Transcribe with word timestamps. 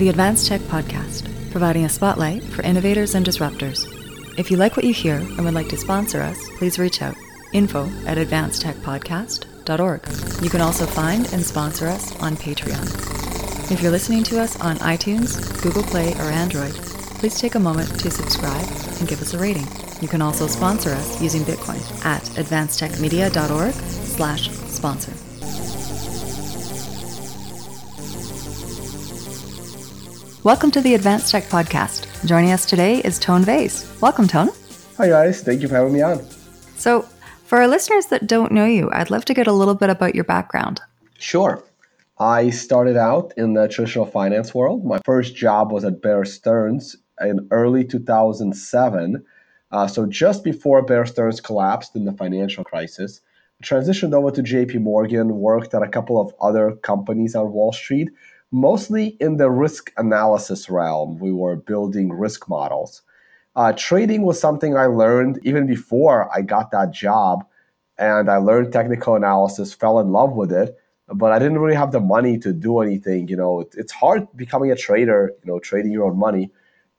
the 0.00 0.08
Advanced 0.08 0.48
Tech 0.48 0.60
Podcast, 0.62 1.30
providing 1.50 1.84
a 1.84 1.88
spotlight 1.90 2.42
for 2.42 2.62
innovators 2.62 3.14
and 3.14 3.26
disruptors. 3.26 3.86
If 4.38 4.50
you 4.50 4.56
like 4.56 4.74
what 4.74 4.86
you 4.86 4.94
hear 4.94 5.16
and 5.16 5.44
would 5.44 5.52
like 5.52 5.68
to 5.68 5.76
sponsor 5.76 6.22
us, 6.22 6.38
please 6.56 6.78
reach 6.78 7.02
out. 7.02 7.14
Info 7.52 7.84
at 8.06 8.16
advancedtechpodcast.org. 8.16 10.42
You 10.42 10.48
can 10.48 10.62
also 10.62 10.86
find 10.86 11.30
and 11.34 11.44
sponsor 11.44 11.86
us 11.86 12.18
on 12.22 12.36
Patreon. 12.36 13.70
If 13.70 13.82
you're 13.82 13.92
listening 13.92 14.24
to 14.24 14.40
us 14.40 14.58
on 14.60 14.78
iTunes, 14.78 15.62
Google 15.62 15.82
Play, 15.82 16.14
or 16.14 16.30
Android, 16.32 16.72
please 17.20 17.38
take 17.38 17.56
a 17.56 17.60
moment 17.60 18.00
to 18.00 18.10
subscribe 18.10 18.66
and 19.00 19.06
give 19.06 19.20
us 19.20 19.34
a 19.34 19.38
rating. 19.38 19.66
You 20.00 20.08
can 20.08 20.22
also 20.22 20.46
sponsor 20.46 20.92
us 20.92 21.20
using 21.20 21.42
Bitcoin 21.42 21.82
at 22.06 22.22
advancedtechmedia.org 22.22 23.74
slash 23.74 24.48
sponsor. 24.48 25.12
Welcome 30.42 30.70
to 30.70 30.80
the 30.80 30.94
Advanced 30.94 31.30
Tech 31.30 31.44
Podcast. 31.44 32.26
Joining 32.26 32.52
us 32.52 32.64
today 32.64 33.00
is 33.00 33.18
Tone 33.18 33.42
Vays. 33.42 33.94
Welcome, 34.00 34.26
Tone. 34.26 34.48
Hi, 34.96 35.06
guys. 35.06 35.42
Thank 35.42 35.60
you 35.60 35.68
for 35.68 35.74
having 35.74 35.92
me 35.92 36.00
on. 36.00 36.24
So, 36.76 37.02
for 37.44 37.58
our 37.58 37.68
listeners 37.68 38.06
that 38.06 38.26
don't 38.26 38.50
know 38.50 38.64
you, 38.64 38.88
I'd 38.90 39.10
love 39.10 39.26
to 39.26 39.34
get 39.34 39.46
a 39.46 39.52
little 39.52 39.74
bit 39.74 39.90
about 39.90 40.14
your 40.14 40.24
background. 40.24 40.80
Sure. 41.18 41.62
I 42.18 42.48
started 42.48 42.96
out 42.96 43.34
in 43.36 43.52
the 43.52 43.68
traditional 43.68 44.06
finance 44.06 44.54
world. 44.54 44.82
My 44.82 44.98
first 45.04 45.36
job 45.36 45.72
was 45.72 45.84
at 45.84 46.00
Bear 46.00 46.24
Stearns 46.24 46.96
in 47.20 47.46
early 47.50 47.84
2007. 47.84 49.22
Uh, 49.72 49.86
so, 49.86 50.06
just 50.06 50.42
before 50.42 50.80
Bear 50.80 51.04
Stearns 51.04 51.42
collapsed 51.42 51.94
in 51.94 52.06
the 52.06 52.12
financial 52.12 52.64
crisis, 52.64 53.20
I 53.60 53.66
transitioned 53.66 54.14
over 54.14 54.30
to 54.30 54.42
JP 54.42 54.80
Morgan, 54.80 55.38
worked 55.38 55.74
at 55.74 55.82
a 55.82 55.88
couple 55.88 56.18
of 56.18 56.34
other 56.40 56.76
companies 56.76 57.34
on 57.34 57.52
Wall 57.52 57.74
Street 57.74 58.08
mostly 58.52 59.16
in 59.20 59.36
the 59.36 59.50
risk 59.50 59.92
analysis 59.96 60.68
realm. 60.68 61.18
We 61.18 61.32
were 61.32 61.56
building 61.56 62.12
risk 62.12 62.48
models. 62.48 63.02
Uh, 63.56 63.72
trading 63.76 64.22
was 64.22 64.40
something 64.40 64.76
I 64.76 64.86
learned 64.86 65.40
even 65.42 65.66
before 65.66 66.30
I 66.34 66.42
got 66.42 66.70
that 66.70 66.92
job, 66.92 67.44
and 67.98 68.30
I 68.30 68.36
learned 68.36 68.72
technical 68.72 69.16
analysis, 69.16 69.74
fell 69.74 69.98
in 70.00 70.12
love 70.12 70.32
with 70.32 70.52
it, 70.52 70.78
but 71.08 71.32
I 71.32 71.38
didn't 71.38 71.58
really 71.58 71.74
have 71.74 71.92
the 71.92 72.00
money 72.00 72.38
to 72.38 72.52
do 72.52 72.78
anything. 72.78 73.28
You 73.28 73.36
know, 73.36 73.60
it, 73.60 73.74
it's 73.76 73.92
hard 73.92 74.28
becoming 74.36 74.70
a 74.70 74.76
trader. 74.76 75.32
You 75.44 75.52
know, 75.52 75.58
trading 75.58 75.92
your 75.92 76.06
own 76.06 76.18
money, 76.18 76.50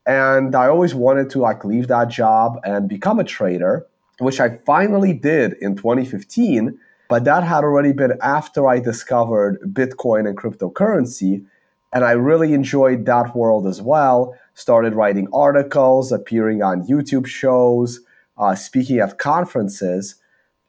and 0.06 0.56
I 0.56 0.68
always 0.68 0.94
wanted 0.94 1.30
to 1.32 1.40
like 1.40 1.64
leave 1.64 1.88
that 1.88 2.10
job 2.10 2.60
and 2.64 2.90
become 2.90 3.20
a 3.20 3.24
trader, 3.24 3.88
which 4.20 4.40
I 4.40 4.58
finally 4.66 5.14
did 5.14 5.54
in 5.54 5.76
2015 5.76 6.78
but 7.12 7.26
that 7.26 7.44
had 7.44 7.66
already 7.66 7.92
been 7.92 8.18
after 8.22 8.70
I 8.70 8.80
discovered 8.80 9.60
Bitcoin 9.74 10.30
and 10.30 10.38
cryptocurrency. 10.38 11.44
And 11.92 12.06
I 12.06 12.12
really 12.12 12.54
enjoyed 12.54 13.06
that 13.06 13.36
world 13.36 13.68
as 13.68 13.82
well. 13.82 14.34
Started 14.54 14.94
writing 14.96 15.28
articles, 15.34 16.14
appearing 16.14 16.64
on 16.64 16.88
YouTube 16.88 17.28
shows, 17.28 18.00
uh, 18.38 18.56
speaking 18.56 19.00
at 19.00 19.20
conferences. 19.20 20.16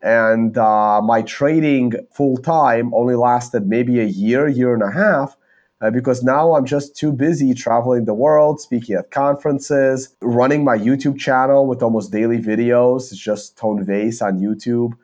And 0.01 0.59
uh, 0.59 1.01
my 1.01 1.23
trading 1.23 1.93
full 2.11 2.39
time 2.39 2.93
only 2.93 3.15
lasted 3.15 3.69
maybe 3.69 4.01
a 4.01 4.15
year, 4.23 4.49
year 4.49 4.75
and 4.75 4.83
a 4.83 4.91
half, 4.91 5.37
uh, 5.81 5.91
because 5.91 6.25
now 6.25 6.57
I'm 6.57 6.67
just 6.67 6.97
too 6.97 7.13
busy 7.13 7.55
traveling 7.55 8.05
the 8.05 8.15
world, 8.15 8.61
speaking 8.61 8.97
at 8.97 9.13
conferences, 9.13 10.09
running 10.21 10.65
my 10.65 10.77
YouTube 10.77 11.21
channel 11.21 11.69
with 11.69 11.85
almost 11.85 12.11
daily 12.11 12.39
videos. 12.39 13.13
It's 13.13 13.17
just 13.17 13.57
Tone 13.57 13.85
Vays 13.85 14.21
on 14.21 14.41
YouTube 14.41 14.95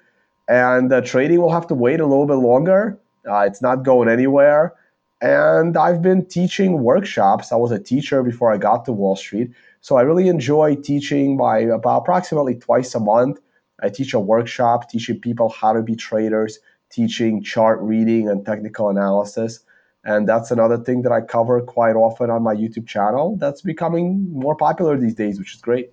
and 0.48 0.90
trading 1.04 1.40
will 1.40 1.52
have 1.52 1.66
to 1.68 1.74
wait 1.74 2.00
a 2.00 2.06
little 2.06 2.26
bit 2.26 2.34
longer. 2.34 2.98
Uh, 3.28 3.40
it's 3.40 3.60
not 3.60 3.82
going 3.84 4.08
anywhere. 4.08 4.74
And 5.20 5.76
I've 5.76 6.00
been 6.00 6.24
teaching 6.26 6.82
workshops. 6.82 7.52
I 7.52 7.56
was 7.56 7.72
a 7.72 7.78
teacher 7.78 8.22
before 8.22 8.52
I 8.52 8.56
got 8.56 8.84
to 8.84 8.92
Wall 8.92 9.16
Street. 9.16 9.50
So 9.80 9.96
I 9.96 10.02
really 10.02 10.28
enjoy 10.28 10.76
teaching 10.76 11.36
by 11.36 11.58
about 11.60 11.98
approximately 11.98 12.54
twice 12.54 12.94
a 12.94 13.00
month. 13.00 13.40
I 13.82 13.90
teach 13.90 14.14
a 14.14 14.20
workshop 14.20 14.90
teaching 14.90 15.20
people 15.20 15.48
how 15.50 15.72
to 15.72 15.82
be 15.82 15.96
traders, 15.96 16.58
teaching 16.90 17.42
chart 17.42 17.80
reading 17.80 18.28
and 18.28 18.44
technical 18.44 18.88
analysis. 18.88 19.60
And 20.04 20.28
that's 20.28 20.50
another 20.50 20.78
thing 20.78 21.02
that 21.02 21.12
I 21.12 21.20
cover 21.20 21.60
quite 21.60 21.96
often 21.96 22.30
on 22.30 22.42
my 22.42 22.54
YouTube 22.54 22.86
channel 22.86 23.36
that's 23.36 23.60
becoming 23.60 24.32
more 24.32 24.56
popular 24.56 24.96
these 24.96 25.14
days, 25.14 25.38
which 25.38 25.54
is 25.54 25.60
great. 25.60 25.92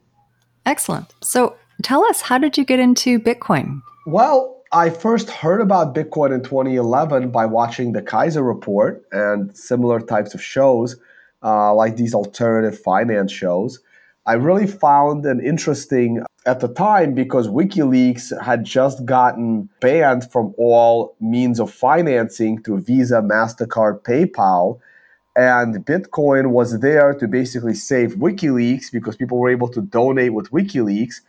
Excellent. 0.65 1.13
So 1.21 1.55
tell 1.81 2.03
us, 2.05 2.21
how 2.21 2.37
did 2.37 2.57
you 2.57 2.65
get 2.65 2.79
into 2.79 3.19
Bitcoin? 3.19 3.81
Well, 4.05 4.55
I 4.71 4.89
first 4.89 5.29
heard 5.29 5.61
about 5.61 5.95
Bitcoin 5.95 6.33
in 6.33 6.43
2011 6.43 7.31
by 7.31 7.45
watching 7.45 7.93
the 7.93 8.01
Kaiser 8.01 8.43
Report 8.43 9.05
and 9.11 9.55
similar 9.55 9.99
types 9.99 10.33
of 10.33 10.41
shows, 10.43 10.97
uh, 11.43 11.73
like 11.73 11.95
these 11.95 12.13
alternative 12.13 12.77
finance 12.77 13.31
shows. 13.31 13.79
I 14.25 14.33
really 14.33 14.67
found 14.67 15.25
an 15.25 15.39
interesting 15.39 16.23
at 16.45 16.59
the 16.59 16.67
time 16.67 17.13
because 17.13 17.47
WikiLeaks 17.47 18.39
had 18.43 18.63
just 18.63 19.05
gotten 19.05 19.69
banned 19.79 20.29
from 20.31 20.53
all 20.57 21.15
means 21.19 21.59
of 21.59 21.71
financing 21.71 22.61
through 22.61 22.81
Visa, 22.81 23.21
MasterCard, 23.21 24.01
PayPal. 24.01 24.79
And 25.35 25.85
Bitcoin 25.85 26.51
was 26.51 26.79
there 26.79 27.13
to 27.13 27.27
basically 27.27 27.75
save 27.75 28.15
WikiLeaks 28.15 28.91
because 28.91 29.15
people 29.15 29.37
were 29.37 29.49
able 29.49 29.67
to 29.69 29.81
donate 29.81 30.33
with 30.33 30.51
WikiLeaks 30.51 31.21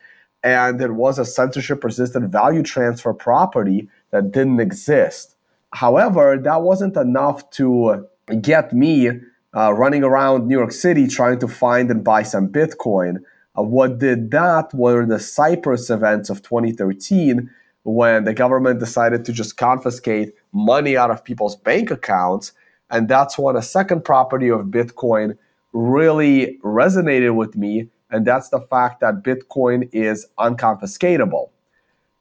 and 0.46 0.80
it 0.80 0.92
was 0.92 1.18
a 1.18 1.24
censorship 1.24 1.82
resistant 1.82 2.30
value 2.30 2.62
transfer 2.62 3.12
property 3.12 3.88
that 4.12 4.30
didn't 4.30 4.60
exist. 4.60 5.34
However, 5.72 6.38
that 6.38 6.62
wasn't 6.62 6.96
enough 6.96 7.50
to 7.50 8.06
get 8.40 8.72
me 8.72 9.10
uh, 9.56 9.72
running 9.72 10.04
around 10.04 10.46
New 10.46 10.56
York 10.56 10.70
City 10.70 11.08
trying 11.08 11.40
to 11.40 11.48
find 11.48 11.90
and 11.90 12.04
buy 12.04 12.22
some 12.22 12.48
Bitcoin. 12.48 13.16
Uh, 13.58 13.62
what 13.62 13.98
did 13.98 14.30
that 14.30 14.72
were 14.72 15.04
the 15.04 15.18
Cyprus 15.18 15.90
events 15.90 16.30
of 16.30 16.42
2013 16.42 17.50
when 17.82 18.24
the 18.24 18.34
government 18.34 18.80
decided 18.80 19.24
to 19.24 19.32
just 19.32 19.56
confiscate 19.56 20.32
money 20.52 20.96
out 20.96 21.10
of 21.10 21.24
people's 21.24 21.56
bank 21.56 21.90
accounts. 21.90 22.52
And 22.90 23.08
that's 23.08 23.38
when 23.38 23.56
a 23.56 23.62
second 23.62 24.04
property 24.04 24.48
of 24.48 24.66
Bitcoin 24.66 25.36
really 25.72 26.58
resonated 26.64 27.34
with 27.34 27.56
me 27.56 27.88
and 28.10 28.26
that's 28.26 28.48
the 28.50 28.60
fact 28.60 29.00
that 29.00 29.22
Bitcoin 29.22 29.88
is 29.92 30.26
unconfiscatable. 30.38 31.50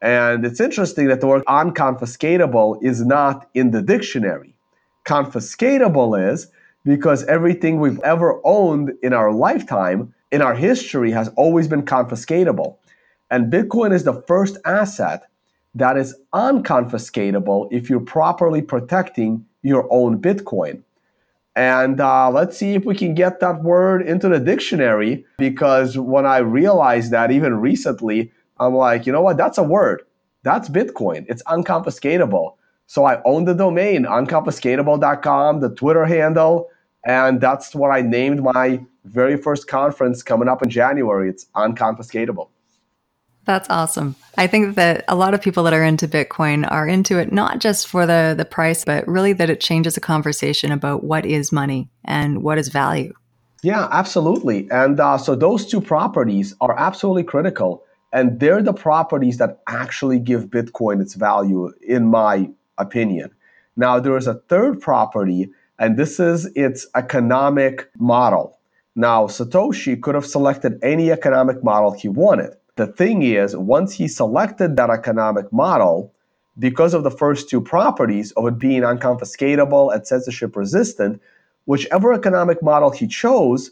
And 0.01 0.45
it's 0.45 0.59
interesting 0.59 1.07
that 1.07 1.21
the 1.21 1.27
word 1.27 1.43
unconfiscatable 1.45 2.83
is 2.83 3.05
not 3.05 3.49
in 3.53 3.71
the 3.71 3.81
dictionary. 3.81 4.55
Confiscatable 5.05 6.31
is 6.31 6.47
because 6.83 7.23
everything 7.25 7.79
we've 7.79 7.99
ever 8.01 8.39
owned 8.43 8.93
in 9.01 9.13
our 9.13 9.31
lifetime, 9.31 10.13
in 10.31 10.41
our 10.41 10.53
history, 10.53 11.11
has 11.11 11.29
always 11.29 11.67
been 11.67 11.83
confiscatable. 11.83 12.77
And 13.31 13.51
Bitcoin 13.51 13.93
is 13.93 14.03
the 14.03 14.21
first 14.27 14.57
asset 14.65 15.23
that 15.73 15.97
is 15.97 16.15
unconfiscatable 16.33 17.67
if 17.71 17.89
you're 17.89 17.99
properly 17.99 18.61
protecting 18.61 19.45
your 19.61 19.87
own 19.91 20.21
Bitcoin. 20.21 20.83
And 21.55 22.01
uh, 22.01 22.29
let's 22.29 22.57
see 22.57 22.73
if 22.73 22.83
we 22.83 22.95
can 22.95 23.13
get 23.13 23.39
that 23.39 23.63
word 23.63 24.01
into 24.01 24.27
the 24.27 24.39
dictionary 24.39 25.25
because 25.37 25.97
when 25.97 26.25
I 26.25 26.39
realized 26.39 27.11
that 27.11 27.31
even 27.31 27.61
recently, 27.61 28.31
I'm 28.59 28.75
like, 28.75 29.05
you 29.05 29.13
know 29.13 29.21
what? 29.21 29.37
That's 29.37 29.57
a 29.57 29.63
word. 29.63 30.03
That's 30.43 30.69
Bitcoin. 30.69 31.25
It's 31.29 31.41
unconfiscatable. 31.43 32.55
So 32.87 33.05
I 33.05 33.21
own 33.23 33.45
the 33.45 33.53
domain, 33.53 34.03
unconfiscatable.com, 34.03 35.59
the 35.61 35.69
Twitter 35.69 36.05
handle. 36.05 36.69
And 37.05 37.39
that's 37.39 37.73
what 37.73 37.89
I 37.89 38.01
named 38.01 38.43
my 38.43 38.83
very 39.05 39.37
first 39.37 39.67
conference 39.67 40.23
coming 40.23 40.47
up 40.47 40.61
in 40.61 40.69
January. 40.69 41.29
It's 41.29 41.45
unconfiscatable. 41.55 42.49
That's 43.45 43.69
awesome. 43.69 44.15
I 44.37 44.47
think 44.47 44.75
that 44.75 45.05
a 45.07 45.15
lot 45.15 45.33
of 45.33 45.41
people 45.41 45.63
that 45.63 45.73
are 45.73 45.83
into 45.83 46.07
Bitcoin 46.07 46.69
are 46.69 46.87
into 46.87 47.19
it 47.19 47.31
not 47.31 47.59
just 47.59 47.87
for 47.87 48.05
the 48.05 48.33
the 48.35 48.45
price, 48.45 48.83
but 48.83 49.07
really 49.07 49.33
that 49.33 49.49
it 49.49 49.61
changes 49.61 49.95
a 49.95 50.01
conversation 50.01 50.71
about 50.71 51.03
what 51.03 51.25
is 51.25 51.51
money 51.51 51.89
and 52.03 52.41
what 52.41 52.57
is 52.57 52.69
value. 52.69 53.13
Yeah, 53.61 53.87
absolutely. 53.91 54.67
And 54.71 54.99
uh, 54.99 55.17
so 55.17 55.35
those 55.35 55.65
two 55.65 55.79
properties 55.79 56.55
are 56.59 56.77
absolutely 56.77 57.23
critical, 57.23 57.83
and 58.11 58.39
they're 58.39 58.63
the 58.63 58.73
properties 58.73 59.37
that 59.37 59.59
actually 59.67 60.19
give 60.19 60.47
Bitcoin 60.47 61.01
its 61.01 61.13
value, 61.13 61.71
in 61.87 62.07
my 62.07 62.49
opinion. 62.77 63.31
Now 63.77 63.99
there 63.99 64.17
is 64.17 64.27
a 64.27 64.35
third 64.49 64.81
property, 64.81 65.49
and 65.77 65.97
this 65.97 66.19
is 66.19 66.45
its 66.55 66.87
economic 66.95 67.89
model. 67.99 68.57
Now 68.95 69.27
Satoshi 69.27 70.01
could 70.01 70.15
have 70.15 70.25
selected 70.25 70.79
any 70.81 71.11
economic 71.11 71.63
model 71.63 71.91
he 71.91 72.07
wanted 72.07 72.55
the 72.75 72.87
thing 72.87 73.21
is, 73.21 73.55
once 73.55 73.93
he 73.93 74.07
selected 74.07 74.75
that 74.75 74.89
economic 74.89 75.51
model, 75.51 76.13
because 76.57 76.93
of 76.93 77.03
the 77.03 77.11
first 77.11 77.49
two 77.49 77.61
properties 77.61 78.31
of 78.33 78.47
it 78.47 78.57
being 78.57 78.81
unconfiscatable 78.81 79.93
and 79.93 80.07
censorship 80.07 80.55
resistant, 80.55 81.21
whichever 81.65 82.13
economic 82.13 82.61
model 82.61 82.91
he 82.91 83.07
chose, 83.07 83.71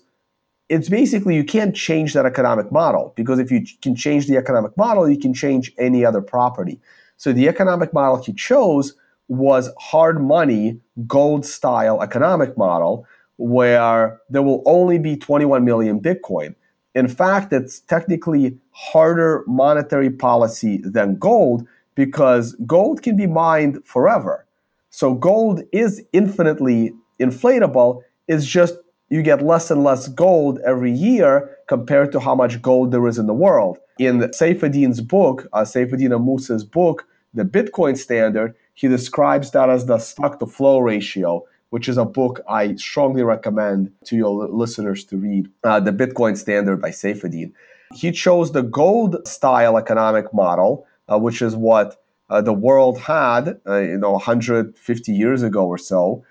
it's 0.69 0.89
basically 0.89 1.35
you 1.35 1.43
can't 1.43 1.75
change 1.75 2.13
that 2.13 2.25
economic 2.25 2.71
model 2.71 3.13
because 3.15 3.39
if 3.39 3.51
you 3.51 3.65
can 3.81 3.95
change 3.95 4.27
the 4.27 4.37
economic 4.37 4.75
model, 4.77 5.09
you 5.09 5.19
can 5.19 5.33
change 5.33 5.71
any 5.77 6.03
other 6.03 6.21
property. 6.21 6.79
So 7.17 7.31
the 7.31 7.47
economic 7.47 7.93
model 7.93 8.21
he 8.23 8.33
chose 8.33 8.95
was 9.27 9.69
hard 9.79 10.21
money, 10.21 10.79
gold 11.07 11.45
style 11.45 12.01
economic 12.01 12.57
model, 12.57 13.05
where 13.37 14.19
there 14.29 14.41
will 14.41 14.63
only 14.65 14.99
be 14.99 15.15
21 15.15 15.63
million 15.63 15.99
Bitcoin. 15.99 16.55
In 16.95 17.07
fact, 17.07 17.51
it's 17.51 17.79
technically 17.79 18.57
harder 18.71 19.43
monetary 19.47 20.09
policy 20.09 20.77
than 20.83 21.17
gold 21.17 21.67
because 21.95 22.55
gold 22.65 23.01
can 23.01 23.17
be 23.17 23.27
mined 23.27 23.79
forever. 23.85 24.45
So 24.89 25.13
gold 25.13 25.63
is 25.71 26.03
infinitely 26.13 26.93
inflatable. 27.19 28.01
It's 28.27 28.45
just 28.45 28.75
you 29.09 29.21
get 29.21 29.41
less 29.41 29.71
and 29.71 29.83
less 29.83 30.07
gold 30.07 30.59
every 30.65 30.91
year 30.91 31.57
compared 31.67 32.11
to 32.11 32.19
how 32.19 32.35
much 32.35 32.61
gold 32.61 32.91
there 32.91 33.07
is 33.07 33.17
in 33.17 33.27
the 33.27 33.33
world. 33.33 33.77
In 33.99 34.19
Saifedean's 34.19 35.01
book, 35.01 35.47
uh, 35.53 35.61
Saifedean 35.61 36.13
Ammous's 36.13 36.63
book, 36.63 37.05
The 37.33 37.43
Bitcoin 37.43 37.97
Standard, 37.97 38.55
he 38.73 38.87
describes 38.87 39.51
that 39.51 39.69
as 39.69 39.85
the 39.85 39.99
stock 39.99 40.39
to 40.39 40.47
flow 40.47 40.79
ratio, 40.79 41.43
which 41.73 41.89
is 41.89 41.97
a 41.97 42.05
book 42.05 42.39
I 42.47 42.75
strongly 42.75 43.23
recommend 43.23 43.91
to 44.05 44.15
your 44.15 44.47
listeners 44.47 45.03
to 45.05 45.17
read. 45.17 45.49
Uh, 45.63 45.79
the 45.79 45.91
Bitcoin 45.91 46.37
Standard 46.37 46.79
by 46.79 46.91
Saifedean. 46.91 47.51
He 47.95 48.11
chose 48.11 48.51
the 48.51 48.61
gold 48.61 49.27
style 49.27 49.75
economic 49.75 50.31
model, 50.35 50.85
uh, 51.09 51.17
which 51.17 51.41
is 51.41 51.55
what 51.55 51.99
uh, 52.29 52.41
the 52.41 52.53
world 52.53 52.99
had, 52.99 53.59
uh, 53.67 53.79
you 53.79 53.97
know, 53.97 54.11
150 54.11 55.11
years 55.11 55.41
ago 55.41 55.65
or 55.65 55.79
so. 55.79 56.23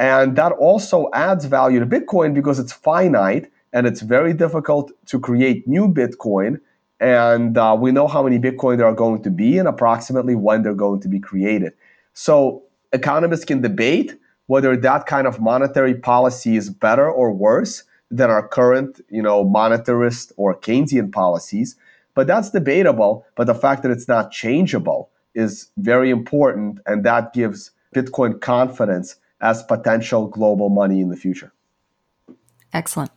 And 0.00 0.34
that 0.34 0.50
also 0.50 1.08
adds 1.14 1.44
value 1.44 1.78
to 1.78 1.86
Bitcoin 1.86 2.34
because 2.34 2.58
it's 2.58 2.72
finite 2.72 3.48
and 3.72 3.86
it's 3.86 4.00
very 4.00 4.32
difficult 4.32 4.90
to 5.06 5.20
create 5.20 5.68
new 5.68 5.86
Bitcoin. 5.86 6.58
And 6.98 7.56
uh, 7.56 7.76
we 7.78 7.92
know 7.92 8.08
how 8.08 8.24
many 8.24 8.40
Bitcoin 8.40 8.78
there 8.78 8.88
are 8.88 9.00
going 9.04 9.22
to 9.22 9.30
be 9.30 9.56
and 9.56 9.68
approximately 9.68 10.34
when 10.34 10.64
they're 10.64 10.74
going 10.74 11.00
to 11.02 11.08
be 11.08 11.20
created. 11.20 11.74
So 12.12 12.64
economists 12.92 13.44
can 13.44 13.60
debate 13.60 14.16
whether 14.50 14.76
that 14.76 15.06
kind 15.06 15.28
of 15.28 15.40
monetary 15.40 15.94
policy 15.94 16.56
is 16.56 16.70
better 16.70 17.08
or 17.08 17.30
worse 17.30 17.84
than 18.10 18.30
our 18.30 18.48
current, 18.48 19.00
you 19.08 19.22
know, 19.22 19.44
monetarist 19.44 20.32
or 20.36 20.58
Keynesian 20.58 21.12
policies. 21.12 21.76
But 22.16 22.26
that's 22.26 22.50
debatable. 22.50 23.24
But 23.36 23.46
the 23.46 23.54
fact 23.54 23.84
that 23.84 23.92
it's 23.92 24.08
not 24.08 24.32
changeable 24.32 25.08
is 25.36 25.70
very 25.76 26.10
important, 26.10 26.80
and 26.84 27.04
that 27.04 27.32
gives 27.32 27.70
Bitcoin 27.94 28.40
confidence 28.40 29.14
as 29.40 29.62
potential 29.62 30.26
global 30.26 30.68
money 30.68 31.00
in 31.00 31.10
the 31.10 31.16
future. 31.16 31.52
Excellent. 32.72 33.12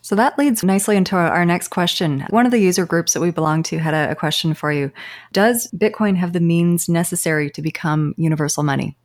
So 0.00 0.16
that 0.16 0.38
leads 0.38 0.64
nicely 0.64 0.96
into 0.96 1.16
our 1.16 1.44
next 1.44 1.68
question. 1.68 2.24
One 2.30 2.46
of 2.46 2.52
the 2.52 2.60
user 2.60 2.86
groups 2.86 3.12
that 3.12 3.20
we 3.20 3.30
belong 3.30 3.62
to 3.64 3.76
had 3.76 3.92
a, 3.92 4.12
a, 4.12 4.14
question 4.14 4.54
for 4.54 4.72
you. 4.72 4.90
Does 5.34 5.70
Bitcoin 5.76 6.16
have 6.16 6.32
the 6.32 6.40
means 6.40 6.88
necessary 6.88 7.50
to 7.50 7.60
become 7.60 8.14
universal 8.16 8.62
money? 8.62 8.96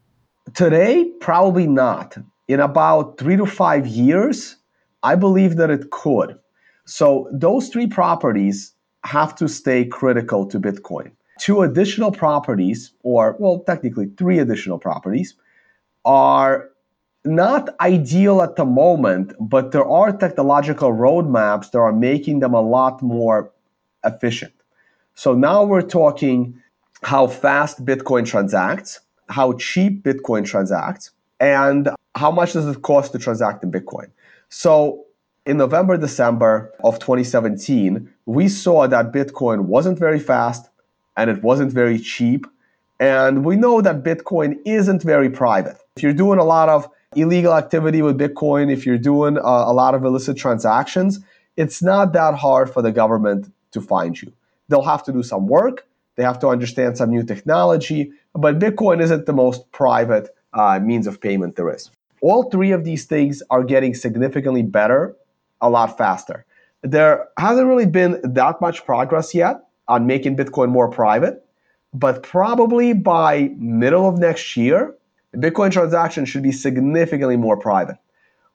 Today, 0.53 1.05
probably 1.19 1.67
not. 1.67 2.17
In 2.47 2.59
about 2.59 3.17
three 3.17 3.37
to 3.37 3.45
five 3.45 3.87
years, 3.87 4.57
I 5.01 5.15
believe 5.15 5.55
that 5.55 5.69
it 5.69 5.89
could. 5.91 6.37
So 6.85 7.29
those 7.31 7.69
three 7.69 7.87
properties 7.87 8.73
have 9.03 9.35
to 9.35 9.47
stay 9.47 9.85
critical 9.85 10.45
to 10.47 10.59
Bitcoin. 10.59 11.11
Two 11.39 11.61
additional 11.61 12.11
properties, 12.11 12.91
or 13.03 13.35
well, 13.39 13.59
technically 13.59 14.11
three 14.17 14.39
additional 14.39 14.77
properties, 14.77 15.35
are 16.05 16.69
not 17.25 17.69
ideal 17.79 18.41
at 18.41 18.57
the 18.57 18.65
moment, 18.65 19.33
but 19.39 19.71
there 19.71 19.85
are 19.85 20.15
technological 20.15 20.91
roadmaps 20.91 21.71
that 21.71 21.79
are 21.79 21.93
making 21.93 22.39
them 22.39 22.53
a 22.53 22.61
lot 22.61 23.01
more 23.01 23.51
efficient. 24.03 24.53
So 25.15 25.33
now 25.33 25.63
we're 25.63 25.81
talking 25.81 26.61
how 27.01 27.27
fast 27.27 27.83
Bitcoin 27.85 28.25
transacts, 28.25 28.99
how 29.33 29.53
cheap 29.53 30.03
Bitcoin 30.03 30.45
transacts, 30.45 31.11
and 31.39 31.89
how 32.15 32.31
much 32.31 32.53
does 32.53 32.67
it 32.67 32.81
cost 32.83 33.11
to 33.13 33.19
transact 33.19 33.63
in 33.63 33.71
Bitcoin. 33.71 34.09
So 34.49 35.05
in 35.45 35.57
November, 35.57 35.97
December 35.97 36.71
of 36.83 36.99
2017, 36.99 38.09
we 38.25 38.47
saw 38.47 38.87
that 38.87 39.11
Bitcoin 39.11 39.61
wasn't 39.61 39.97
very 39.97 40.19
fast 40.19 40.69
and 41.17 41.29
it 41.29 41.41
wasn't 41.43 41.71
very 41.71 41.99
cheap. 41.99 42.45
And 42.99 43.43
we 43.43 43.55
know 43.55 43.81
that 43.81 44.03
Bitcoin 44.03 44.57
isn't 44.65 45.01
very 45.03 45.29
private. 45.29 45.77
If 45.97 46.03
you're 46.03 46.13
doing 46.25 46.39
a 46.39 46.43
lot 46.43 46.69
of 46.69 46.87
illegal 47.15 47.53
activity 47.53 48.01
with 48.01 48.17
Bitcoin, 48.17 48.71
if 48.71 48.85
you're 48.85 48.97
doing 49.13 49.37
uh, 49.37 49.41
a 49.41 49.73
lot 49.73 49.95
of 49.95 50.05
illicit 50.05 50.37
transactions, 50.37 51.19
it's 51.57 51.81
not 51.81 52.13
that 52.13 52.35
hard 52.35 52.69
for 52.69 52.81
the 52.81 52.91
government 52.91 53.51
to 53.71 53.81
find 53.81 54.19
you. 54.21 54.31
They'll 54.69 54.89
have 54.93 55.03
to 55.03 55.11
do 55.11 55.23
some 55.23 55.47
work, 55.47 55.85
they 56.15 56.23
have 56.23 56.39
to 56.39 56.47
understand 56.47 56.97
some 56.97 57.09
new 57.09 57.23
technology, 57.23 58.11
but 58.35 58.59
Bitcoin 58.59 59.01
isn't 59.01 59.25
the 59.25 59.33
most 59.33 59.71
private 59.71 60.29
uh, 60.53 60.79
means 60.79 61.07
of 61.07 61.21
payment 61.21 61.55
there 61.55 61.73
is. 61.73 61.89
All 62.21 62.49
three 62.49 62.71
of 62.71 62.83
these 62.83 63.05
things 63.05 63.43
are 63.49 63.63
getting 63.63 63.93
significantly 63.93 64.63
better 64.63 65.15
a 65.61 65.69
lot 65.69 65.97
faster. 65.97 66.45
There 66.81 67.27
hasn't 67.37 67.67
really 67.67 67.85
been 67.85 68.19
that 68.23 68.59
much 68.61 68.85
progress 68.85 69.33
yet 69.33 69.61
on 69.87 70.07
making 70.07 70.35
Bitcoin 70.35 70.69
more 70.69 70.89
private, 70.89 71.45
but 71.93 72.23
probably 72.23 72.93
by 72.93 73.51
middle 73.57 74.07
of 74.07 74.17
next 74.17 74.57
year, 74.57 74.95
Bitcoin 75.35 75.71
transactions 75.71 76.29
should 76.29 76.43
be 76.43 76.51
significantly 76.51 77.37
more 77.37 77.57
private. 77.57 77.97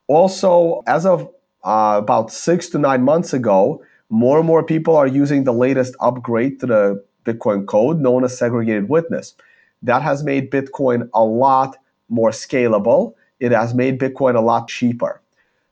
Also, 0.07 0.83
as 0.87 1.05
of 1.05 1.29
uh, 1.65 1.97
about 1.99 2.33
six 2.33 2.69
to 2.71 2.79
nine 2.79 3.03
months 3.03 3.33
ago, 3.33 3.83
more 4.11 4.39
and 4.39 4.47
more 4.47 4.63
people 4.63 4.97
are 4.97 5.07
using 5.07 5.45
the 5.45 5.53
latest 5.53 5.95
upgrade 6.01 6.61
to 6.61 6.67
the 6.67 7.05
Bitcoin 7.25 7.67
code 7.67 8.01
known 8.01 8.25
as 8.25 8.37
segregated 8.37 8.89
witness. 8.89 9.35
That 9.83 10.03
has 10.03 10.25
made 10.25 10.51
Bitcoin 10.51 11.09
a 11.15 11.25
lot 11.25 11.77
more 12.09 12.31
scalable. 12.31 13.15
It 13.41 13.53
has 13.53 13.75
made 13.75 13.99
Bitcoin 13.99 14.35
a 14.35 14.41
lot 14.41 14.69
cheaper. 14.69 15.21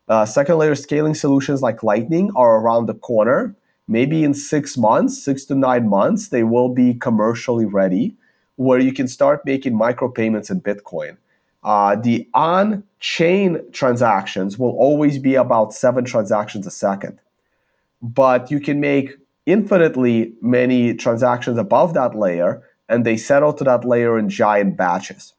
Uh, 0.09 0.25
second 0.25 0.59
layer 0.59 0.75
scaling 0.75 1.15
solutions 1.15 1.63
like 1.63 1.83
Lightning 1.83 2.31
are 2.37 2.61
around 2.61 2.87
the 2.87 2.95
corner. 2.95 3.55
Maybe 3.89 4.25
in 4.25 4.35
six 4.35 4.77
months, 4.77 5.23
six 5.23 5.45
to 5.47 5.55
nine 5.55 5.89
months, 5.89 6.29
they 6.29 6.45
will 6.45 6.69
be 6.69 6.95
commercially 6.95 7.67
ready 7.67 8.17
where 8.57 8.79
you 8.79 8.93
can 8.93 9.07
start 9.09 9.45
making 9.45 9.75
micropayments 9.75 10.51
in 10.51 10.61
Bitcoin. 10.61 11.17
Uh, 11.63 11.97
the 11.97 12.29
on 12.35 12.85
chain 13.01 13.61
transactions 13.73 14.59
will 14.59 14.71
always 14.71 15.19
be 15.19 15.35
about 15.35 15.75
seven 15.75 16.05
transactions 16.05 16.67
a 16.67 16.71
second. 16.71 17.19
But 18.03 18.51
you 18.51 18.61
can 18.61 18.81
make 18.81 19.17
infinitely 19.47 20.33
many 20.41 20.95
transactions 20.95 21.59
above 21.59 21.95
that 21.95 22.17
layer, 22.17 22.63
and 22.89 23.05
they 23.05 23.17
settle 23.17 23.53
to 23.55 23.65
that 23.65 23.85
layer 23.85 24.19
in 24.19 24.29
giant 24.29 24.77
batches. 24.77 25.35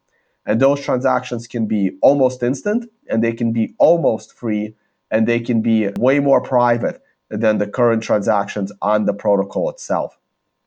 And 0.45 0.59
those 0.59 0.81
transactions 0.81 1.47
can 1.47 1.65
be 1.65 1.97
almost 2.01 2.41
instant, 2.41 2.89
and 3.09 3.23
they 3.23 3.33
can 3.33 3.51
be 3.51 3.75
almost 3.79 4.33
free, 4.33 4.75
and 5.11 5.27
they 5.27 5.39
can 5.39 5.61
be 5.61 5.89
way 5.97 6.19
more 6.19 6.41
private 6.41 7.01
than 7.29 7.57
the 7.57 7.67
current 7.67 8.03
transactions 8.03 8.71
on 8.81 9.05
the 9.05 9.13
protocol 9.13 9.69
itself. 9.69 10.17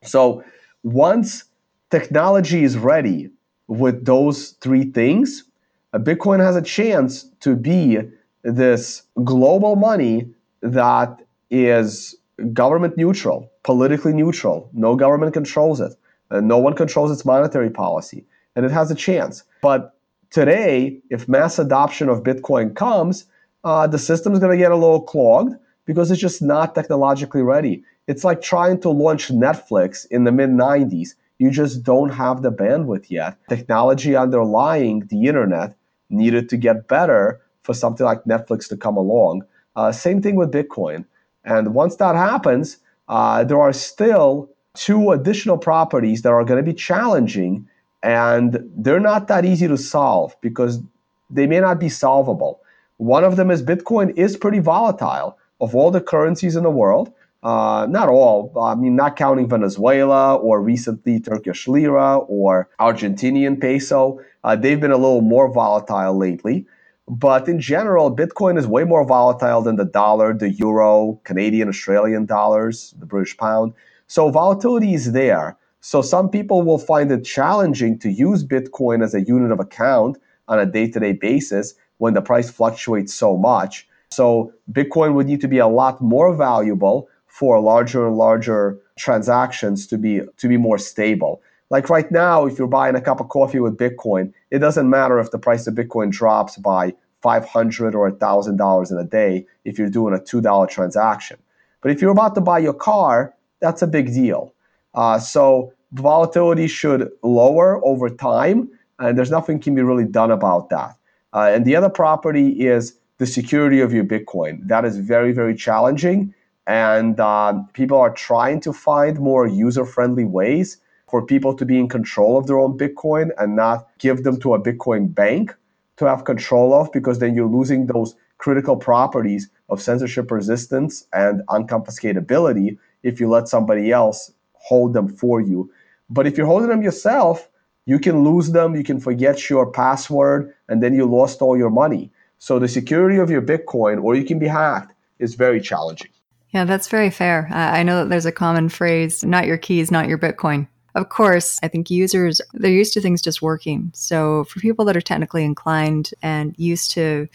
So 0.02 0.44
once 0.82 1.44
technology 1.90 2.64
is 2.64 2.76
ready 2.76 3.30
with 3.68 4.04
those 4.04 4.50
three 4.60 4.84
things, 4.84 5.44
uh, 5.92 5.98
Bitcoin 5.98 6.40
has 6.40 6.56
a 6.56 6.62
chance 6.62 7.24
to 7.40 7.56
be 7.56 7.98
this 8.42 9.02
global 9.24 9.76
money 9.76 10.28
that 10.62 11.20
is 11.50 12.16
government 12.52 12.96
neutral, 12.96 13.50
politically 13.62 14.12
neutral. 14.12 14.70
No 14.72 14.96
government 14.96 15.32
controls 15.32 15.80
it. 15.80 15.92
And 16.30 16.48
no 16.48 16.58
one 16.58 16.74
controls 16.74 17.10
its 17.10 17.24
monetary 17.24 17.70
policy. 17.70 18.24
And 18.56 18.64
it 18.64 18.70
has 18.70 18.90
a 18.90 18.94
chance. 18.94 19.44
But 19.62 19.96
today, 20.30 21.00
if 21.10 21.28
mass 21.28 21.58
adoption 21.58 22.08
of 22.08 22.22
Bitcoin 22.22 22.74
comes, 22.74 23.26
uh, 23.64 23.86
the 23.86 23.98
system 23.98 24.32
is 24.32 24.38
going 24.38 24.52
to 24.52 24.62
get 24.62 24.72
a 24.72 24.76
little 24.76 25.02
clogged 25.02 25.56
because 25.86 26.10
it's 26.10 26.20
just 26.20 26.42
not 26.42 26.74
technologically 26.74 27.42
ready. 27.42 27.82
It's 28.06 28.24
like 28.24 28.42
trying 28.42 28.80
to 28.80 28.90
launch 28.90 29.28
Netflix 29.28 30.06
in 30.10 30.24
the 30.24 30.32
mid 30.32 30.50
90s 30.50 31.14
you 31.40 31.50
just 31.50 31.82
don't 31.82 32.10
have 32.10 32.42
the 32.42 32.52
bandwidth 32.52 33.08
yet. 33.08 33.34
Technology 33.48 34.14
underlying 34.14 35.06
the 35.06 35.24
internet 35.24 35.74
needed 36.10 36.50
to 36.50 36.58
get 36.58 36.86
better 36.86 37.40
for 37.62 37.72
something 37.72 38.04
like 38.04 38.22
Netflix 38.24 38.68
to 38.68 38.76
come 38.76 38.98
along. 38.98 39.42
Uh, 39.74 39.90
same 39.90 40.20
thing 40.20 40.36
with 40.36 40.52
Bitcoin. 40.52 41.06
And 41.46 41.72
once 41.72 41.96
that 41.96 42.14
happens, 42.14 42.76
uh, 43.08 43.42
there 43.44 43.58
are 43.58 43.72
still 43.72 44.50
two 44.74 45.10
additional 45.12 45.58
properties 45.58 46.22
that 46.22 46.30
are 46.30 46.44
going 46.44 46.64
to 46.64 46.70
be 46.70 46.76
challenging, 46.76 47.68
and 48.02 48.58
they're 48.76 49.00
not 49.00 49.28
that 49.28 49.44
easy 49.44 49.68
to 49.68 49.76
solve 49.76 50.36
because 50.40 50.80
they 51.28 51.46
may 51.46 51.60
not 51.60 51.78
be 51.78 51.88
solvable. 51.88 52.60
One 52.96 53.24
of 53.24 53.36
them 53.36 53.50
is 53.50 53.62
Bitcoin 53.62 54.16
is 54.16 54.36
pretty 54.36 54.58
volatile. 54.58 55.38
Of 55.60 55.74
all 55.74 55.90
the 55.90 56.00
currencies 56.00 56.56
in 56.56 56.62
the 56.62 56.70
world, 56.70 57.12
uh, 57.42 57.86
not 57.90 58.08
all, 58.08 58.52
I 58.58 58.74
mean, 58.74 58.96
not 58.96 59.16
counting 59.16 59.48
Venezuela 59.48 60.36
or 60.36 60.62
recently 60.62 61.20
Turkish 61.20 61.68
lira 61.68 62.18
or 62.18 62.68
Argentinian 62.80 63.60
peso. 63.60 64.20
Uh, 64.42 64.56
they've 64.56 64.80
been 64.80 64.90
a 64.90 64.96
little 64.96 65.20
more 65.20 65.52
volatile 65.52 66.16
lately. 66.16 66.66
But 67.08 67.48
in 67.48 67.60
general, 67.60 68.14
Bitcoin 68.14 68.56
is 68.56 68.66
way 68.66 68.84
more 68.84 69.04
volatile 69.04 69.62
than 69.62 69.76
the 69.76 69.84
dollar, 69.84 70.32
the 70.32 70.50
euro, 70.50 71.20
Canadian, 71.24 71.68
Australian 71.68 72.24
dollars, 72.24 72.94
the 72.98 73.06
British 73.06 73.36
pound. 73.36 73.74
So 74.10 74.28
volatility 74.28 74.92
is 74.92 75.12
there. 75.12 75.56
So 75.82 76.02
some 76.02 76.30
people 76.30 76.62
will 76.62 76.78
find 76.78 77.12
it 77.12 77.24
challenging 77.24 77.96
to 78.00 78.10
use 78.10 78.44
Bitcoin 78.44 79.04
as 79.04 79.14
a 79.14 79.20
unit 79.20 79.52
of 79.52 79.60
account 79.60 80.18
on 80.48 80.58
a 80.58 80.66
day 80.66 80.88
to 80.90 80.98
day 80.98 81.12
basis 81.12 81.74
when 81.98 82.14
the 82.14 82.20
price 82.20 82.50
fluctuates 82.50 83.14
so 83.14 83.36
much. 83.36 83.86
So 84.10 84.52
Bitcoin 84.72 85.14
would 85.14 85.28
need 85.28 85.40
to 85.42 85.46
be 85.46 85.58
a 85.58 85.68
lot 85.68 86.02
more 86.02 86.34
valuable 86.34 87.08
for 87.28 87.60
larger 87.60 88.04
and 88.04 88.16
larger 88.16 88.80
transactions 88.98 89.86
to 89.86 89.96
be 89.96 90.22
to 90.38 90.48
be 90.48 90.56
more 90.56 90.78
stable. 90.78 91.40
Like 91.70 91.88
right 91.88 92.10
now, 92.10 92.46
if 92.46 92.58
you're 92.58 92.66
buying 92.66 92.96
a 92.96 93.00
cup 93.00 93.20
of 93.20 93.28
coffee 93.28 93.60
with 93.60 93.78
Bitcoin, 93.78 94.32
it 94.50 94.58
doesn't 94.58 94.90
matter 94.90 95.20
if 95.20 95.30
the 95.30 95.38
price 95.38 95.68
of 95.68 95.74
Bitcoin 95.74 96.10
drops 96.10 96.56
by 96.56 96.94
500 97.22 97.94
or 97.94 98.10
$1,000 98.10 98.90
in 98.90 98.98
a 98.98 99.04
day 99.04 99.46
if 99.64 99.78
you're 99.78 99.88
doing 99.88 100.14
a 100.14 100.18
$2 100.18 100.68
transaction. 100.68 101.36
But 101.80 101.92
if 101.92 102.02
you're 102.02 102.10
about 102.10 102.34
to 102.34 102.40
buy 102.40 102.58
your 102.58 102.74
car, 102.74 103.36
that's 103.60 103.82
a 103.82 103.86
big 103.86 104.12
deal. 104.12 104.54
Uh, 104.94 105.18
so 105.18 105.72
volatility 105.92 106.66
should 106.66 107.10
lower 107.22 107.84
over 107.84 108.08
time, 108.08 108.68
and 108.98 109.16
there's 109.16 109.30
nothing 109.30 109.60
can 109.60 109.74
be 109.74 109.82
really 109.82 110.04
done 110.04 110.30
about 110.30 110.70
that. 110.70 110.96
Uh, 111.32 111.50
and 111.52 111.64
the 111.64 111.76
other 111.76 111.90
property 111.90 112.66
is 112.66 112.96
the 113.18 113.26
security 113.26 113.80
of 113.80 113.92
your 113.92 114.04
Bitcoin. 114.04 114.66
That 114.66 114.84
is 114.84 114.96
very, 114.96 115.32
very 115.32 115.54
challenging. 115.54 116.34
And 116.66 117.20
uh, 117.20 117.62
people 117.74 117.98
are 117.98 118.12
trying 118.12 118.60
to 118.60 118.72
find 118.72 119.18
more 119.20 119.46
user 119.46 119.84
friendly 119.84 120.24
ways 120.24 120.78
for 121.08 121.24
people 121.24 121.54
to 121.56 121.64
be 121.64 121.78
in 121.78 121.88
control 121.88 122.38
of 122.38 122.46
their 122.46 122.58
own 122.58 122.78
Bitcoin 122.78 123.30
and 123.38 123.56
not 123.56 123.88
give 123.98 124.22
them 124.22 124.38
to 124.40 124.54
a 124.54 124.62
Bitcoin 124.62 125.12
bank 125.12 125.54
to 125.96 126.04
have 126.06 126.24
control 126.24 126.72
of 126.72 126.90
because 126.92 127.18
then 127.18 127.34
you're 127.34 127.48
losing 127.48 127.86
those 127.86 128.14
critical 128.38 128.76
properties 128.76 129.50
of 129.68 129.82
censorship 129.82 130.30
resistance 130.30 131.06
and 131.12 131.42
unconfiscatability 131.48 132.78
if 133.02 133.20
you 133.20 133.28
let 133.28 133.48
somebody 133.48 133.92
else 133.92 134.32
hold 134.52 134.92
them 134.92 135.08
for 135.08 135.40
you. 135.40 135.70
But 136.08 136.26
if 136.26 136.36
you're 136.36 136.46
holding 136.46 136.68
them 136.68 136.82
yourself, 136.82 137.48
you 137.86 137.98
can 137.98 138.24
lose 138.24 138.52
them, 138.52 138.76
you 138.76 138.84
can 138.84 139.00
forget 139.00 139.48
your 139.48 139.70
password, 139.70 140.54
and 140.68 140.82
then 140.82 140.94
you 140.94 141.06
lost 141.06 141.40
all 141.40 141.56
your 141.56 141.70
money. 141.70 142.10
So 142.38 142.58
the 142.58 142.68
security 142.68 143.18
of 143.18 143.30
your 143.30 143.42
Bitcoin, 143.42 144.02
or 144.02 144.14
you 144.14 144.24
can 144.24 144.38
be 144.38 144.46
hacked, 144.46 144.94
is 145.18 145.34
very 145.34 145.60
challenging. 145.60 146.10
Yeah, 146.50 146.64
that's 146.64 146.88
very 146.88 147.10
fair. 147.10 147.48
Uh, 147.50 147.54
I 147.54 147.82
know 147.82 148.02
that 148.02 148.08
there's 148.08 148.26
a 148.26 148.32
common 148.32 148.68
phrase 148.68 149.24
not 149.24 149.46
your 149.46 149.58
keys, 149.58 149.90
not 149.90 150.08
your 150.08 150.18
Bitcoin. 150.18 150.66
Of 150.94 151.08
course, 151.08 151.60
I 151.62 151.68
think 151.68 151.90
users, 151.90 152.40
they're 152.54 152.70
used 152.70 152.92
to 152.94 153.00
things 153.00 153.22
just 153.22 153.42
working. 153.42 153.92
So 153.94 154.44
for 154.44 154.58
people 154.58 154.84
that 154.86 154.96
are 154.96 155.00
technically 155.00 155.44
inclined 155.44 156.10
and 156.22 156.54
used 156.58 156.90
to 156.92 157.28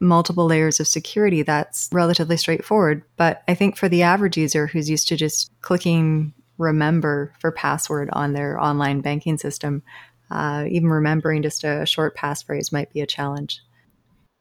multiple 0.00 0.46
layers 0.46 0.80
of 0.80 0.86
security, 0.86 1.42
that's 1.42 1.88
relatively 1.92 2.36
straightforward. 2.36 3.02
But 3.16 3.42
I 3.48 3.54
think 3.54 3.76
for 3.76 3.88
the 3.88 4.02
average 4.02 4.36
user 4.36 4.66
who's 4.66 4.90
used 4.90 5.08
to 5.08 5.16
just 5.16 5.50
clicking 5.62 6.34
remember 6.58 7.32
for 7.38 7.52
password 7.52 8.08
on 8.12 8.32
their 8.32 8.60
online 8.60 9.00
banking 9.00 9.38
system, 9.38 9.82
uh, 10.30 10.64
even 10.68 10.88
remembering 10.88 11.42
just 11.42 11.64
a 11.64 11.86
short 11.86 12.16
passphrase 12.16 12.72
might 12.72 12.92
be 12.92 13.00
a 13.00 13.06
challenge. 13.06 13.60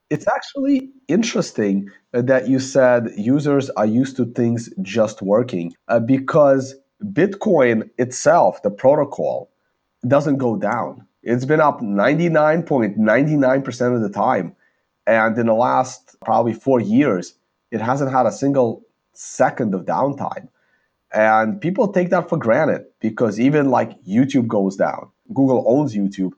It's 0.09 0.27
actually 0.27 0.91
interesting 1.07 1.89
that 2.11 2.47
you 2.47 2.59
said 2.59 3.11
users 3.17 3.69
are 3.71 3.85
used 3.85 4.17
to 4.17 4.25
things 4.25 4.69
just 4.81 5.21
working 5.21 5.73
uh, 5.87 5.99
because 5.99 6.75
Bitcoin 7.03 7.89
itself, 7.97 8.61
the 8.61 8.69
protocol, 8.69 9.49
doesn't 10.07 10.37
go 10.37 10.55
down. 10.55 11.07
It's 11.23 11.45
been 11.45 11.59
up 11.59 11.81
99.99% 11.81 13.95
of 13.95 14.01
the 14.01 14.09
time. 14.09 14.55
And 15.07 15.37
in 15.37 15.47
the 15.47 15.53
last 15.53 16.15
probably 16.23 16.53
four 16.53 16.79
years, 16.79 17.35
it 17.71 17.81
hasn't 17.81 18.11
had 18.11 18.25
a 18.25 18.31
single 18.31 18.83
second 19.13 19.73
of 19.73 19.85
downtime. 19.85 20.47
And 21.13 21.61
people 21.61 21.91
take 21.91 22.09
that 22.09 22.29
for 22.29 22.37
granted 22.37 22.85
because 22.99 23.39
even 23.39 23.69
like 23.69 24.01
YouTube 24.03 24.47
goes 24.47 24.75
down, 24.75 25.09
Google 25.33 25.63
owns 25.67 25.95
YouTube. 25.95 26.33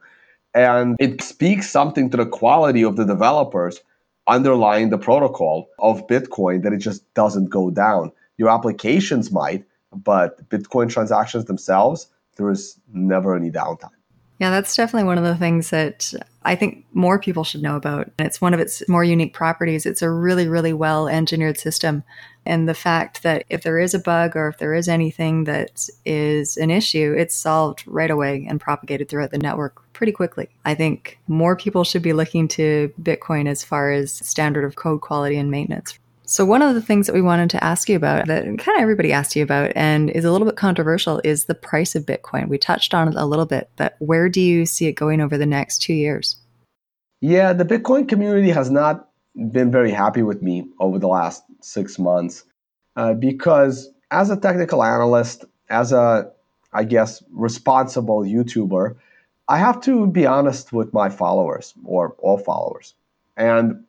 And 0.53 0.95
it 0.99 1.21
speaks 1.21 1.69
something 1.69 2.09
to 2.11 2.17
the 2.17 2.25
quality 2.25 2.83
of 2.83 2.95
the 2.95 3.05
developers 3.05 3.79
underlying 4.27 4.89
the 4.89 4.97
protocol 4.97 5.69
of 5.79 6.05
Bitcoin 6.07 6.63
that 6.63 6.73
it 6.73 6.79
just 6.79 7.11
doesn't 7.13 7.49
go 7.49 7.69
down. 7.69 8.11
Your 8.37 8.49
applications 8.49 9.31
might, 9.31 9.63
but 9.93 10.47
Bitcoin 10.49 10.89
transactions 10.89 11.45
themselves, 11.45 12.07
there 12.35 12.51
is 12.51 12.79
never 12.93 13.35
any 13.35 13.49
downtime. 13.49 13.96
Yeah, 14.39 14.51
that's 14.51 14.75
definitely 14.75 15.07
one 15.07 15.17
of 15.17 15.23
the 15.23 15.35
things 15.35 15.71
that 15.71 16.13
I 16.43 16.55
think 16.55 16.85
more 16.93 17.19
people 17.19 17.43
should 17.43 17.63
know 17.63 17.75
about. 17.75 18.11
And 18.19 18.27
It's 18.27 18.39
one 18.39 18.53
of 18.53 18.59
its 18.59 18.87
more 18.87 19.03
unique 19.03 19.33
properties. 19.33 19.85
It's 19.85 20.03
a 20.03 20.09
really, 20.09 20.47
really 20.47 20.73
well 20.73 21.07
engineered 21.07 21.57
system. 21.57 22.03
And 22.45 22.69
the 22.69 22.75
fact 22.75 23.23
that 23.23 23.43
if 23.49 23.63
there 23.63 23.79
is 23.79 23.93
a 23.93 23.99
bug 23.99 24.37
or 24.37 24.47
if 24.47 24.59
there 24.59 24.73
is 24.73 24.87
anything 24.87 25.45
that 25.45 25.89
is 26.05 26.55
an 26.55 26.71
issue, 26.71 27.15
it's 27.17 27.35
solved 27.35 27.83
right 27.87 28.11
away 28.11 28.45
and 28.47 28.61
propagated 28.61 29.09
throughout 29.09 29.31
the 29.31 29.37
network 29.39 29.81
pretty 29.91 30.13
quickly. 30.13 30.47
I 30.63 30.75
think 30.75 31.19
more 31.27 31.55
people 31.57 31.83
should 31.83 32.03
be 32.03 32.13
looking 32.13 32.47
to 32.49 32.93
Bitcoin 33.01 33.47
as 33.49 33.63
far 33.63 33.91
as 33.91 34.13
standard 34.13 34.63
of 34.63 34.75
code 34.75 35.01
quality 35.01 35.37
and 35.37 35.51
maintenance. 35.51 35.97
So, 36.29 36.43
one 36.43 36.61
of 36.61 36.75
the 36.75 36.81
things 36.81 37.07
that 37.07 37.13
we 37.13 37.21
wanted 37.21 37.49
to 37.51 37.63
ask 37.63 37.87
you 37.87 37.95
about 37.95 38.27
that 38.27 38.43
kind 38.43 38.75
of 38.77 38.81
everybody 38.81 39.13
asked 39.13 39.33
you 39.37 39.43
about 39.43 39.71
and 39.77 40.09
is 40.09 40.25
a 40.25 40.31
little 40.31 40.45
bit 40.45 40.57
controversial 40.57 41.21
is 41.23 41.45
the 41.45 41.55
price 41.55 41.95
of 41.95 42.05
Bitcoin. 42.05 42.49
We 42.49 42.57
touched 42.57 42.93
on 42.93 43.07
it 43.07 43.15
a 43.15 43.25
little 43.25 43.45
bit, 43.45 43.69
but 43.77 43.95
where 43.99 44.27
do 44.27 44.41
you 44.41 44.65
see 44.65 44.87
it 44.87 44.93
going 44.93 45.21
over 45.21 45.37
the 45.37 45.45
next 45.45 45.81
two 45.81 45.93
years? 45.93 46.35
Yeah, 47.21 47.53
the 47.53 47.63
Bitcoin 47.63 48.09
community 48.09 48.49
has 48.49 48.69
not 48.69 49.07
been 49.51 49.71
very 49.71 49.89
happy 49.89 50.21
with 50.21 50.41
me 50.41 50.67
over 50.81 50.99
the 50.99 51.07
last 51.07 51.43
six 51.61 51.97
months 51.97 52.43
uh, 52.97 53.13
because, 53.13 53.89
as 54.11 54.29
a 54.29 54.35
technical 54.35 54.83
analyst, 54.83 55.45
as 55.69 55.93
a, 55.93 56.29
I 56.73 56.83
guess, 56.83 57.23
responsible 57.31 58.23
YouTuber, 58.23 58.97
I 59.47 59.57
have 59.59 59.79
to 59.83 60.07
be 60.07 60.25
honest 60.25 60.73
with 60.73 60.91
my 60.91 61.07
followers 61.07 61.73
or 61.85 62.17
all 62.19 62.37
followers. 62.37 62.95
And 63.37 63.85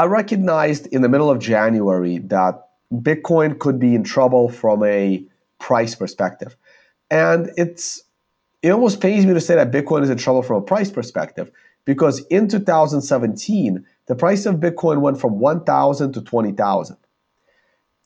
I 0.00 0.06
recognized 0.06 0.86
in 0.86 1.02
the 1.02 1.10
middle 1.10 1.28
of 1.28 1.40
January 1.40 2.16
that 2.28 2.68
Bitcoin 2.90 3.58
could 3.58 3.78
be 3.78 3.94
in 3.94 4.02
trouble 4.02 4.48
from 4.48 4.82
a 4.82 5.22
price 5.58 5.94
perspective. 5.94 6.56
And 7.10 7.50
it's 7.58 8.02
it 8.62 8.70
almost 8.70 9.02
pains 9.02 9.26
me 9.26 9.34
to 9.34 9.42
say 9.42 9.56
that 9.56 9.70
Bitcoin 9.70 10.02
is 10.02 10.08
in 10.08 10.16
trouble 10.16 10.42
from 10.42 10.56
a 10.56 10.62
price 10.62 10.90
perspective 10.90 11.50
because 11.84 12.24
in 12.30 12.48
2017, 12.48 13.84
the 14.06 14.14
price 14.14 14.46
of 14.46 14.54
Bitcoin 14.54 15.02
went 15.02 15.20
from 15.20 15.38
1,000 15.38 16.12
to 16.14 16.22
20,000. 16.22 16.96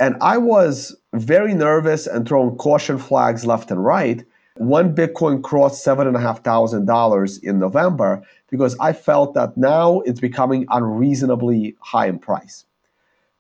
And 0.01 0.17
I 0.21 0.39
was 0.39 0.97
very 1.13 1.55
nervous 1.55 2.09
and 2.09 2.27
throwing 2.27 2.57
caution 2.57 2.99
flags 2.99 3.47
left 3.47 3.71
and 3.71 3.85
right 3.85 4.25
when 4.59 4.95
Bitcoin 4.95 5.43
crossed 5.43 5.85
$7,500 5.85 7.43
in 7.43 7.59
November 7.59 8.23
because 8.51 8.77
I 8.79 8.93
felt 8.93 9.35
that 9.35 9.57
now 9.57 10.01
it's 10.01 10.21
becoming 10.21 10.67
unreasonably 10.71 11.77
high 11.81 12.07
in 12.07 12.19
price. 12.19 12.65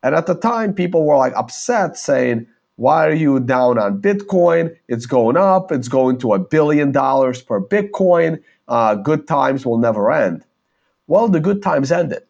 And 0.03 0.15
at 0.15 0.27
the 0.27 0.35
time, 0.35 0.75
people 0.75 1.07
were 1.07 1.17
like 1.17 1.35
upset 1.37 1.97
saying, 1.97 2.47
why 2.77 3.07
are 3.07 3.15
you 3.15 3.39
down 3.39 3.79
on 3.79 4.03
Bitcoin? 4.03 4.75
It's 4.89 5.07
going 5.07 5.37
up. 5.37 5.71
It's 5.71 5.89
going 5.89 6.19
to 6.19 6.35
a 6.35 6.39
billion 6.39 6.91
dollars 6.91 7.41
per 7.41 7.61
Bitcoin. 7.61 8.43
Uh, 8.67 8.97
good 8.97 9.29
times 9.29 9.65
will 9.65 9.79
never 9.79 10.11
end. 10.11 10.45
Well, 11.07 11.29
the 11.29 11.41
good 11.41 11.63
times 11.63 11.93
ended. 11.93 12.23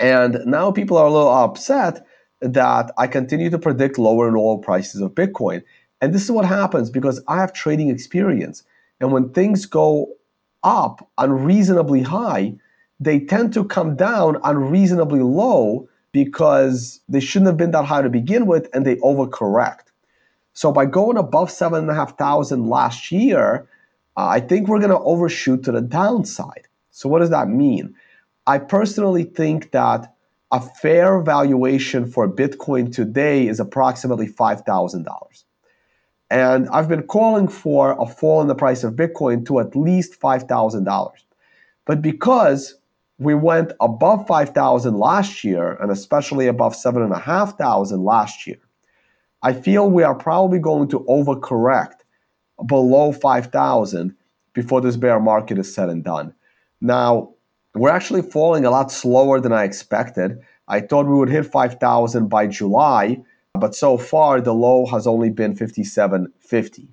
And 0.00 0.40
now 0.46 0.72
people 0.72 0.96
are 0.96 1.06
a 1.06 1.12
little 1.12 1.28
upset 1.32 2.06
that 2.40 2.92
I 2.96 3.06
continue 3.06 3.50
to 3.50 3.58
predict 3.58 3.98
lower 3.98 4.26
and 4.26 4.36
lower 4.36 4.58
prices 4.58 5.00
of 5.00 5.12
Bitcoin. 5.12 5.62
And 6.02 6.12
this 6.12 6.24
is 6.24 6.32
what 6.32 6.44
happens 6.44 6.90
because 6.90 7.22
I 7.28 7.38
have 7.38 7.52
trading 7.52 7.88
experience. 7.88 8.64
And 9.00 9.12
when 9.12 9.30
things 9.30 9.66
go 9.66 10.08
up 10.64 11.08
unreasonably 11.16 12.02
high, 12.02 12.54
they 12.98 13.20
tend 13.20 13.54
to 13.54 13.64
come 13.64 13.94
down 13.94 14.40
unreasonably 14.42 15.20
low 15.20 15.88
because 16.10 17.00
they 17.08 17.20
shouldn't 17.20 17.46
have 17.46 17.56
been 17.56 17.70
that 17.70 17.84
high 17.84 18.02
to 18.02 18.10
begin 18.10 18.46
with 18.46 18.68
and 18.74 18.84
they 18.84 18.96
overcorrect. 18.96 19.92
So 20.54 20.72
by 20.72 20.86
going 20.86 21.16
above 21.16 21.52
7,500 21.52 22.68
last 22.68 23.12
year, 23.12 23.68
uh, 24.16 24.26
I 24.26 24.40
think 24.40 24.68
we're 24.68 24.80
going 24.80 24.90
to 24.90 24.98
overshoot 24.98 25.62
to 25.64 25.72
the 25.72 25.80
downside. 25.80 26.66
So 26.90 27.08
what 27.08 27.20
does 27.20 27.30
that 27.30 27.48
mean? 27.48 27.94
I 28.46 28.58
personally 28.58 29.24
think 29.24 29.70
that 29.70 30.14
a 30.50 30.60
fair 30.60 31.20
valuation 31.20 32.10
for 32.10 32.28
Bitcoin 32.28 32.92
today 32.92 33.46
is 33.46 33.60
approximately 33.60 34.26
$5,000. 34.26 35.44
And 36.32 36.66
I've 36.70 36.88
been 36.88 37.02
calling 37.02 37.46
for 37.46 37.94
a 38.00 38.06
fall 38.06 38.40
in 38.40 38.48
the 38.48 38.54
price 38.54 38.84
of 38.84 38.94
Bitcoin 38.94 39.44
to 39.44 39.60
at 39.60 39.76
least 39.76 40.18
$5,000. 40.18 41.12
But 41.84 42.00
because 42.00 42.74
we 43.18 43.34
went 43.34 43.72
above 43.82 44.26
5,000 44.26 44.96
last 44.96 45.44
year, 45.44 45.72
and 45.72 45.90
especially 45.90 46.46
above 46.46 46.74
7,500 46.74 47.98
last 47.98 48.46
year, 48.46 48.56
I 49.42 49.52
feel 49.52 49.90
we 49.90 50.04
are 50.04 50.14
probably 50.14 50.58
going 50.58 50.88
to 50.88 51.00
overcorrect 51.00 51.96
below 52.64 53.12
5,000 53.12 54.16
before 54.54 54.80
this 54.80 54.96
bear 54.96 55.20
market 55.20 55.58
is 55.58 55.74
said 55.74 55.90
and 55.90 56.02
done. 56.02 56.32
Now, 56.80 57.34
we're 57.74 57.90
actually 57.90 58.22
falling 58.22 58.64
a 58.64 58.70
lot 58.70 58.90
slower 58.90 59.38
than 59.38 59.52
I 59.52 59.64
expected. 59.64 60.40
I 60.66 60.80
thought 60.80 61.06
we 61.06 61.14
would 61.14 61.28
hit 61.28 61.44
5,000 61.44 62.28
by 62.28 62.46
July, 62.46 63.22
but 63.62 63.76
so 63.76 63.96
far 63.96 64.40
the 64.40 64.52
low 64.52 64.86
has 64.86 65.06
only 65.06 65.30
been 65.30 65.54
57.50. 65.54 66.88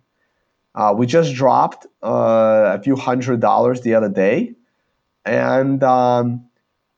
Uh, 0.75 0.93
we 0.95 1.07
just 1.07 1.33
dropped 1.33 1.87
uh, 2.03 2.77
a 2.77 2.79
few 2.83 2.95
hundred 2.95 3.39
dollars 3.39 3.81
the 3.81 3.95
other 3.95 4.07
day, 4.07 4.53
and 5.25 5.83
um, 5.83 6.45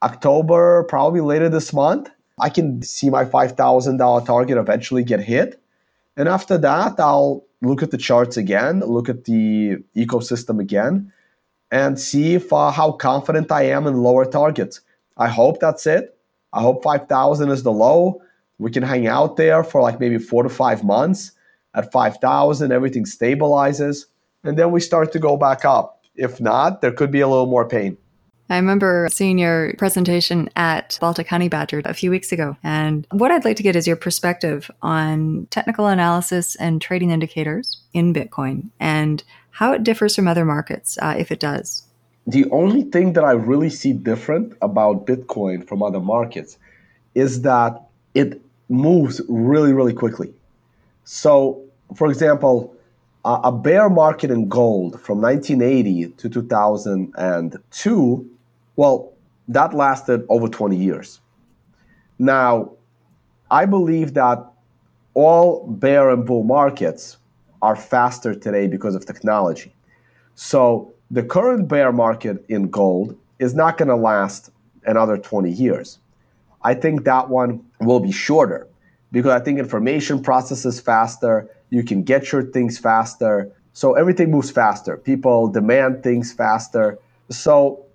October, 0.04 0.84
probably 0.90 1.22
later 1.22 1.48
this 1.48 1.72
month, 1.72 2.10
I 2.38 2.50
can 2.50 2.82
see 2.82 3.10
my 3.10 3.24
$5,000 3.24 4.26
target 4.26 4.58
eventually 4.58 5.06
get 5.06 5.22
hit. 5.22 5.64
And 6.18 6.28
after 6.28 6.58
that, 6.58 7.00
I'll 7.00 7.46
look 7.62 7.82
at 7.82 7.92
the 7.92 7.98
charts 7.98 8.36
again, 8.36 8.82
look 8.82 9.08
at 9.08 9.24
the 9.24 9.78
ecosystem 9.96 10.60
again, 10.60 11.14
and 11.72 11.98
see 11.98 12.34
if 12.34 12.52
uh, 12.52 12.72
how 12.72 12.92
confident 12.92 13.50
I 13.54 13.64
am 13.68 13.88
in 13.88 14.04
lower 14.04 14.26
targets. 14.26 14.82
I 15.16 15.30
hope 15.30 15.62
that's 15.62 15.88
it. 15.88 16.18
I 16.52 16.60
hope 16.60 16.84
5,000 16.84 17.50
is 17.50 17.64
the 17.64 17.72
low. 17.72 18.22
We 18.62 18.70
can 18.70 18.84
hang 18.84 19.08
out 19.08 19.38
there 19.38 19.64
for 19.64 19.82
like 19.82 20.00
maybe 20.00 20.20
four 20.20 20.44
to 20.44 20.50
five 20.50 20.84
months. 20.84 21.32
At 21.74 21.92
5,000, 21.92 22.72
everything 22.72 23.06
stabilizes, 23.06 24.06
and 24.44 24.58
then 24.58 24.72
we 24.72 24.82
start 24.82 25.14
to 25.14 25.20
go 25.20 25.38
back 25.38 25.64
up. 25.64 26.04
If 26.16 26.42
not, 26.42 26.82
there 26.82 26.92
could 26.92 27.12
be 27.12 27.22
a 27.22 27.28
little 27.30 27.46
more 27.46 27.66
pain. 27.66 27.98
I 28.50 28.58
remember 28.58 29.08
seeing 29.10 29.40
your 29.40 29.74
presentation 29.78 30.50
at 30.58 30.98
Baltic 31.00 31.30
Honey 31.30 31.48
Badger 31.48 31.82
a 31.86 31.94
few 31.94 32.12
weeks 32.12 32.34
ago. 32.34 32.58
And 32.62 33.08
what 33.12 33.32
I'd 33.32 33.46
like 33.46 33.56
to 33.56 33.64
get 33.64 33.78
is 33.78 33.88
your 33.88 33.96
perspective 33.96 34.70
on 34.82 35.48
technical 35.50 35.88
analysis 35.88 36.58
and 36.58 36.82
trading 36.82 37.12
indicators 37.12 37.82
in 37.94 38.14
Bitcoin 38.14 38.70
and 38.78 39.24
how 39.52 39.72
it 39.72 39.84
differs 39.84 40.14
from 40.14 40.28
other 40.28 40.44
markets, 40.44 40.98
uh, 41.02 41.16
if 41.18 41.32
it 41.32 41.40
does. 41.40 41.84
The 42.28 42.50
only 42.52 42.84
thing 42.84 43.14
that 43.14 43.24
I 43.24 43.32
really 43.32 43.70
see 43.70 43.94
different 43.94 44.58
about 44.62 45.08
Bitcoin 45.08 45.66
from 45.66 45.82
other 45.82 46.02
markets 46.02 46.58
is 47.16 47.44
that 47.44 47.82
it 48.14 48.42
moves 48.72 49.22
really, 49.30 49.74
really 49.74 49.94
quickly. 49.94 50.34
So, 51.04 51.62
for 51.96 52.10
example, 52.10 52.76
a 53.24 53.52
bear 53.52 53.90
market 53.90 54.32
in 54.32 54.50
gold 54.50 55.00
from 55.00 55.22
1980 55.22 56.08
to 56.18 56.30
2002 56.30 58.32
well, 58.76 59.14
that 59.48 59.74
lasted 59.74 60.26
over 60.30 60.48
20 60.48 60.76
years. 60.76 61.20
Now, 62.20 62.72
I 63.50 63.66
believe 63.66 64.14
that 64.14 64.46
all 65.14 65.68
bear 65.68 66.10
and 66.10 66.26
bull 66.26 66.44
markets 66.44 67.18
are 67.62 67.76
faster 67.76 68.34
today 68.34 68.68
because 68.68 68.96
of 68.96 69.06
technology. 69.06 69.76
So 70.36 70.94
the 71.12 71.22
current 71.22 71.68
bear 71.68 71.92
market 71.92 72.46
in 72.48 72.70
gold 72.70 73.18
is 73.40 73.54
not 73.54 73.78
going 73.78 73.90
to 73.90 73.96
last 73.96 74.52
another 74.86 75.18
20 75.18 75.52
years. 75.52 76.00
I 76.64 76.74
think 76.74 77.04
that 77.06 77.30
one 77.30 77.66
will 77.80 78.00
be 78.00 78.12
shorter 78.12 78.68
because 79.12 79.32
I 79.32 79.44
think 79.44 79.60
information 79.60 80.22
processes 80.22 80.80
faster, 80.80 81.50
you 81.70 81.84
can 81.84 82.04
get 82.04 82.32
your 82.32 82.44
things 82.44 82.78
faster. 82.78 83.52
So 83.74 83.94
everything 83.94 84.32
moves 84.32 84.52
faster. 84.52 84.98
People 84.98 85.48
demand 85.48 86.04
things 86.04 86.34
faster. 86.34 87.00
So 87.30 87.86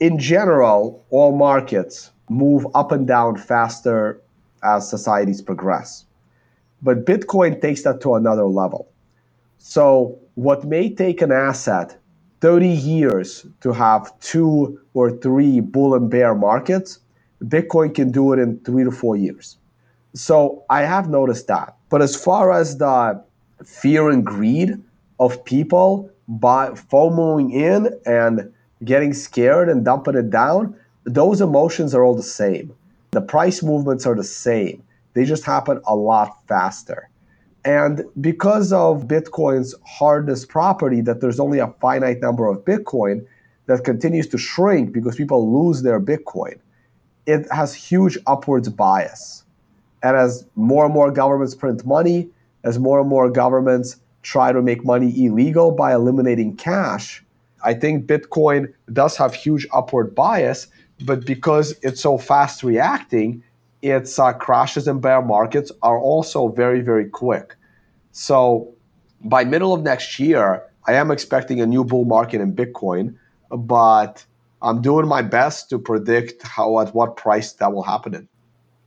in 0.00 0.18
general, 0.18 1.04
all 1.10 1.36
markets 1.36 2.10
move 2.28 2.66
up 2.74 2.92
and 2.92 3.06
down 3.06 3.36
faster 3.36 4.20
as 4.62 4.88
societies 4.88 5.42
progress. 5.42 6.04
But 6.82 7.04
Bitcoin 7.04 7.60
takes 7.60 7.82
that 7.82 8.00
to 8.02 8.14
another 8.14 8.44
level. 8.46 8.88
So, 9.58 10.18
what 10.34 10.64
may 10.64 10.88
take 10.94 11.20
an 11.20 11.32
asset 11.32 11.98
30 12.40 12.68
years 12.68 13.46
to 13.60 13.72
have 13.72 14.18
two 14.20 14.80
or 14.94 15.10
three 15.10 15.60
bull 15.60 15.94
and 15.94 16.08
bear 16.10 16.34
markets, 16.34 16.98
Bitcoin 17.44 17.94
can 17.94 18.10
do 18.10 18.32
it 18.32 18.38
in 18.38 18.58
three 18.60 18.84
to 18.84 18.90
four 18.90 19.16
years. 19.16 19.56
So, 20.14 20.64
I 20.68 20.82
have 20.82 21.08
noticed 21.08 21.46
that. 21.46 21.76
But 21.88 22.02
as 22.02 22.16
far 22.16 22.52
as 22.52 22.78
the 22.78 23.22
fear 23.64 24.10
and 24.10 24.24
greed 24.24 24.78
of 25.20 25.44
people 25.44 26.10
by 26.26 26.70
FOMOing 26.70 27.52
in 27.52 27.88
and 28.06 28.52
getting 28.84 29.12
scared 29.12 29.68
and 29.68 29.84
dumping 29.84 30.16
it 30.16 30.30
down, 30.30 30.74
those 31.04 31.40
emotions 31.40 31.94
are 31.94 32.04
all 32.04 32.14
the 32.14 32.22
same. 32.22 32.74
The 33.12 33.20
price 33.20 33.62
movements 33.62 34.06
are 34.06 34.14
the 34.14 34.24
same. 34.24 34.82
They 35.14 35.24
just 35.24 35.44
happen 35.44 35.80
a 35.86 35.94
lot 35.94 36.46
faster. 36.46 37.08
And 37.64 38.04
because 38.20 38.72
of 38.72 39.04
Bitcoin's 39.04 39.74
hardness 39.84 40.46
property, 40.46 41.00
that 41.02 41.20
there's 41.20 41.40
only 41.40 41.58
a 41.58 41.74
finite 41.80 42.20
number 42.20 42.48
of 42.48 42.64
Bitcoin 42.64 43.26
that 43.66 43.84
continues 43.84 44.26
to 44.28 44.38
shrink 44.38 44.92
because 44.92 45.16
people 45.16 45.66
lose 45.66 45.82
their 45.82 46.00
Bitcoin, 46.00 46.58
it 47.26 47.46
has 47.52 47.74
huge 47.74 48.18
upwards 48.26 48.68
bias. 48.68 49.44
And 50.02 50.16
as 50.16 50.46
more 50.56 50.84
and 50.84 50.94
more 50.94 51.10
governments 51.10 51.54
print 51.54 51.84
money, 51.84 52.28
as 52.64 52.78
more 52.78 53.00
and 53.00 53.08
more 53.08 53.30
governments 53.30 53.96
try 54.22 54.52
to 54.52 54.62
make 54.62 54.84
money 54.84 55.24
illegal 55.24 55.72
by 55.72 55.94
eliminating 55.94 56.56
cash, 56.56 57.24
I 57.62 57.74
think 57.74 58.06
Bitcoin 58.06 58.72
does 58.92 59.16
have 59.16 59.34
huge 59.34 59.66
upward 59.72 60.14
bias, 60.14 60.68
but 61.04 61.26
because 61.26 61.74
it's 61.82 62.00
so 62.00 62.18
fast 62.18 62.62
reacting, 62.62 63.42
its 63.82 64.18
uh, 64.18 64.32
crashes 64.32 64.88
and 64.88 65.00
bear 65.00 65.22
markets 65.22 65.72
are 65.82 65.98
also 65.98 66.48
very, 66.48 66.80
very 66.80 67.08
quick. 67.08 67.56
So 68.12 68.74
by 69.22 69.44
middle 69.44 69.72
of 69.72 69.82
next 69.82 70.18
year, 70.18 70.62
I 70.86 70.94
am 70.94 71.10
expecting 71.10 71.60
a 71.60 71.66
new 71.66 71.84
bull 71.84 72.04
market 72.04 72.40
in 72.40 72.54
Bitcoin, 72.54 73.16
but 73.50 74.24
I'm 74.62 74.82
doing 74.82 75.06
my 75.06 75.22
best 75.22 75.70
to 75.70 75.78
predict 75.78 76.42
how 76.42 76.80
at 76.80 76.94
what 76.94 77.16
price 77.16 77.52
that 77.54 77.72
will 77.72 77.82
happen 77.82 78.14
in. 78.14 78.28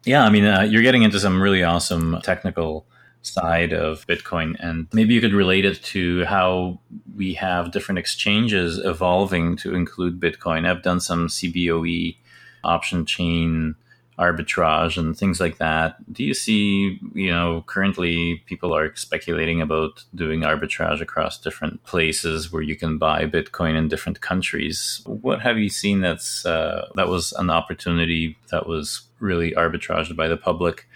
Yeah, 0.06 0.24
I 0.24 0.30
mean, 0.30 0.46
uh, 0.46 0.62
you're 0.62 0.82
getting 0.82 1.04
into 1.04 1.20
some 1.20 1.42
really 1.42 1.64
awesome 1.64 2.20
technical 2.24 2.86
side 3.22 3.74
of 3.74 4.06
Bitcoin. 4.06 4.56
And 4.60 4.88
maybe 4.94 5.14
you 5.14 5.22
could 5.22 5.34
relate 5.34 5.66
it 5.66 5.82
to 5.84 6.26
how 6.26 6.80
we 7.16 7.34
have 7.36 7.72
different 7.72 8.00
exchanges 8.00 8.80
evolving 8.84 9.56
to 9.58 9.74
include 9.74 10.20
Bitcoin. 10.20 10.68
I've 10.68 10.84
done 10.84 11.00
some 11.00 11.28
CBOE 11.28 12.18
option 12.64 13.06
chain 13.06 13.76
arbitrage 14.20 14.98
and 14.98 15.18
things 15.18 15.40
like 15.40 15.58
that. 15.58 15.96
Do 16.12 16.24
you 16.24 16.34
see, 16.34 17.00
you 17.14 17.32
know, 17.32 17.64
currently 17.66 18.44
people 18.46 18.76
are 18.76 18.96
speculating 18.96 19.62
about 19.62 20.04
doing 20.14 20.42
arbitrage 20.42 21.02
across 21.02 21.40
different 21.40 21.84
places 21.84 22.52
where 22.52 22.62
you 22.62 22.76
can 22.76 22.98
buy 22.98 23.26
Bitcoin 23.26 23.76
in 23.76 23.88
different 23.88 24.22
countries? 24.22 25.02
What 25.06 25.42
have 25.42 25.58
you 25.58 25.70
seen 25.70 26.02
that's 26.02 26.46
uh, 26.46 26.88
that 26.96 27.08
was 27.08 27.34
an 27.34 27.50
opportunity 27.50 28.38
that 28.52 28.68
was 28.68 29.04
really 29.20 29.52
arbitraged 29.52 30.16
by 30.16 30.28
the 30.28 30.38
public? 30.38 30.88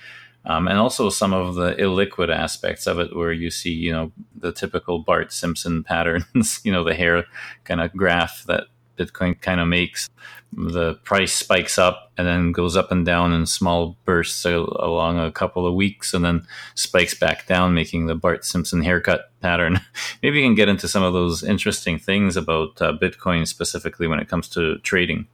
Um, 0.46 0.70
and 0.70 0.80
also 0.80 1.10
some 1.10 1.34
of 1.34 1.56
the 1.56 1.74
illiquid 1.76 2.34
aspects 2.34 2.88
of 2.88 3.00
it, 3.00 3.14
where 3.14 3.34
you 3.34 3.52
see, 3.52 3.72
you 3.72 3.92
know, 3.92 4.14
the 4.34 4.54
typical 4.54 5.00
Bart 5.00 5.34
Simpson 5.34 5.84
patterns, 5.92 6.62
you 6.64 6.72
know, 6.72 6.84
the 6.84 6.94
hair 6.94 7.26
kind 7.66 7.82
of 7.82 7.92
graph 7.94 8.44
that 8.46 8.68
Bitcoin 8.98 9.40
kind 9.40 9.60
of 9.60 9.68
makes. 9.68 10.10
The 10.54 10.96
price 11.04 11.34
spikes 11.34 11.78
up 11.78 12.12
and 12.18 12.26
then 12.26 12.52
goes 12.52 12.78
up 12.78 12.92
and 12.92 13.06
down 13.06 13.34
in 13.34 13.46
small 13.46 13.98
bursts 14.06 14.46
along 14.46 15.20
a 15.20 15.32
couple 15.32 15.68
of 15.68 15.74
weeks 15.74 16.14
and 16.14 16.24
then 16.24 16.48
spikes 16.74 17.14
back 17.14 17.48
down, 17.48 17.74
making 17.74 18.08
the 18.08 18.16
Bart 18.16 18.46
Simpson 18.46 18.82
haircut 18.82 19.32
pattern. 19.42 19.82
Maybe 20.24 20.40
you 20.40 20.46
can 20.46 20.56
get 20.56 20.70
into 20.70 20.88
some 20.88 21.04
of 21.04 21.14
those 21.14 21.44
interesting 21.44 22.00
things 22.00 22.38
about 22.38 22.82
uh, 22.82 22.94
Bitcoin 22.94 23.48
specifically 23.48 24.08
when 24.08 24.20
it 24.20 24.30
comes 24.30 24.48
to 24.50 24.78
trading. 24.80 25.28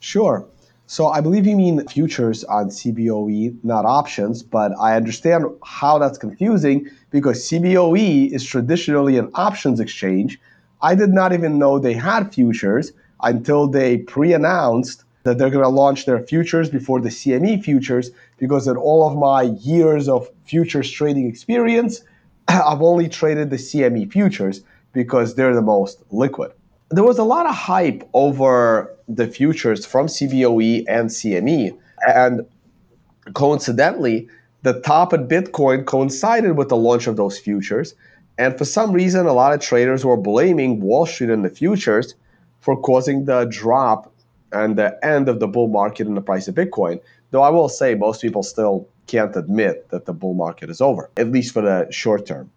Sure. 0.00 0.46
So 0.90 1.08
I 1.08 1.20
believe 1.20 1.46
you 1.46 1.54
mean 1.54 1.86
futures 1.86 2.44
on 2.44 2.70
CBOE, 2.70 3.62
not 3.62 3.84
options, 3.84 4.42
but 4.42 4.72
I 4.80 4.96
understand 4.96 5.44
how 5.62 5.98
that's 5.98 6.16
confusing 6.16 6.88
because 7.10 7.46
CBOE 7.46 8.32
is 8.32 8.42
traditionally 8.42 9.18
an 9.18 9.30
options 9.34 9.80
exchange. 9.80 10.40
I 10.80 10.94
did 10.94 11.10
not 11.10 11.34
even 11.34 11.58
know 11.58 11.78
they 11.78 11.92
had 11.92 12.32
futures 12.32 12.92
until 13.22 13.66
they 13.66 13.98
pre 13.98 14.32
announced 14.32 15.04
that 15.24 15.38
they're 15.38 15.50
going 15.50 15.64
to 15.64 15.68
launch 15.68 16.06
their 16.06 16.20
futures 16.20 16.70
before 16.70 17.00
the 17.00 17.08
CME 17.08 17.62
futures 17.62 18.10
because 18.38 18.66
in 18.66 18.76
all 18.76 19.06
of 19.06 19.16
my 19.16 19.42
years 19.60 20.08
of 20.08 20.28
futures 20.44 20.90
trading 20.90 21.28
experience, 21.28 22.02
I've 22.48 22.82
only 22.82 23.08
traded 23.08 23.50
the 23.50 23.56
CME 23.56 24.10
futures 24.10 24.62
because 24.92 25.34
they're 25.34 25.54
the 25.54 25.62
most 25.62 26.02
liquid. 26.10 26.52
There 26.90 27.04
was 27.04 27.18
a 27.18 27.24
lot 27.24 27.44
of 27.46 27.54
hype 27.54 28.08
over 28.14 28.96
the 29.08 29.26
futures 29.26 29.84
from 29.84 30.06
CBOE 30.06 30.84
and 30.88 31.10
CME. 31.10 31.76
And 32.06 32.46
coincidentally, 33.34 34.28
the 34.62 34.80
top 34.80 35.12
in 35.12 35.28
Bitcoin 35.28 35.84
coincided 35.84 36.56
with 36.56 36.70
the 36.70 36.76
launch 36.76 37.06
of 37.06 37.16
those 37.16 37.38
futures. 37.38 37.94
And 38.38 38.56
for 38.56 38.64
some 38.64 38.92
reason, 38.92 39.26
a 39.26 39.32
lot 39.32 39.52
of 39.52 39.60
traders 39.60 40.04
were 40.04 40.16
blaming 40.16 40.80
Wall 40.80 41.04
Street 41.04 41.30
and 41.30 41.44
the 41.44 41.50
futures 41.50 42.14
for 42.60 42.80
causing 42.80 43.24
the 43.24 43.44
drop 43.44 44.12
and 44.52 44.76
the 44.76 44.98
end 45.04 45.28
of 45.28 45.40
the 45.40 45.48
bull 45.48 45.68
market 45.68 46.06
in 46.06 46.14
the 46.14 46.20
price 46.20 46.48
of 46.48 46.54
Bitcoin. 46.54 47.00
Though 47.30 47.42
I 47.42 47.50
will 47.50 47.68
say 47.68 47.94
most 47.94 48.22
people 48.22 48.42
still 48.42 48.88
can't 49.06 49.34
admit 49.36 49.88
that 49.90 50.06
the 50.06 50.12
bull 50.12 50.34
market 50.34 50.70
is 50.70 50.80
over, 50.80 51.10
at 51.16 51.30
least 51.30 51.52
for 51.52 51.62
the 51.62 51.86
short 51.90 52.26
term. 52.26 52.50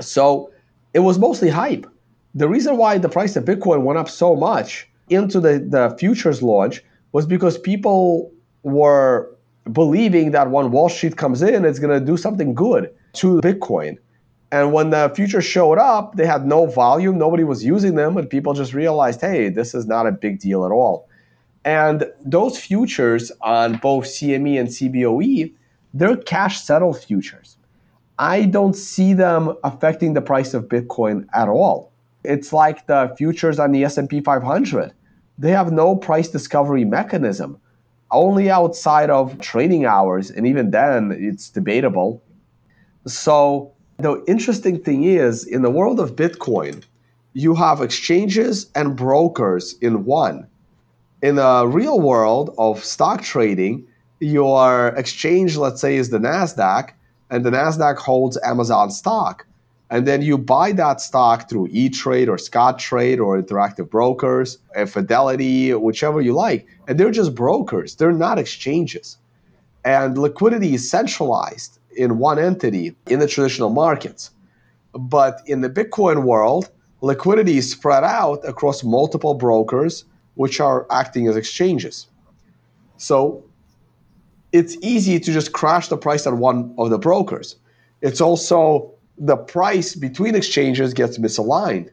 So 0.00 0.50
it 0.92 1.00
was 1.00 1.18
mostly 1.18 1.48
hype. 1.48 1.86
The 2.34 2.48
reason 2.48 2.76
why 2.76 2.98
the 2.98 3.08
price 3.08 3.36
of 3.36 3.44
Bitcoin 3.44 3.82
went 3.82 3.98
up 3.98 4.08
so 4.08 4.34
much 4.34 4.88
into 5.08 5.40
the, 5.40 5.58
the 5.58 5.96
futures 5.98 6.42
launch 6.42 6.82
was 7.12 7.26
because 7.26 7.58
people 7.58 8.32
were 8.62 9.30
believing 9.72 10.32
that 10.32 10.50
when 10.50 10.70
Wall 10.70 10.88
Street 10.88 11.16
comes 11.16 11.42
in, 11.42 11.64
it's 11.64 11.78
going 11.78 11.98
to 11.98 12.04
do 12.04 12.16
something 12.16 12.54
good 12.54 12.90
to 13.14 13.40
Bitcoin. 13.40 13.98
And 14.54 14.72
when 14.72 14.90
the 14.90 15.10
futures 15.16 15.44
showed 15.44 15.78
up, 15.78 16.14
they 16.14 16.26
had 16.26 16.46
no 16.46 16.66
volume, 16.66 17.18
nobody 17.18 17.42
was 17.42 17.64
using 17.64 17.96
them, 17.96 18.16
and 18.16 18.30
people 18.30 18.54
just 18.54 18.72
realized, 18.72 19.20
hey, 19.20 19.48
this 19.48 19.74
is 19.74 19.84
not 19.84 20.06
a 20.06 20.12
big 20.12 20.38
deal 20.38 20.64
at 20.64 20.70
all. 20.70 21.08
And 21.64 22.04
those 22.24 22.56
futures 22.56 23.32
on 23.40 23.78
both 23.78 24.04
CME 24.04 24.60
and 24.60 24.68
CBOE, 24.68 25.52
they're 25.92 26.16
cash 26.16 26.60
settled 26.60 27.02
futures. 27.02 27.56
I 28.20 28.44
don't 28.44 28.76
see 28.76 29.12
them 29.12 29.56
affecting 29.64 30.14
the 30.14 30.22
price 30.22 30.54
of 30.54 30.68
Bitcoin 30.68 31.26
at 31.34 31.48
all. 31.48 31.90
It's 32.22 32.52
like 32.52 32.86
the 32.86 33.12
futures 33.18 33.58
on 33.58 33.72
the 33.72 33.82
S&P 33.82 34.20
500. 34.20 34.92
They 35.36 35.50
have 35.50 35.72
no 35.72 35.96
price 35.96 36.28
discovery 36.28 36.84
mechanism. 36.84 37.58
Only 38.12 38.50
outside 38.52 39.10
of 39.10 39.36
trading 39.40 39.84
hours 39.84 40.30
and 40.30 40.46
even 40.46 40.70
then 40.70 41.10
it's 41.10 41.50
debatable. 41.50 42.22
So 43.04 43.73
the 43.98 44.22
interesting 44.26 44.78
thing 44.78 45.04
is 45.04 45.46
in 45.46 45.62
the 45.62 45.70
world 45.70 46.00
of 46.00 46.16
Bitcoin, 46.16 46.82
you 47.32 47.54
have 47.54 47.80
exchanges 47.80 48.70
and 48.74 48.96
brokers 48.96 49.74
in 49.80 50.04
one 50.04 50.46
in 51.24 51.36
the 51.36 51.66
real 51.66 52.00
world 52.00 52.54
of 52.58 52.84
stock 52.84 53.22
trading, 53.22 53.86
your 54.20 54.88
exchange, 54.88 55.56
let's 55.56 55.80
say, 55.80 55.96
is 55.96 56.10
the 56.10 56.18
NASDAQ, 56.18 56.90
and 57.30 57.46
the 57.46 57.50
NASDAQ 57.50 57.96
holds 57.96 58.36
Amazon 58.44 58.90
stock. 58.90 59.46
And 59.88 60.06
then 60.06 60.20
you 60.20 60.36
buy 60.36 60.72
that 60.72 61.00
stock 61.00 61.48
through 61.48 61.68
E 61.70 61.88
Trade 61.88 62.28
or 62.28 62.36
Scottrade 62.36 63.20
or 63.20 63.40
Interactive 63.40 63.88
Brokers, 63.88 64.58
and 64.76 64.90
Fidelity, 64.90 65.72
whichever 65.72 66.20
you 66.20 66.34
like. 66.34 66.66
And 66.86 67.00
they're 67.00 67.10
just 67.10 67.34
brokers, 67.34 67.94
they're 67.94 68.12
not 68.12 68.38
exchanges. 68.38 69.16
And 69.82 70.18
liquidity 70.18 70.74
is 70.74 70.90
centralized 70.90 71.78
in 71.96 72.18
one 72.18 72.38
entity 72.38 72.94
in 73.06 73.18
the 73.18 73.26
traditional 73.26 73.70
markets. 73.70 74.30
But 74.92 75.40
in 75.46 75.60
the 75.60 75.70
Bitcoin 75.70 76.24
world, 76.24 76.70
liquidity 77.00 77.58
is 77.58 77.70
spread 77.70 78.04
out 78.04 78.40
across 78.46 78.84
multiple 78.84 79.34
brokers 79.34 80.04
which 80.34 80.60
are 80.60 80.86
acting 80.90 81.28
as 81.28 81.36
exchanges. 81.36 82.06
So 82.96 83.44
it's 84.52 84.76
easy 84.82 85.18
to 85.18 85.32
just 85.32 85.52
crash 85.52 85.88
the 85.88 85.96
price 85.96 86.26
at 86.26 86.34
one 86.34 86.74
of 86.78 86.90
the 86.90 86.98
brokers. 86.98 87.56
It's 88.02 88.20
also 88.20 88.92
the 89.18 89.36
price 89.36 89.94
between 89.94 90.34
exchanges 90.34 90.94
gets 90.94 91.18
misaligned, 91.18 91.90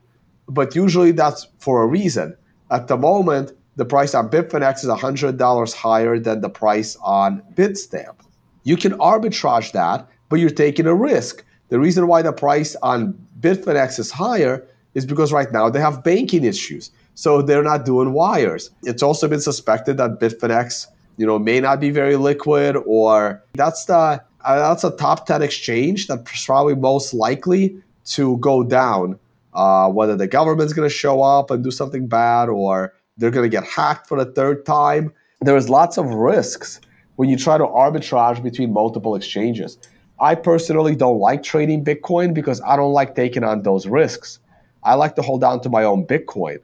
but 0.47 0.75
usually 0.75 1.11
that's 1.11 1.47
for 1.59 1.81
a 1.81 1.87
reason. 1.87 2.35
At 2.69 2.87
the 2.87 2.97
moment, 2.97 3.51
the 3.75 3.85
price 3.85 4.13
on 4.13 4.29
Bitfinex 4.29 4.83
is 4.83 4.89
$100 4.89 5.73
higher 5.73 6.19
than 6.19 6.41
the 6.41 6.49
price 6.49 6.97
on 7.01 7.41
Bitstamp. 7.53 8.15
You 8.63 8.77
can 8.77 8.93
arbitrage 8.93 9.71
that, 9.71 10.07
but 10.29 10.39
you're 10.39 10.49
taking 10.49 10.85
a 10.85 10.95
risk. 10.95 11.43
The 11.69 11.79
reason 11.79 12.07
why 12.07 12.21
the 12.21 12.33
price 12.33 12.75
on 12.83 13.13
Bitfinex 13.39 13.97
is 13.97 14.11
higher 14.11 14.67
is 14.93 15.05
because 15.05 15.31
right 15.31 15.51
now 15.51 15.69
they 15.69 15.79
have 15.79 16.03
banking 16.03 16.43
issues. 16.43 16.91
So 17.15 17.41
they're 17.41 17.63
not 17.63 17.85
doing 17.85 18.13
wires. 18.13 18.69
It's 18.83 19.03
also 19.03 19.27
been 19.27 19.41
suspected 19.41 19.97
that 19.97 20.19
Bitfinex, 20.19 20.87
you 21.17 21.25
know, 21.25 21.39
may 21.39 21.59
not 21.59 21.79
be 21.79 21.89
very 21.91 22.15
liquid, 22.15 22.77
or 22.85 23.43
that's 23.53 23.85
the 23.85 24.21
uh, 24.43 24.69
that's 24.69 24.83
a 24.83 24.91
top 24.91 25.27
ten 25.27 25.41
exchange 25.41 26.07
that's 26.07 26.45
probably 26.45 26.75
most 26.75 27.13
likely 27.13 27.75
to 28.05 28.37
go 28.37 28.63
down. 28.63 29.17
Uh, 29.53 29.89
whether 29.89 30.15
the 30.15 30.27
government's 30.27 30.71
going 30.71 30.87
to 30.87 30.93
show 30.93 31.21
up 31.21 31.51
and 31.51 31.63
do 31.63 31.71
something 31.71 32.07
bad, 32.07 32.47
or 32.47 32.93
they're 33.17 33.31
going 33.31 33.43
to 33.43 33.49
get 33.49 33.65
hacked 33.65 34.07
for 34.07 34.23
the 34.23 34.31
third 34.31 34.65
time. 34.65 35.13
There's 35.41 35.69
lots 35.69 35.97
of 35.97 36.05
risks 36.05 36.79
when 37.15 37.29
you 37.29 37.37
try 37.37 37.57
to 37.57 37.65
arbitrage 37.65 38.41
between 38.41 38.73
multiple 38.73 39.15
exchanges. 39.15 39.77
I 40.19 40.35
personally 40.35 40.95
don't 40.95 41.19
like 41.19 41.43
trading 41.43 41.83
Bitcoin 41.83 42.33
because 42.33 42.61
I 42.61 42.75
don't 42.75 42.93
like 42.93 43.15
taking 43.15 43.43
on 43.43 43.63
those 43.63 43.87
risks. 43.87 44.39
I 44.83 44.95
like 44.95 45.15
to 45.15 45.21
hold 45.21 45.43
on 45.43 45.61
to 45.61 45.69
my 45.69 45.83
own 45.83 46.05
Bitcoin. 46.05 46.59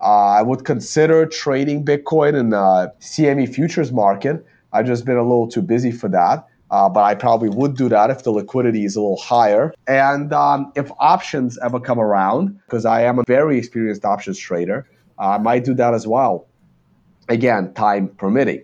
Uh, 0.00 0.04
I 0.38 0.42
would 0.42 0.64
consider 0.64 1.26
trading 1.26 1.84
Bitcoin 1.84 2.38
in 2.38 2.50
the 2.50 2.92
CME 3.00 3.52
futures 3.52 3.92
market. 3.92 4.44
I've 4.72 4.86
just 4.86 5.04
been 5.04 5.16
a 5.16 5.22
little 5.22 5.48
too 5.48 5.62
busy 5.62 5.92
for 5.92 6.08
that. 6.08 6.46
Uh, 6.72 6.88
but 6.88 7.02
I 7.02 7.14
probably 7.14 7.50
would 7.50 7.76
do 7.76 7.90
that 7.90 8.08
if 8.08 8.24
the 8.24 8.30
liquidity 8.30 8.86
is 8.86 8.96
a 8.96 9.00
little 9.00 9.18
higher. 9.18 9.74
And 9.86 10.32
um, 10.32 10.72
if 10.74 10.90
options 10.98 11.58
ever 11.62 11.78
come 11.78 12.00
around, 12.00 12.58
because 12.64 12.86
I 12.86 13.02
am 13.02 13.18
a 13.18 13.24
very 13.26 13.58
experienced 13.58 14.06
options 14.06 14.38
trader, 14.38 14.88
I 15.18 15.36
might 15.36 15.64
do 15.64 15.74
that 15.74 15.92
as 15.92 16.06
well. 16.06 16.46
Again, 17.28 17.74
time 17.74 18.08
permitting. 18.08 18.62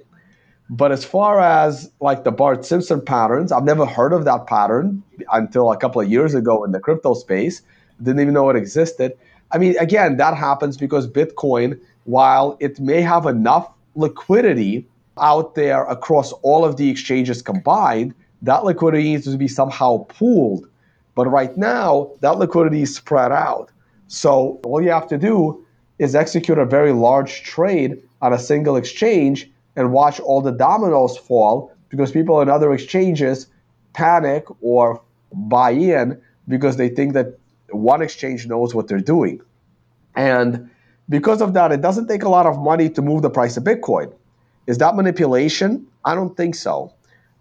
But 0.70 0.92
as 0.92 1.04
far 1.04 1.40
as 1.40 1.90
like 2.00 2.24
the 2.24 2.30
Bart 2.30 2.64
Simpson 2.64 3.00
patterns, 3.00 3.52
I've 3.52 3.64
never 3.64 3.86
heard 3.86 4.12
of 4.12 4.24
that 4.26 4.46
pattern 4.46 5.02
until 5.32 5.72
a 5.72 5.76
couple 5.76 6.00
of 6.00 6.10
years 6.10 6.34
ago 6.34 6.62
in 6.64 6.72
the 6.72 6.80
crypto 6.80 7.14
space. 7.14 7.62
Didn't 8.02 8.20
even 8.20 8.34
know 8.34 8.50
it 8.50 8.56
existed. 8.56 9.16
I 9.50 9.58
mean, 9.58 9.76
again, 9.78 10.18
that 10.18 10.36
happens 10.36 10.76
because 10.76 11.08
Bitcoin, 11.08 11.80
while 12.04 12.56
it 12.60 12.78
may 12.78 13.00
have 13.00 13.26
enough 13.26 13.70
liquidity 13.94 14.86
out 15.18 15.54
there 15.54 15.84
across 15.84 16.32
all 16.42 16.64
of 16.64 16.76
the 16.76 16.90
exchanges 16.90 17.40
combined, 17.40 18.14
that 18.42 18.64
liquidity 18.64 19.04
needs 19.04 19.24
to 19.24 19.36
be 19.38 19.48
somehow 19.48 20.04
pooled. 20.04 20.68
But 21.14 21.26
right 21.28 21.56
now, 21.56 22.10
that 22.20 22.38
liquidity 22.38 22.82
is 22.82 22.94
spread 22.94 23.32
out. 23.32 23.72
So 24.06 24.60
all 24.64 24.82
you 24.82 24.90
have 24.90 25.08
to 25.08 25.18
do 25.18 25.64
is 25.98 26.14
execute 26.14 26.58
a 26.58 26.64
very 26.64 26.92
large 26.92 27.42
trade 27.42 28.00
on 28.22 28.32
a 28.32 28.38
single 28.38 28.76
exchange 28.76 29.50
and 29.78 29.92
watch 29.92 30.18
all 30.18 30.40
the 30.40 30.50
dominoes 30.50 31.16
fall 31.16 31.72
because 31.88 32.10
people 32.10 32.40
in 32.40 32.48
other 32.50 32.72
exchanges 32.74 33.46
panic 33.92 34.44
or 34.60 35.00
buy 35.32 35.70
in 35.70 36.20
because 36.48 36.76
they 36.76 36.88
think 36.88 37.12
that 37.14 37.38
one 37.70 38.02
exchange 38.02 38.46
knows 38.48 38.74
what 38.74 38.88
they're 38.88 38.98
doing. 38.98 39.40
And 40.16 40.68
because 41.08 41.40
of 41.40 41.54
that, 41.54 41.70
it 41.70 41.80
doesn't 41.80 42.08
take 42.08 42.24
a 42.24 42.28
lot 42.28 42.44
of 42.44 42.58
money 42.58 42.90
to 42.90 43.00
move 43.00 43.22
the 43.22 43.30
price 43.30 43.56
of 43.56 43.62
Bitcoin. 43.62 44.12
Is 44.66 44.78
that 44.78 44.96
manipulation? 44.96 45.86
I 46.04 46.16
don't 46.16 46.36
think 46.36 46.56
so. 46.56 46.92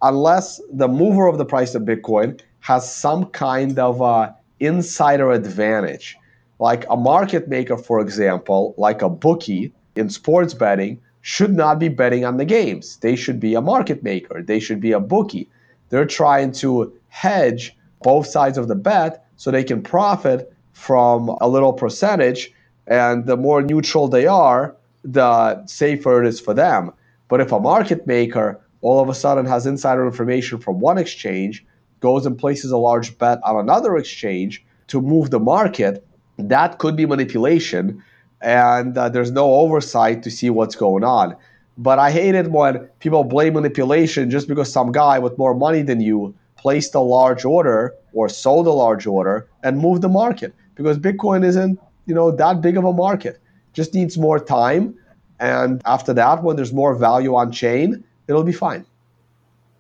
Unless 0.04 0.62
the 0.71 0.88
mover 0.88 1.26
of 1.26 1.39
the 1.39 1.45
price 1.45 1.73
of 1.73 1.82
Bitcoin 1.82 2.39
has 2.60 2.93
some 2.93 3.26
kind 3.32 3.80
of 3.80 4.00
uh, 4.00 4.32
insider 4.60 5.32
advantage. 5.32 6.15
Like 6.60 6.86
a 6.88 6.95
market 6.95 7.47
maker, 7.47 7.78
for 7.78 8.00
example, 8.00 8.76
like 8.78 9.02
a 9.02 9.10
bookie 9.10 9.73
in 9.95 10.10
sports 10.12 10.54
betting, 10.54 11.00
should 11.27 11.53
not 11.53 11.77
be 11.77 11.89
betting 11.89 12.23
on 12.23 12.37
the 12.37 12.45
games. 12.45 12.95
They 13.01 13.17
should 13.17 13.37
be 13.37 13.53
a 13.53 13.59
market 13.59 14.01
maker, 14.01 14.41
they 14.41 14.61
should 14.61 14.79
be 14.79 14.93
a 14.93 14.99
bookie. 15.01 15.49
They're 15.89 16.05
trying 16.05 16.53
to 16.63 16.93
hedge 17.09 17.75
both 18.01 18.27
sides 18.27 18.57
of 18.57 18.69
the 18.69 18.75
bet 18.75 19.25
so 19.35 19.51
they 19.51 19.65
can 19.65 19.81
profit 19.81 20.53
from 20.71 21.27
a 21.41 21.49
little 21.49 21.73
percentage. 21.73 22.53
And 22.87 23.25
the 23.25 23.35
more 23.35 23.61
neutral 23.61 24.07
they 24.07 24.25
are, 24.25 24.73
the 25.03 25.65
safer 25.65 26.23
it 26.23 26.29
is 26.29 26.39
for 26.39 26.53
them. 26.53 26.93
But 27.27 27.41
if 27.41 27.51
a 27.51 27.59
market 27.59 28.07
maker 28.07 28.61
all 28.79 29.01
of 29.01 29.09
a 29.09 29.13
sudden 29.13 29.45
has 29.47 29.65
insider 29.65 30.05
information 30.05 30.59
from 30.59 30.79
one 30.79 30.97
exchange, 30.97 31.65
goes 31.99 32.25
and 32.25 32.39
places 32.39 32.71
a 32.71 32.77
large 32.77 33.17
bet 33.17 33.39
on 33.43 33.57
another 33.57 33.97
exchange 33.97 34.63
to 34.87 35.01
move 35.01 35.31
the 35.31 35.41
market, 35.41 36.07
that 36.37 36.77
could 36.77 36.95
be 36.95 37.05
manipulation. 37.05 38.01
And 38.41 38.97
uh, 38.97 39.10
there's 39.10 39.32
no 39.32 39.54
oversight 39.56 40.23
to 40.23 40.32
see 40.32 40.50
what's 40.50 40.76
going 40.76 41.04
on. 41.04 41.36
But 41.78 42.00
I 42.00 42.12
hate 42.12 42.36
it 42.36 42.50
when 42.50 42.80
people 43.00 43.23
blame 43.23 43.54
manipulation 43.54 44.30
just 44.30 44.47
because 44.47 44.71
some 44.71 44.91
guy 44.91 45.19
with 45.19 45.38
more 45.38 45.54
money 45.54 45.84
than 45.84 46.02
you 46.02 46.36
placed 46.56 46.95
a 46.95 47.00
large 47.00 47.45
order 47.45 47.93
or 48.13 48.28
sold 48.30 48.65
a 48.67 48.71
large 48.71 49.06
order 49.06 49.47
and 49.63 49.78
moved 49.78 50.02
the 50.02 50.10
market 50.10 50.54
because 50.76 50.97
Bitcoin 50.97 51.45
isn't, 51.45 51.80
you 52.06 52.15
know, 52.15 52.32
that 52.32 52.62
big 52.62 52.78
of 52.78 52.84
a 52.84 52.93
market. 52.93 53.39
Just 53.73 53.93
needs 53.93 54.17
more 54.17 54.39
time. 54.39 54.95
And 55.39 55.82
after 55.86 56.13
that, 56.15 56.43
when 56.43 56.56
there's 56.56 56.73
more 56.73 56.95
value 56.95 57.36
on 57.36 57.52
chain, 57.52 58.04
it'll 58.28 58.43
be 58.43 58.52
fine. 58.54 58.86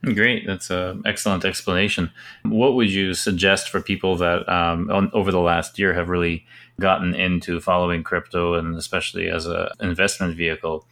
Great, 0.03 0.45
that's 0.45 0.69
an 0.69 1.01
excellent 1.05 1.43
explanation. 1.43 2.11
What 2.43 2.75
would 2.75 2.91
you 2.91 3.15
suggest 3.15 3.69
for 3.69 3.81
people 3.81 4.15
that 4.17 4.47
um, 4.47 4.89
on, 4.91 5.09
over 5.13 5.31
the 5.31 5.39
last 5.39 5.79
year 5.79 5.93
have 5.93 6.09
really 6.09 6.45
gotten 6.79 7.15
into 7.15 7.59
following 7.59 8.03
crypto 8.03 8.53
and 8.53 8.75
especially 8.75 9.29
as 9.29 9.45
an 9.45 9.69
investment 9.79 10.35
vehicle? 10.35 10.85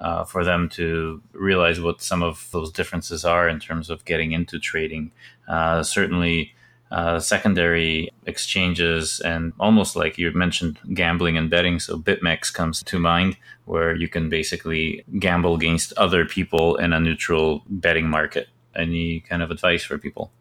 uh, 0.00 0.24
for 0.24 0.44
them 0.44 0.68
to 0.70 1.22
realize 1.32 1.80
what 1.80 2.00
some 2.00 2.22
of 2.22 2.48
those 2.52 2.72
differences 2.72 3.24
are 3.24 3.48
in 3.48 3.60
terms 3.60 3.90
of 3.90 4.04
getting 4.04 4.32
into 4.32 4.58
trading. 4.58 5.12
Uh, 5.46 5.82
certainly, 5.82 6.54
uh, 6.90 7.20
secondary 7.20 8.10
exchanges 8.26 9.20
and 9.20 9.52
almost 9.60 9.94
like 9.94 10.18
you 10.18 10.32
mentioned 10.32 10.78
gambling 10.92 11.36
and 11.36 11.48
betting. 11.48 11.78
So 11.78 11.96
BitMEX 11.96 12.52
comes 12.52 12.82
to 12.84 12.98
mind, 12.98 13.36
where 13.66 13.94
you 13.94 14.08
can 14.08 14.28
basically 14.28 15.04
gamble 15.18 15.54
against 15.54 15.92
other 15.92 16.24
people 16.24 16.76
in 16.76 16.92
a 16.92 16.98
neutral 16.98 17.62
betting 17.68 18.08
market. 18.08 18.48
Any 18.74 19.20
kind 19.20 19.42
of 19.42 19.50
advice 19.50 19.84
for 19.84 19.98
people? 19.98 20.32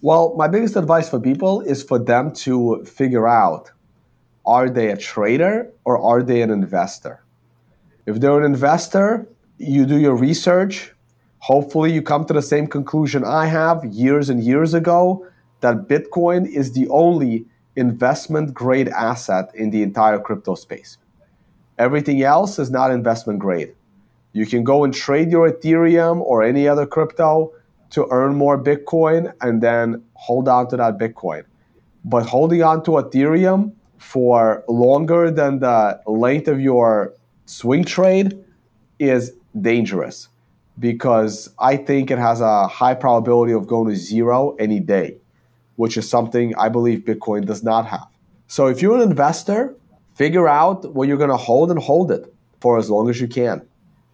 Well, 0.00 0.34
my 0.36 0.46
biggest 0.46 0.76
advice 0.76 1.08
for 1.08 1.18
people 1.18 1.62
is 1.62 1.82
for 1.82 1.98
them 1.98 2.32
to 2.34 2.84
figure 2.84 3.26
out 3.26 3.70
are 4.46 4.68
they 4.68 4.90
a 4.90 4.96
trader 4.96 5.70
or 5.84 5.98
are 5.98 6.22
they 6.22 6.42
an 6.42 6.50
investor? 6.50 7.24
If 8.06 8.20
they're 8.20 8.38
an 8.38 8.44
investor, 8.44 9.26
you 9.58 9.86
do 9.86 9.98
your 9.98 10.14
research. 10.16 10.92
Hopefully, 11.38 11.92
you 11.92 12.02
come 12.02 12.24
to 12.26 12.32
the 12.32 12.42
same 12.42 12.66
conclusion 12.66 13.24
I 13.24 13.46
have 13.46 13.84
years 13.84 14.30
and 14.30 14.42
years 14.42 14.74
ago 14.74 15.26
that 15.60 15.88
Bitcoin 15.88 16.46
is 16.46 16.72
the 16.72 16.88
only 16.88 17.46
investment 17.76 18.54
grade 18.54 18.88
asset 18.88 19.50
in 19.54 19.70
the 19.70 19.82
entire 19.82 20.18
crypto 20.18 20.54
space. 20.54 20.98
Everything 21.78 22.22
else 22.22 22.58
is 22.58 22.70
not 22.70 22.90
investment 22.90 23.38
grade. 23.38 23.74
You 24.32 24.46
can 24.46 24.64
go 24.64 24.84
and 24.84 24.92
trade 24.92 25.30
your 25.30 25.50
Ethereum 25.50 26.20
or 26.20 26.42
any 26.42 26.68
other 26.68 26.86
crypto 26.86 27.52
to 27.90 28.06
earn 28.10 28.34
more 28.34 28.62
Bitcoin 28.62 29.32
and 29.40 29.62
then 29.62 30.04
hold 30.14 30.48
on 30.48 30.68
to 30.68 30.76
that 30.76 30.98
Bitcoin. 30.98 31.44
But 32.04 32.26
holding 32.26 32.62
on 32.62 32.82
to 32.84 32.92
Ethereum 32.92 33.72
for 33.98 34.64
longer 34.68 35.30
than 35.30 35.60
the 35.60 36.00
length 36.06 36.48
of 36.48 36.60
your 36.60 37.12
swing 37.46 37.84
trade 37.84 38.38
is 38.98 39.32
dangerous 39.60 40.28
because 40.78 41.48
I 41.58 41.76
think 41.76 42.10
it 42.10 42.18
has 42.18 42.40
a 42.40 42.66
high 42.66 42.94
probability 42.94 43.52
of 43.52 43.66
going 43.66 43.88
to 43.90 43.96
zero 43.96 44.56
any 44.58 44.80
day, 44.80 45.16
which 45.76 45.96
is 45.96 46.08
something 46.08 46.54
I 46.56 46.68
believe 46.68 47.00
Bitcoin 47.00 47.46
does 47.46 47.62
not 47.62 47.86
have. 47.86 48.06
So 48.48 48.66
if 48.66 48.82
you're 48.82 48.96
an 48.96 49.02
investor, 49.02 49.74
figure 50.14 50.48
out 50.48 50.94
what 50.94 51.08
you're 51.08 51.16
going 51.16 51.30
to 51.30 51.36
hold 51.36 51.70
and 51.70 51.80
hold 51.80 52.10
it 52.10 52.32
for 52.60 52.78
as 52.78 52.90
long 52.90 53.08
as 53.08 53.20
you 53.20 53.28
can. 53.28 53.62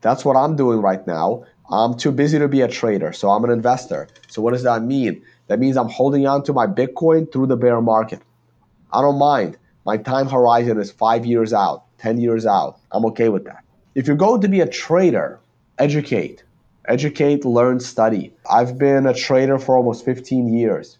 That's 0.02 0.24
what 0.24 0.36
I'm 0.36 0.56
doing 0.56 0.80
right 0.80 1.06
now. 1.06 1.44
I'm 1.70 1.96
too 1.96 2.10
busy 2.10 2.38
to 2.38 2.48
be 2.48 2.62
a 2.62 2.68
trader, 2.68 3.12
so 3.12 3.30
I'm 3.30 3.44
an 3.44 3.50
investor. 3.50 4.08
So 4.28 4.42
what 4.42 4.52
does 4.52 4.64
that 4.64 4.82
mean? 4.82 5.22
That 5.46 5.60
means 5.60 5.76
I'm 5.76 5.88
holding 5.88 6.26
on 6.26 6.42
to 6.44 6.52
my 6.52 6.66
Bitcoin 6.66 7.30
through 7.30 7.46
the 7.46 7.56
bear 7.56 7.80
market. 7.80 8.20
I 8.92 9.02
don't 9.02 9.18
mind. 9.18 9.56
My 9.84 9.96
time 9.96 10.28
horizon 10.28 10.78
is 10.78 10.90
five 10.90 11.24
years 11.24 11.52
out, 11.52 11.84
10 11.98 12.18
years 12.20 12.46
out. 12.46 12.78
I'm 12.92 13.04
okay 13.06 13.28
with 13.28 13.44
that. 13.44 13.64
If 13.94 14.06
you're 14.06 14.16
going 14.16 14.42
to 14.42 14.48
be 14.48 14.60
a 14.60 14.68
trader, 14.68 15.40
educate. 15.78 16.44
Educate, 16.86 17.44
learn, 17.44 17.80
study. 17.80 18.32
I've 18.50 18.78
been 18.78 19.06
a 19.06 19.14
trader 19.14 19.58
for 19.58 19.76
almost 19.76 20.04
15 20.04 20.52
years. 20.52 20.98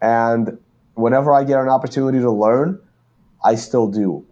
And 0.00 0.58
whenever 0.94 1.32
I 1.32 1.44
get 1.44 1.60
an 1.60 1.68
opportunity 1.68 2.18
to 2.20 2.30
learn, 2.30 2.80
I 3.44 3.54
still 3.54 3.88
do. 3.88 4.26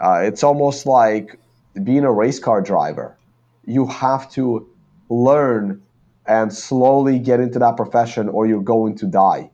Uh, 0.00 0.20
it's 0.22 0.42
almost 0.42 0.86
like 0.86 1.38
being 1.82 2.04
a 2.04 2.12
race 2.12 2.38
car 2.38 2.60
driver. 2.60 3.16
You 3.64 3.86
have 3.86 4.30
to 4.32 4.68
learn 5.08 5.82
and 6.26 6.52
slowly 6.52 7.18
get 7.18 7.40
into 7.40 7.58
that 7.58 7.76
profession, 7.76 8.28
or 8.28 8.46
you're 8.46 8.62
going 8.62 8.96
to 8.96 9.06
die. 9.06 9.50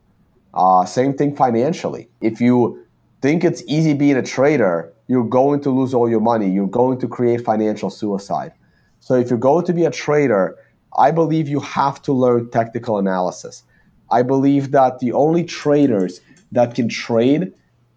Uh, 0.53 0.85
same 0.85 1.13
thing 1.13 1.35
financially. 1.35 2.09
If 2.21 2.41
you 2.41 2.84
think 3.25 3.43
it's 3.43 3.63
easy 3.65 3.95
being 3.95 4.17
a 4.17 4.21
trader, 4.21 4.93
you're 5.07 5.31
going 5.41 5.59
to 5.59 5.71
lose 5.71 5.95
all 5.95 6.07
your 6.07 6.19
money. 6.19 6.47
You're 6.47 6.75
going 6.83 6.99
to 6.99 7.07
create 7.07 7.43
financial 7.43 7.89
suicide. 7.89 8.51
So, 8.99 9.15
if 9.15 9.31
you're 9.31 9.47
going 9.51 9.65
to 9.65 9.73
be 9.73 9.85
a 9.85 9.89
trader, 9.89 10.55
I 10.95 11.09
believe 11.09 11.47
you 11.47 11.59
have 11.61 12.03
to 12.03 12.13
learn 12.13 12.51
technical 12.51 12.99
analysis. 12.99 13.63
I 14.11 14.21
believe 14.21 14.69
that 14.77 14.99
the 14.99 15.11
only 15.13 15.43
traders 15.43 16.21
that 16.51 16.75
can 16.75 16.87
trade 16.87 17.51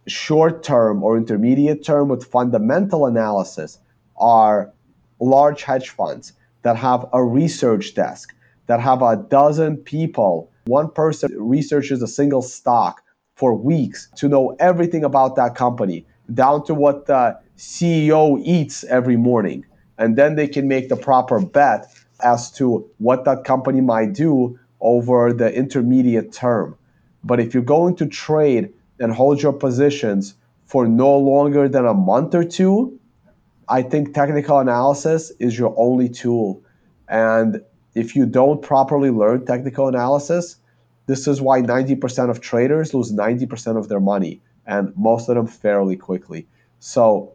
short 0.07 0.63
term 0.63 1.03
or 1.05 1.19
intermediate 1.19 1.85
term 1.85 2.09
with 2.09 2.25
fundamental 2.25 3.05
analysis 3.05 3.79
are 4.17 4.73
large 5.21 5.63
hedge 5.63 5.91
funds 5.91 6.33
that 6.63 6.77
have 6.77 7.05
a 7.13 7.23
research 7.23 7.95
desk, 7.95 8.35
that 8.67 8.81
have 8.81 9.03
a 9.03 9.17
dozen 9.29 9.77
people. 9.77 10.51
One 10.65 10.91
person 10.91 11.29
researches 11.37 12.01
a 12.01 12.09
single 12.09 12.41
stock 12.41 13.03
for 13.39 13.55
weeks 13.55 14.09
to 14.17 14.29
know 14.29 14.57
everything 14.59 15.05
about 15.05 15.37
that 15.37 15.55
company, 15.55 16.05
down 16.35 16.65
to 16.67 16.75
what 16.75 17.07
the 17.07 17.39
CEO 17.57 18.43
eats 18.45 18.83
every 18.85 19.17
morning. 19.17 19.65
And 19.97 20.17
then 20.17 20.35
they 20.35 20.49
can 20.49 20.67
make 20.67 20.89
the 20.89 20.97
proper 20.97 21.41
bet 21.41 21.87
as 22.21 22.51
to 22.53 22.91
what 22.99 23.25
that 23.27 23.45
company 23.45 23.81
might 23.81 24.13
do 24.13 24.59
over 24.81 25.33
the 25.33 25.55
intermediate 25.55 26.33
term. 26.33 26.77
But 27.23 27.39
if 27.39 27.55
you're 27.55 27.63
going 27.63 27.95
to 27.97 28.07
trade 28.07 28.73
and 28.99 29.13
hold 29.13 29.41
your 29.41 29.53
positions 29.53 30.35
for 30.67 30.89
no 30.89 31.17
longer 31.17 31.69
than 31.69 31.87
a 31.87 31.95
month 31.95 32.35
or 32.35 32.43
two, 32.43 32.99
I 33.69 33.83
think 33.83 34.15
technical 34.15 34.59
analysis 34.59 35.31
is 35.39 35.57
your 35.57 35.75
only 35.77 36.09
tool. 36.09 36.61
And 37.09 37.63
if 37.95 38.17
you 38.17 38.27
don't 38.27 38.63
properly 38.63 39.11
learn 39.11 39.47
technical 39.47 39.87
analysis, 39.87 40.57
this 41.09 41.27
is 41.27 41.41
why 41.41 41.61
90% 41.61 42.31
of 42.31 42.41
traders 42.41 42.95
lose 42.95 43.13
90% 43.13 43.77
of 43.77 43.89
their 43.89 43.99
money, 43.99 44.41
and 44.67 44.93
most 44.97 45.29
of 45.29 45.35
them 45.35 45.49
fairly 45.49 45.97
quickly. 45.97 46.47
So, 46.79 47.33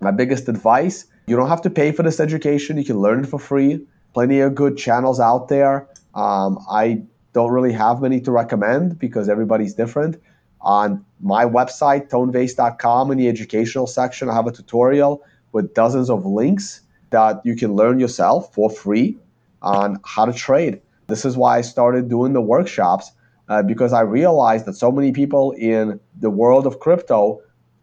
my 0.00 0.10
biggest 0.10 0.48
advice 0.48 1.06
you 1.26 1.36
don't 1.36 1.48
have 1.48 1.62
to 1.62 1.70
pay 1.70 1.92
for 1.92 2.02
this 2.02 2.20
education, 2.20 2.76
you 2.76 2.84
can 2.84 2.98
learn 2.98 3.24
it 3.24 3.28
for 3.28 3.38
free. 3.38 3.86
Plenty 4.12 4.40
of 4.40 4.54
good 4.54 4.76
channels 4.76 5.20
out 5.20 5.48
there. 5.48 5.88
Um, 6.14 6.58
I 6.70 7.02
don't 7.32 7.50
really 7.50 7.72
have 7.72 8.00
many 8.00 8.20
to 8.22 8.30
recommend 8.30 8.98
because 8.98 9.28
everybody's 9.28 9.74
different. 9.74 10.20
On 10.60 11.04
my 11.20 11.44
website, 11.44 12.08
tonevays.com, 12.08 13.10
in 13.10 13.18
the 13.18 13.28
educational 13.28 13.86
section, 13.86 14.28
I 14.28 14.34
have 14.34 14.46
a 14.46 14.52
tutorial 14.52 15.22
with 15.52 15.74
dozens 15.74 16.10
of 16.10 16.26
links 16.26 16.82
that 17.10 17.40
you 17.44 17.56
can 17.56 17.72
learn 17.72 17.98
yourself 17.98 18.54
for 18.54 18.70
free 18.70 19.16
on 19.62 19.98
how 20.04 20.26
to 20.26 20.32
trade. 20.32 20.80
This 21.06 21.24
is 21.24 21.36
why 21.36 21.58
I 21.58 21.60
started 21.60 22.08
doing 22.08 22.32
the 22.32 22.40
workshops 22.40 23.12
uh, 23.48 23.62
because 23.62 23.92
I 23.92 24.00
realized 24.00 24.64
that 24.66 24.74
so 24.74 24.90
many 24.90 25.12
people 25.12 25.52
in 25.52 26.00
the 26.18 26.30
world 26.30 26.66
of 26.66 26.80
crypto 26.80 27.40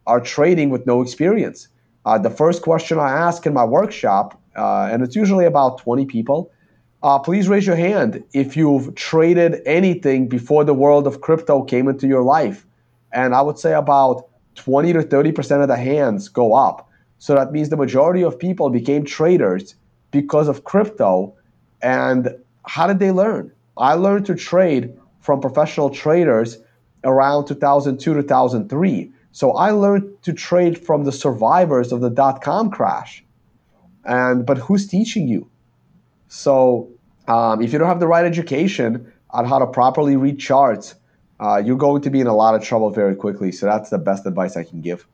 are 0.08 0.20
trading 0.20 0.70
with 0.70 0.86
no 0.86 1.02
experience. 1.02 1.68
Uh, 2.06 2.18
the 2.18 2.30
first 2.30 2.64
question 2.64 2.98
I 2.98 3.12
ask 3.12 3.46
in 3.46 3.54
my 3.54 3.64
workshop, 3.64 4.40
uh, 4.56 4.90
and 4.92 5.04
it's 5.04 5.16
usually 5.16 5.46
about 5.46 5.78
20 5.78 6.06
people, 6.06 6.52
uh, 7.04 7.20
please 7.20 7.48
raise 7.48 7.66
your 7.66 7.76
hand 7.76 8.24
if 8.34 8.56
you've 8.56 8.94
traded 8.96 9.62
anything 9.66 10.28
before 10.28 10.64
the 10.64 10.74
world 10.74 11.08
of 11.08 11.22
crypto 11.22 11.64
came 11.64 11.88
into 11.88 12.08
your 12.08 12.24
life. 12.24 12.66
And 13.12 13.36
I 13.36 13.42
would 13.42 13.58
say 13.58 13.74
about 13.74 14.28
20 14.56 14.94
to 14.94 15.00
30% 15.00 15.62
of 15.62 15.68
the 15.68 15.78
hands 15.78 16.28
go 16.28 16.54
up. 16.54 16.90
So 17.20 17.36
that 17.36 17.52
means 17.52 17.70
the 17.70 17.78
majority 17.78 18.24
of 18.24 18.38
people 18.38 18.70
became 18.70 19.06
traders 19.06 19.76
because 20.12 20.48
of 20.48 20.64
crypto. 20.64 21.34
And 21.82 22.36
how 22.66 22.88
did 22.88 23.00
they 23.00 23.12
learn? 23.12 23.52
I 23.78 23.94
learned 23.94 24.26
to 24.28 24.36
trade 24.36 24.98
from 25.20 25.40
professional 25.40 25.90
traders 25.90 26.58
around 27.04 27.46
2002 27.48 28.14
2003. 28.14 29.12
So 29.32 29.54
I 29.54 29.72
learned 29.72 30.22
to 30.24 30.34
trade 30.34 30.78
from 30.86 31.04
the 31.06 31.12
survivors 31.12 31.92
of 31.92 32.02
the 32.02 32.10
dot 32.10 32.42
com 32.42 32.70
crash. 32.70 33.24
And 34.04 34.46
but 34.46 34.58
who's 34.58 34.88
teaching 34.88 35.28
you? 35.28 35.50
So 36.28 36.90
um, 37.28 37.62
if 37.62 37.72
you 37.72 37.80
don't 37.80 37.88
have 37.88 38.00
the 38.00 38.08
right 38.08 38.26
education 38.26 39.12
on 39.30 39.46
how 39.46 39.60
to 39.60 39.68
properly 39.68 40.16
read 40.16 40.40
charts, 40.40 40.96
uh, 41.40 41.62
you're 41.64 41.78
going 41.78 42.02
to 42.02 42.10
be 42.10 42.20
in 42.20 42.28
a 42.28 42.36
lot 42.36 42.56
of 42.56 42.64
trouble 42.64 42.90
very 42.90 43.16
quickly. 43.16 43.52
So 43.52 43.66
that's 43.66 43.90
the 43.90 43.98
best 43.98 44.26
advice 44.26 44.58
I 44.58 44.64
can 44.64 44.82
give. 44.82 45.08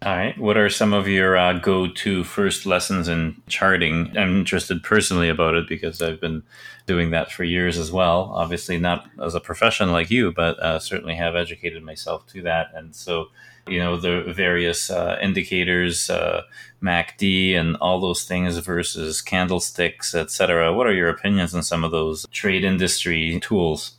All 0.00 0.14
right. 0.14 0.38
What 0.38 0.56
are 0.56 0.70
some 0.70 0.92
of 0.92 1.08
your 1.08 1.36
uh, 1.36 1.54
go 1.54 1.88
to 1.88 2.22
first 2.22 2.66
lessons 2.66 3.08
in 3.08 3.42
charting? 3.48 4.16
I'm 4.16 4.38
interested 4.38 4.84
personally 4.84 5.28
about 5.28 5.56
it 5.56 5.68
because 5.68 6.00
I've 6.00 6.20
been 6.20 6.44
doing 6.86 7.10
that 7.10 7.32
for 7.32 7.42
years 7.42 7.76
as 7.76 7.90
well. 7.90 8.30
Obviously, 8.32 8.78
not 8.78 9.10
as 9.20 9.34
a 9.34 9.40
profession 9.40 9.90
like 9.90 10.08
you, 10.08 10.30
but 10.30 10.56
uh, 10.60 10.78
certainly 10.78 11.16
have 11.16 11.34
educated 11.34 11.82
myself 11.82 12.28
to 12.28 12.42
that. 12.42 12.68
And 12.74 12.94
so, 12.94 13.26
you 13.66 13.80
know, 13.80 13.96
the 13.96 14.32
various 14.32 14.88
uh, 14.88 15.18
indicators, 15.20 16.08
uh, 16.08 16.42
MACD, 16.80 17.56
and 17.56 17.74
all 17.78 18.00
those 18.00 18.22
things 18.22 18.56
versus 18.58 19.20
candlesticks, 19.20 20.14
etc. 20.14 20.72
What 20.72 20.86
are 20.86 20.94
your 20.94 21.08
opinions 21.08 21.56
on 21.56 21.64
some 21.64 21.82
of 21.82 21.90
those 21.90 22.24
trade 22.30 22.62
industry 22.62 23.40
tools? 23.40 23.96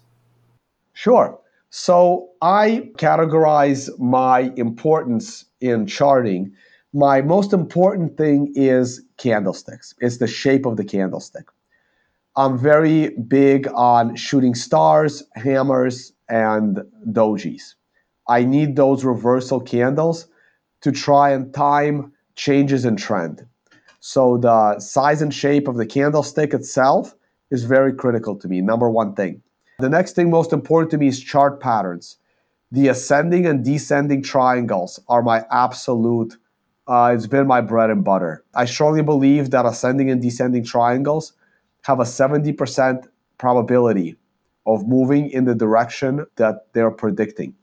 Sure. 0.93 1.37
So 1.71 2.29
I 2.41 2.89
categorize 2.97 3.89
my 3.99 4.53
importance 4.55 5.45
in 5.61 5.87
charting. 5.87 6.53
My 6.93 7.21
most 7.21 7.53
important 7.53 8.17
thing 8.17 8.53
is 8.55 9.03
candlesticks. 9.17 9.93
It's 9.99 10.17
the 10.17 10.27
shape 10.27 10.65
of 10.65 10.77
the 10.77 10.83
candlestick. 10.83 11.45
I'm 12.35 12.57
very 12.57 13.09
big 13.09 13.67
on 13.75 14.15
shooting 14.15 14.55
stars, 14.55 15.23
hammers, 15.35 16.13
and 16.29 16.79
dojis. 17.07 17.75
I 18.27 18.43
need 18.43 18.75
those 18.75 19.03
reversal 19.03 19.59
candles 19.59 20.27
to 20.81 20.91
try 20.91 21.31
and 21.31 21.53
time 21.53 22.13
changes 22.35 22.85
in 22.85 22.95
trend. 22.95 23.45
So 23.99 24.37
the 24.37 24.79
size 24.79 25.21
and 25.21 25.33
shape 25.33 25.67
of 25.67 25.75
the 25.75 25.85
candlestick 25.85 26.53
itself 26.53 27.15
is 27.51 27.65
very 27.65 27.91
critical 27.91 28.35
to 28.37 28.47
me. 28.47 28.61
Number 28.61 28.89
one 28.89 29.15
thing. 29.15 29.41
The 29.79 29.89
next 29.89 30.13
thing 30.13 30.29
most 30.29 30.53
important 30.53 30.91
to 30.91 30.97
me 30.97 31.07
is 31.07 31.19
chart 31.19 31.59
patterns. 31.59 32.18
The 32.71 32.89
ascending 32.89 33.47
and 33.47 33.65
descending 33.65 34.21
triangles 34.21 34.99
are 35.07 35.23
my 35.23 35.43
absolute, 35.51 36.37
uh, 36.87 37.13
it's 37.15 37.25
been 37.25 37.47
my 37.47 37.61
bread 37.61 37.89
and 37.89 38.03
butter. 38.03 38.43
I 38.53 38.65
strongly 38.65 39.01
believe 39.01 39.49
that 39.51 39.65
ascending 39.65 40.11
and 40.11 40.21
descending 40.21 40.63
triangles 40.63 41.33
have 41.83 41.99
a 41.99 42.03
70% 42.03 43.07
probability 43.39 44.17
of 44.67 44.87
moving 44.87 45.31
in 45.31 45.45
the 45.45 45.55
direction 45.55 46.25
that 46.35 46.67
they're 46.73 46.91
predicting. 46.91 47.55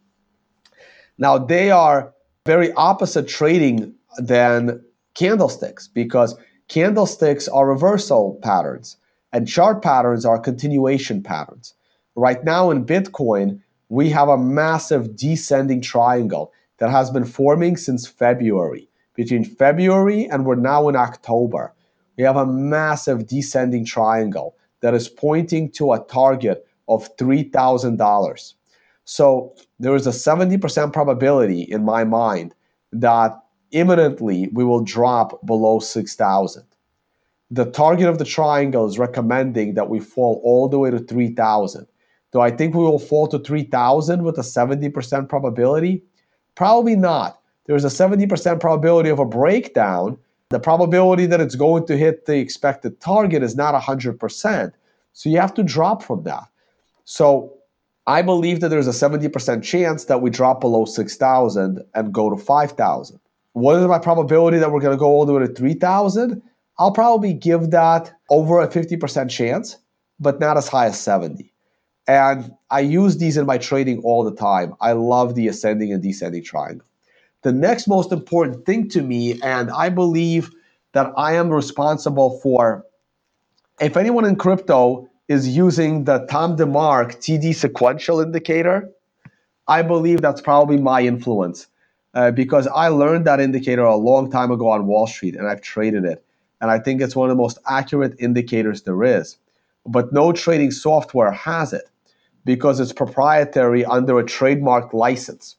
Now, 1.18 1.38
they 1.38 1.70
are 1.70 2.12
very 2.44 2.72
opposite 2.72 3.28
trading 3.28 3.94
than 4.18 4.82
candlesticks 5.14 5.86
because 5.88 6.36
candlesticks 6.68 7.46
are 7.48 7.68
reversal 7.68 8.38
patterns 8.42 8.96
and 9.32 9.46
chart 9.46 9.82
patterns 9.82 10.24
are 10.24 10.38
continuation 10.38 11.22
patterns. 11.22 11.74
Right 12.16 12.42
now 12.42 12.70
in 12.70 12.84
Bitcoin, 12.84 13.60
we 13.88 14.10
have 14.10 14.28
a 14.28 14.38
massive 14.38 15.16
descending 15.16 15.80
triangle 15.80 16.52
that 16.78 16.90
has 16.90 17.10
been 17.10 17.24
forming 17.24 17.76
since 17.76 18.06
February. 18.06 18.88
Between 19.14 19.44
February 19.44 20.26
and 20.26 20.44
we're 20.44 20.56
now 20.56 20.88
in 20.88 20.96
October, 20.96 21.72
we 22.16 22.24
have 22.24 22.36
a 22.36 22.46
massive 22.46 23.26
descending 23.26 23.84
triangle 23.84 24.56
that 24.80 24.94
is 24.94 25.08
pointing 25.08 25.70
to 25.72 25.92
a 25.92 26.04
target 26.04 26.66
of 26.88 27.16
$3,000. 27.16 28.54
So 29.04 29.54
there 29.78 29.94
is 29.94 30.06
a 30.06 30.10
70% 30.10 30.92
probability 30.92 31.62
in 31.62 31.84
my 31.84 32.04
mind 32.04 32.54
that 32.92 33.40
imminently 33.70 34.48
we 34.52 34.64
will 34.64 34.82
drop 34.82 35.44
below 35.46 35.78
6,000. 35.78 36.64
The 37.50 37.70
target 37.70 38.08
of 38.08 38.18
the 38.18 38.24
triangle 38.24 38.86
is 38.86 38.98
recommending 38.98 39.74
that 39.74 39.88
we 39.88 40.00
fall 40.00 40.40
all 40.44 40.68
the 40.68 40.78
way 40.78 40.90
to 40.90 40.98
3,000. 40.98 41.86
Do 42.32 42.40
I 42.40 42.50
think 42.50 42.74
we 42.74 42.82
will 42.82 42.98
fall 42.98 43.26
to 43.28 43.38
3,000 43.38 44.22
with 44.22 44.38
a 44.38 44.42
70% 44.42 45.28
probability? 45.28 46.02
Probably 46.54 46.96
not. 46.96 47.40
There's 47.66 47.84
a 47.84 47.88
70% 47.88 48.60
probability 48.60 49.08
of 49.08 49.18
a 49.18 49.24
breakdown. 49.24 50.18
The 50.50 50.60
probability 50.60 51.26
that 51.26 51.40
it's 51.40 51.54
going 51.54 51.86
to 51.86 51.96
hit 51.96 52.26
the 52.26 52.38
expected 52.38 53.00
target 53.00 53.42
is 53.42 53.56
not 53.56 53.80
100%. 53.80 54.72
So 55.12 55.28
you 55.28 55.38
have 55.38 55.54
to 55.54 55.62
drop 55.62 56.02
from 56.02 56.22
that. 56.24 56.44
So 57.04 57.52
I 58.06 58.22
believe 58.22 58.60
that 58.60 58.68
there's 58.68 58.86
a 58.86 58.90
70% 58.90 59.62
chance 59.62 60.04
that 60.04 60.22
we 60.22 60.30
drop 60.30 60.60
below 60.60 60.84
6,000 60.84 61.82
and 61.94 62.12
go 62.12 62.30
to 62.30 62.36
5,000. 62.36 63.20
What 63.52 63.76
is 63.76 63.86
my 63.86 63.98
probability 63.98 64.58
that 64.58 64.70
we're 64.70 64.80
going 64.80 64.96
to 64.96 65.00
go 65.00 65.06
all 65.06 65.26
the 65.26 65.32
way 65.32 65.46
to 65.46 65.52
3,000? 65.52 66.42
I'll 66.78 66.92
probably 66.92 67.32
give 67.32 67.70
that 67.70 68.12
over 68.30 68.60
a 68.60 68.68
50% 68.68 69.30
chance, 69.30 69.78
but 70.20 70.38
not 70.38 70.56
as 70.56 70.68
high 70.68 70.86
as 70.86 71.00
70. 71.00 71.52
And 72.08 72.52
I 72.70 72.80
use 72.80 73.18
these 73.18 73.36
in 73.36 73.46
my 73.46 73.58
trading 73.58 74.00
all 74.02 74.24
the 74.24 74.34
time. 74.34 74.74
I 74.80 74.92
love 74.92 75.34
the 75.34 75.48
ascending 75.48 75.92
and 75.92 76.02
descending 76.02 76.44
triangle. 76.44 76.86
The 77.42 77.52
next 77.52 77.88
most 77.88 78.12
important 78.12 78.66
thing 78.66 78.88
to 78.90 79.02
me, 79.02 79.40
and 79.42 79.70
I 79.70 79.88
believe 79.88 80.50
that 80.92 81.12
I 81.16 81.34
am 81.34 81.50
responsible 81.50 82.40
for, 82.40 82.84
if 83.80 83.96
anyone 83.96 84.24
in 84.24 84.36
crypto 84.36 85.08
is 85.28 85.48
using 85.56 86.04
the 86.04 86.26
Tom 86.30 86.56
DeMark 86.56 87.16
TD 87.16 87.54
sequential 87.54 88.20
indicator, 88.20 88.90
I 89.68 89.82
believe 89.82 90.20
that's 90.22 90.40
probably 90.40 90.78
my 90.78 91.02
influence 91.02 91.66
uh, 92.14 92.30
because 92.30 92.68
I 92.68 92.88
learned 92.88 93.26
that 93.26 93.40
indicator 93.40 93.82
a 93.84 93.96
long 93.96 94.30
time 94.30 94.50
ago 94.50 94.70
on 94.70 94.86
Wall 94.86 95.06
Street 95.06 95.36
and 95.36 95.48
I've 95.48 95.62
traded 95.62 96.04
it. 96.04 96.24
And 96.60 96.70
I 96.70 96.78
think 96.78 97.02
it's 97.02 97.16
one 97.16 97.30
of 97.30 97.36
the 97.36 97.42
most 97.42 97.58
accurate 97.68 98.14
indicators 98.18 98.82
there 98.82 99.02
is. 99.04 99.38
But 99.86 100.12
no 100.12 100.32
trading 100.32 100.70
software 100.70 101.32
has 101.32 101.72
it 101.72 101.88
because 102.46 102.78
it's 102.78 102.92
proprietary 102.92 103.84
under 103.84 104.18
a 104.20 104.24
trademark 104.24 104.94
license. 104.94 105.56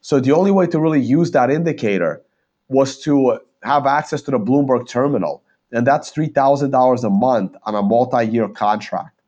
So 0.00 0.20
the 0.20 0.32
only 0.32 0.52
way 0.52 0.68
to 0.68 0.78
really 0.78 1.00
use 1.00 1.32
that 1.32 1.50
indicator 1.50 2.22
was 2.68 3.00
to 3.00 3.40
have 3.64 3.86
access 3.86 4.22
to 4.22 4.30
the 4.30 4.38
Bloomberg 4.38 4.88
terminal. 4.88 5.42
And 5.72 5.84
that's 5.84 6.12
$3,000 6.12 7.04
a 7.04 7.10
month 7.10 7.56
on 7.64 7.74
a 7.74 7.82
multi 7.82 8.24
year 8.24 8.48
contract. 8.48 9.20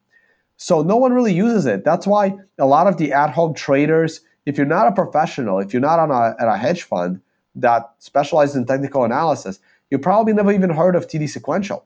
So 0.57 0.83
no 0.83 0.97
one 0.97 1.13
really 1.13 1.35
uses 1.35 1.67
it. 1.67 1.85
That's 1.85 2.07
why 2.07 2.37
a 2.59 2.67
lot 2.67 2.87
of 2.87 2.97
the 2.97 3.13
at 3.13 3.31
home 3.31 3.55
traders, 3.55 4.21
if 4.47 4.57
you're 4.57 4.67
not 4.67 4.87
a 4.87 4.93
professional, 4.93 5.59
if 5.59 5.73
you're 5.73 5.83
not 5.83 5.99
on 5.99 6.11
a, 6.13 6.37
at 6.41 6.49
a 6.49 6.57
hedge 6.57 6.85
fund 6.85 7.21
that 7.57 7.91
specializes 7.99 8.55
in 8.55 8.67
technical 8.67 9.05
analysis, 9.05 9.59
you 9.91 9.99
probably 9.99 10.33
never 10.33 10.53
even 10.53 10.71
heard 10.71 10.95
of 10.95 11.09
TD 11.09 11.29
Sequential. 11.29 11.85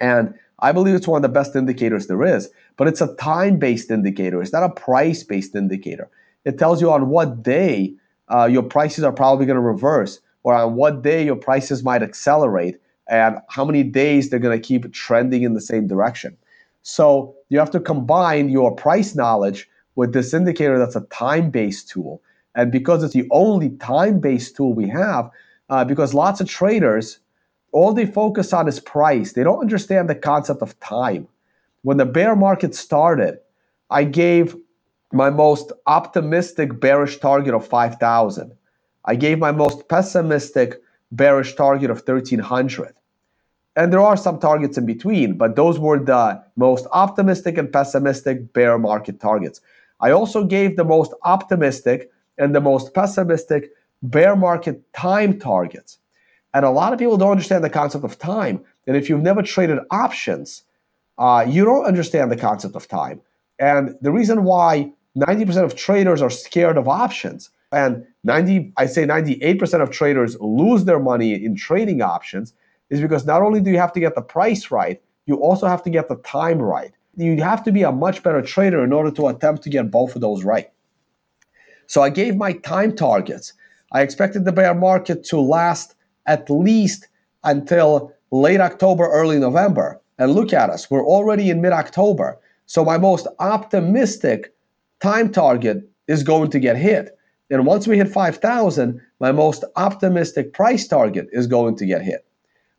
And 0.00 0.34
I 0.58 0.72
believe 0.72 0.94
it's 0.94 1.06
one 1.06 1.18
of 1.18 1.22
the 1.22 1.28
best 1.28 1.54
indicators 1.54 2.06
there 2.06 2.22
is, 2.24 2.50
but 2.76 2.88
it's 2.88 3.00
a 3.00 3.14
time 3.16 3.58
based 3.58 3.90
indicator. 3.90 4.42
It's 4.42 4.52
not 4.52 4.62
a 4.62 4.70
price 4.70 5.22
based 5.22 5.54
indicator. 5.54 6.08
It 6.44 6.58
tells 6.58 6.80
you 6.80 6.90
on 6.90 7.08
what 7.08 7.42
day 7.42 7.94
uh, 8.28 8.46
your 8.46 8.62
prices 8.62 9.04
are 9.04 9.12
probably 9.12 9.46
going 9.46 9.56
to 9.56 9.62
reverse, 9.62 10.20
or 10.42 10.54
on 10.54 10.74
what 10.74 11.02
day 11.02 11.24
your 11.24 11.36
prices 11.36 11.82
might 11.82 12.02
accelerate, 12.02 12.78
and 13.08 13.38
how 13.48 13.64
many 13.64 13.82
days 13.82 14.30
they're 14.30 14.38
going 14.38 14.58
to 14.60 14.66
keep 14.66 14.92
trending 14.92 15.42
in 15.42 15.54
the 15.54 15.60
same 15.60 15.86
direction. 15.86 16.36
So 16.82 17.34
you 17.48 17.58
have 17.58 17.70
to 17.70 17.80
combine 17.80 18.48
your 18.48 18.74
price 18.74 19.14
knowledge 19.14 19.68
with 19.94 20.12
this 20.12 20.34
indicator 20.34 20.78
that's 20.78 20.96
a 20.96 21.02
time 21.02 21.50
based 21.50 21.88
tool. 21.88 22.20
And 22.54 22.70
because 22.70 23.02
it's 23.02 23.14
the 23.14 23.28
only 23.30 23.70
time 23.70 24.20
based 24.20 24.56
tool 24.56 24.74
we 24.74 24.88
have, 24.88 25.30
uh, 25.70 25.84
because 25.84 26.14
lots 26.14 26.40
of 26.40 26.48
traders, 26.48 27.18
all 27.72 27.92
they 27.92 28.06
focus 28.06 28.52
on 28.52 28.68
is 28.68 28.80
price. 28.80 29.32
They 29.32 29.42
don't 29.42 29.60
understand 29.60 30.08
the 30.08 30.14
concept 30.14 30.62
of 30.62 30.78
time. 30.80 31.26
When 31.84 31.98
the 31.98 32.06
bear 32.06 32.34
market 32.34 32.74
started, 32.74 33.40
I 33.90 34.04
gave 34.04 34.56
my 35.12 35.28
most 35.28 35.70
optimistic 35.86 36.80
bearish 36.80 37.18
target 37.18 37.52
of 37.52 37.68
5,000. 37.68 38.52
I 39.04 39.14
gave 39.16 39.38
my 39.38 39.52
most 39.52 39.86
pessimistic 39.86 40.80
bearish 41.12 41.54
target 41.56 41.90
of 41.90 41.98
1,300. 41.98 42.94
And 43.76 43.92
there 43.92 44.00
are 44.00 44.16
some 44.16 44.38
targets 44.38 44.78
in 44.78 44.86
between, 44.86 45.36
but 45.36 45.56
those 45.56 45.78
were 45.78 45.98
the 45.98 46.42
most 46.56 46.86
optimistic 46.90 47.58
and 47.58 47.70
pessimistic 47.70 48.54
bear 48.54 48.78
market 48.78 49.20
targets. 49.20 49.60
I 50.00 50.10
also 50.12 50.42
gave 50.42 50.76
the 50.76 50.84
most 50.84 51.12
optimistic 51.22 52.10
and 52.38 52.54
the 52.54 52.62
most 52.62 52.94
pessimistic 52.94 53.72
bear 54.02 54.36
market 54.36 54.90
time 54.94 55.38
targets. 55.38 55.98
And 56.54 56.64
a 56.64 56.70
lot 56.70 56.94
of 56.94 56.98
people 56.98 57.18
don't 57.18 57.32
understand 57.32 57.62
the 57.62 57.68
concept 57.68 58.04
of 58.04 58.18
time. 58.18 58.64
And 58.86 58.96
if 58.96 59.10
you've 59.10 59.20
never 59.20 59.42
traded 59.42 59.80
options, 59.90 60.62
uh, 61.18 61.44
you 61.48 61.64
don't 61.64 61.84
understand 61.84 62.30
the 62.30 62.36
concept 62.36 62.74
of 62.76 62.88
time. 62.88 63.20
And 63.58 63.96
the 64.00 64.10
reason 64.10 64.44
why 64.44 64.92
90% 65.16 65.62
of 65.64 65.76
traders 65.76 66.20
are 66.20 66.30
scared 66.30 66.76
of 66.76 66.88
options 66.88 67.50
and 67.72 68.06
90 68.24 68.72
I 68.76 68.86
say 68.86 69.04
98% 69.04 69.82
of 69.82 69.90
traders 69.90 70.36
lose 70.40 70.84
their 70.84 71.00
money 71.00 71.44
in 71.44 71.56
trading 71.56 72.02
options 72.02 72.52
is 72.90 73.00
because 73.00 73.26
not 73.26 73.42
only 73.42 73.60
do 73.60 73.70
you 73.70 73.78
have 73.78 73.92
to 73.92 74.00
get 74.00 74.14
the 74.14 74.22
price 74.22 74.70
right, 74.70 75.02
you 75.26 75.36
also 75.36 75.66
have 75.66 75.82
to 75.82 75.90
get 75.90 76.08
the 76.08 76.16
time 76.16 76.58
right. 76.58 76.92
You 77.16 77.42
have 77.42 77.64
to 77.64 77.72
be 77.72 77.82
a 77.82 77.92
much 77.92 78.22
better 78.22 78.42
trader 78.42 78.82
in 78.84 78.92
order 78.92 79.10
to 79.12 79.28
attempt 79.28 79.62
to 79.62 79.70
get 79.70 79.90
both 79.90 80.14
of 80.14 80.20
those 80.20 80.44
right. 80.44 80.70
So 81.86 82.02
I 82.02 82.10
gave 82.10 82.36
my 82.36 82.52
time 82.52 82.94
targets. 82.94 83.52
I 83.92 84.02
expected 84.02 84.44
the 84.44 84.52
bear 84.52 84.74
market 84.74 85.24
to 85.24 85.40
last 85.40 85.94
at 86.26 86.50
least 86.50 87.08
until 87.44 88.12
late 88.30 88.60
October, 88.60 89.06
early 89.06 89.38
November. 89.38 90.00
And 90.18 90.32
look 90.32 90.52
at 90.52 90.70
us, 90.70 90.90
we're 90.90 91.06
already 91.06 91.50
in 91.50 91.60
mid 91.60 91.72
October. 91.72 92.38
So 92.66 92.84
my 92.84 92.98
most 92.98 93.26
optimistic 93.38 94.54
time 95.00 95.30
target 95.30 95.88
is 96.08 96.22
going 96.22 96.50
to 96.50 96.58
get 96.58 96.76
hit. 96.76 97.18
And 97.50 97.66
once 97.66 97.86
we 97.86 97.98
hit 97.98 98.08
5,000, 98.08 99.00
my 99.20 99.32
most 99.32 99.64
optimistic 99.76 100.52
price 100.52 100.88
target 100.88 101.28
is 101.32 101.46
going 101.46 101.76
to 101.76 101.86
get 101.86 102.02
hit. 102.02 102.24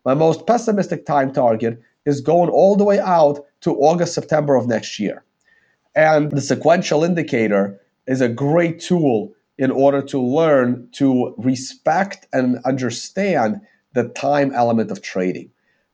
My 0.05 0.13
most 0.13 0.47
pessimistic 0.47 1.05
time 1.05 1.31
target 1.31 1.81
is 2.05 2.21
going 2.21 2.49
all 2.49 2.75
the 2.75 2.83
way 2.83 2.99
out 2.99 3.39
to 3.61 3.75
August, 3.75 4.13
September 4.13 4.55
of 4.55 4.67
next 4.67 4.99
year. 4.99 5.23
And 5.95 6.31
the 6.31 6.41
sequential 6.41 7.03
indicator 7.03 7.79
is 8.07 8.21
a 8.21 8.29
great 8.29 8.79
tool 8.79 9.33
in 9.57 9.71
order 9.71 10.01
to 10.01 10.21
learn 10.21 10.89
to 10.93 11.33
respect 11.37 12.27
and 12.33 12.59
understand 12.65 13.61
the 13.93 14.09
time 14.09 14.53
element 14.53 14.91
of 14.91 15.01
trading. 15.01 15.49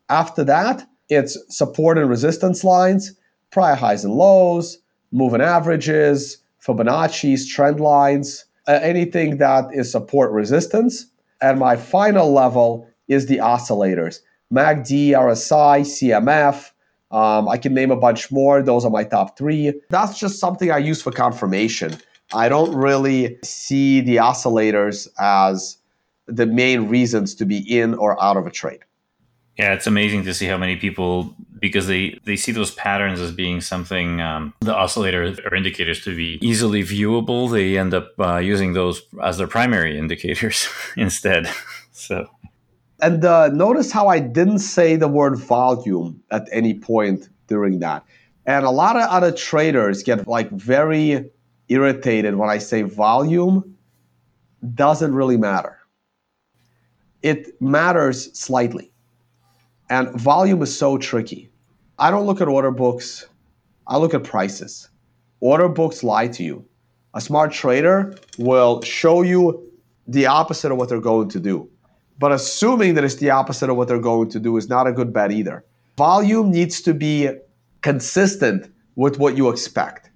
After 0.10 0.44
that, 0.46 0.88
it's 1.12 1.38
support 1.56 1.98
and 1.98 2.10
resistance 2.10 2.64
lines, 2.64 3.14
prior 3.52 3.76
highs 3.76 4.06
and 4.06 4.14
lows, 4.14 4.78
moving 5.12 5.42
averages, 5.42 6.38
Fibonacci's, 6.66 7.46
trend 7.48 7.82
lines, 7.82 8.46
uh, 8.68 8.80
anything 8.82 9.38
that 9.38 9.66
is 9.74 9.92
support 9.92 10.32
resistance. 10.32 11.06
And 11.42 11.60
my 11.60 11.76
final 11.76 12.32
level 12.32 12.88
is 13.10 13.26
the 13.26 13.38
oscillators 13.38 14.22
MACD, 14.54 15.10
RSI, 15.10 15.82
CMF. 15.82 16.72
Um, 17.12 17.50
I 17.50 17.58
can 17.58 17.74
name 17.74 17.92
a 17.92 17.98
bunch 17.98 18.32
more. 18.32 18.62
Those 18.62 18.86
are 18.86 18.92
my 18.92 19.04
top 19.04 19.38
three. 19.38 19.74
That's 19.90 20.18
just 20.18 20.40
something 20.40 20.72
I 20.72 20.78
use 20.78 21.02
for 21.02 21.12
confirmation. 21.12 21.98
I 22.34 22.48
don't 22.48 22.74
really 22.74 23.38
see 23.44 24.00
the 24.00 24.18
oscillators 24.18 25.10
as 25.20 25.78
the 26.28 26.46
main 26.46 26.88
reasons 26.88 27.36
to 27.36 27.46
be 27.46 27.58
in 27.58 27.96
or 27.96 28.22
out 28.24 28.38
of 28.38 28.48
a 28.48 28.52
trade. 28.52 28.80
Yeah, 29.62 29.74
it's 29.74 29.86
amazing 29.86 30.24
to 30.24 30.34
see 30.34 30.48
how 30.48 30.58
many 30.58 30.76
people, 30.76 31.36
because 31.60 31.86
they, 31.86 32.20
they 32.24 32.36
see 32.36 32.52
those 32.52 32.72
patterns 32.72 33.20
as 33.20 33.32
being 33.32 33.62
something, 33.62 34.20
um, 34.20 34.56
the 34.62 34.76
oscillator 34.76 35.36
or 35.46 35.54
indicators 35.54 36.04
to 36.06 36.16
be 36.16 36.40
easily 36.42 36.82
viewable, 36.82 37.52
they 37.52 37.78
end 37.78 37.94
up 37.94 38.10
uh, 38.20 38.38
using 38.38 38.74
those 38.74 39.04
as 39.22 39.38
their 39.38 39.46
primary 39.46 40.00
indicators 40.00 40.68
instead. 40.98 41.48
so. 41.92 42.28
And 43.04 43.24
uh, 43.24 43.50
notice 43.50 43.92
how 43.92 44.08
I 44.08 44.18
didn't 44.18 44.60
say 44.60 44.96
the 44.96 45.08
word 45.08 45.38
volume 45.38 46.24
at 46.32 46.48
any 46.52 46.74
point 46.74 47.30
during 47.46 47.78
that. 47.82 48.04
And 48.48 48.66
a 48.66 48.72
lot 48.72 48.96
of 48.96 49.04
other 49.04 49.32
traders 49.32 50.02
get 50.02 50.28
like 50.28 50.50
very 50.50 51.30
irritated 51.70 52.34
when 52.34 52.50
I 52.50 52.58
say 52.58 52.82
volume 52.82 53.78
doesn't 54.74 55.14
really 55.14 55.38
matter. 55.38 55.78
It 57.22 57.62
matters 57.62 58.36
slightly. 58.36 58.91
And 59.92 60.10
volume 60.12 60.62
is 60.62 60.76
so 60.76 60.98
tricky. 60.98 61.50
I 62.00 62.12
don't 62.12 62.26
look 62.26 62.40
at 62.40 62.48
order 62.48 62.72
books, 62.72 63.28
I 63.88 63.98
look 63.98 64.14
at 64.14 64.24
prices. 64.24 64.90
Order 65.42 65.68
books 65.68 66.02
lie 66.02 66.30
to 66.30 66.44
you. 66.44 66.66
A 67.14 67.20
smart 67.20 67.52
trader 67.52 68.16
will 68.38 68.82
show 68.84 69.22
you 69.22 69.70
the 70.08 70.28
opposite 70.28 70.72
of 70.72 70.78
what 70.78 70.88
they're 70.88 71.02
going 71.02 71.28
to 71.28 71.42
do. 71.42 71.70
But 72.20 72.32
assuming 72.32 72.94
that 72.94 73.04
it's 73.04 73.16
the 73.16 73.32
opposite 73.32 73.70
of 73.70 73.76
what 73.76 73.90
they're 73.90 74.00
going 74.00 74.30
to 74.30 74.40
do 74.40 74.56
is 74.56 74.70
not 74.70 74.88
a 74.88 74.94
good 74.94 75.12
bet 75.12 75.30
either. 75.30 75.66
Volume 75.98 76.52
needs 76.52 76.80
to 76.84 76.94
be 76.94 77.30
consistent 77.82 78.72
with 78.96 79.20
what 79.20 79.36
you 79.36 79.50
expect. 79.50 80.10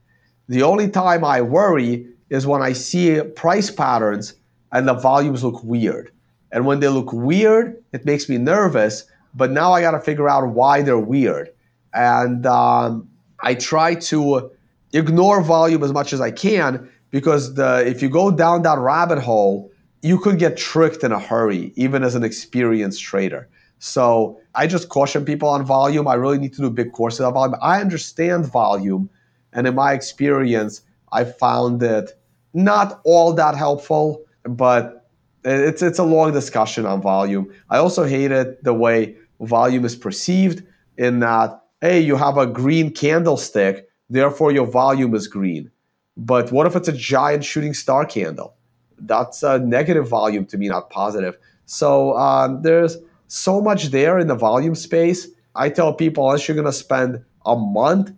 The 0.47 0.63
only 0.63 0.87
time 0.87 1.25
I 1.25 1.41
worry 1.41 2.07
is 2.29 2.47
when 2.47 2.61
I 2.61 2.71
see 2.71 3.21
price 3.35 3.71
patterns 3.71 4.35
and 4.71 4.87
the 4.87 4.93
volumes 4.93 5.43
look 5.43 5.61
weird. 5.65 6.11
And 6.53 6.65
when 6.65 6.79
they 6.79 6.87
look 6.87 7.11
weird, 7.11 7.83
it 7.91 8.05
makes 8.05 8.29
me 8.29 8.37
nervous. 8.37 9.03
But 9.35 9.51
now 9.51 9.73
I 9.73 9.81
got 9.81 9.91
to 9.91 9.99
figure 9.99 10.29
out 10.29 10.47
why 10.49 10.81
they're 10.81 10.97
weird. 10.97 11.49
And 11.93 12.45
um, 12.45 13.09
I 13.41 13.55
try 13.55 13.95
to 13.95 14.51
ignore 14.93 15.41
volume 15.41 15.83
as 15.83 15.91
much 15.91 16.13
as 16.13 16.21
I 16.21 16.31
can 16.31 16.89
because 17.11 17.55
the, 17.55 17.85
if 17.85 18.01
you 18.01 18.09
go 18.09 18.31
down 18.31 18.63
that 18.63 18.77
rabbit 18.77 19.19
hole, 19.19 19.71
you 20.01 20.19
could 20.19 20.39
get 20.39 20.57
tricked 20.57 21.03
in 21.03 21.11
a 21.11 21.19
hurry, 21.19 21.73
even 21.75 22.03
as 22.03 22.15
an 22.15 22.23
experienced 22.23 23.01
trader. 23.01 23.49
So 23.79 24.39
I 24.53 24.67
just 24.67 24.89
caution 24.89 25.25
people 25.25 25.49
on 25.49 25.65
volume. 25.65 26.07
I 26.07 26.13
really 26.13 26.37
need 26.37 26.53
to 26.53 26.61
do 26.61 26.69
big 26.69 26.91
courses 26.91 27.21
on 27.21 27.33
volume. 27.33 27.55
I 27.61 27.81
understand 27.81 28.45
volume, 28.45 29.09
and 29.53 29.67
in 29.67 29.75
my 29.75 29.93
experience, 29.93 30.81
I 31.11 31.23
found 31.25 31.81
it 31.83 32.11
not 32.53 33.01
all 33.03 33.33
that 33.33 33.55
helpful, 33.55 34.23
but 34.43 35.07
it's 35.43 35.81
it's 35.81 35.99
a 35.99 36.03
long 36.03 36.31
discussion 36.31 36.85
on 36.85 37.01
volume. 37.01 37.53
I 37.69 37.77
also 37.77 38.03
hated 38.03 38.57
the 38.63 38.73
way 38.73 39.15
volume 39.41 39.85
is 39.85 39.95
perceived 39.95 40.63
in 40.97 41.19
that 41.19 41.61
hey, 41.81 41.99
you 41.99 42.15
have 42.15 42.37
a 42.37 42.47
green 42.47 42.89
candlestick, 42.89 43.87
therefore 44.09 44.51
your 44.51 44.65
volume 44.65 45.13
is 45.13 45.27
green. 45.27 45.69
But 46.17 46.51
what 46.51 46.65
if 46.65 46.75
it's 46.75 46.87
a 46.87 46.93
giant 46.93 47.43
shooting 47.43 47.73
star 47.73 48.05
candle? 48.05 48.55
That's 48.97 49.43
a 49.43 49.59
negative 49.59 50.07
volume 50.07 50.45
to 50.47 50.57
me, 50.57 50.69
not 50.69 50.89
positive. 50.89 51.37
So 51.65 52.15
um, 52.17 52.61
there's 52.61 52.97
so 53.27 53.61
much 53.61 53.85
there 53.87 54.17
in 54.17 54.27
the 54.27 54.35
volume 54.35 54.75
space. 54.75 55.27
I 55.53 55.69
tell 55.69 55.93
people 55.93 56.25
unless 56.25 56.47
you're 56.47 56.55
going 56.55 56.65
to 56.65 56.73
spend 56.73 57.23
a 57.45 57.55
month 57.55 58.11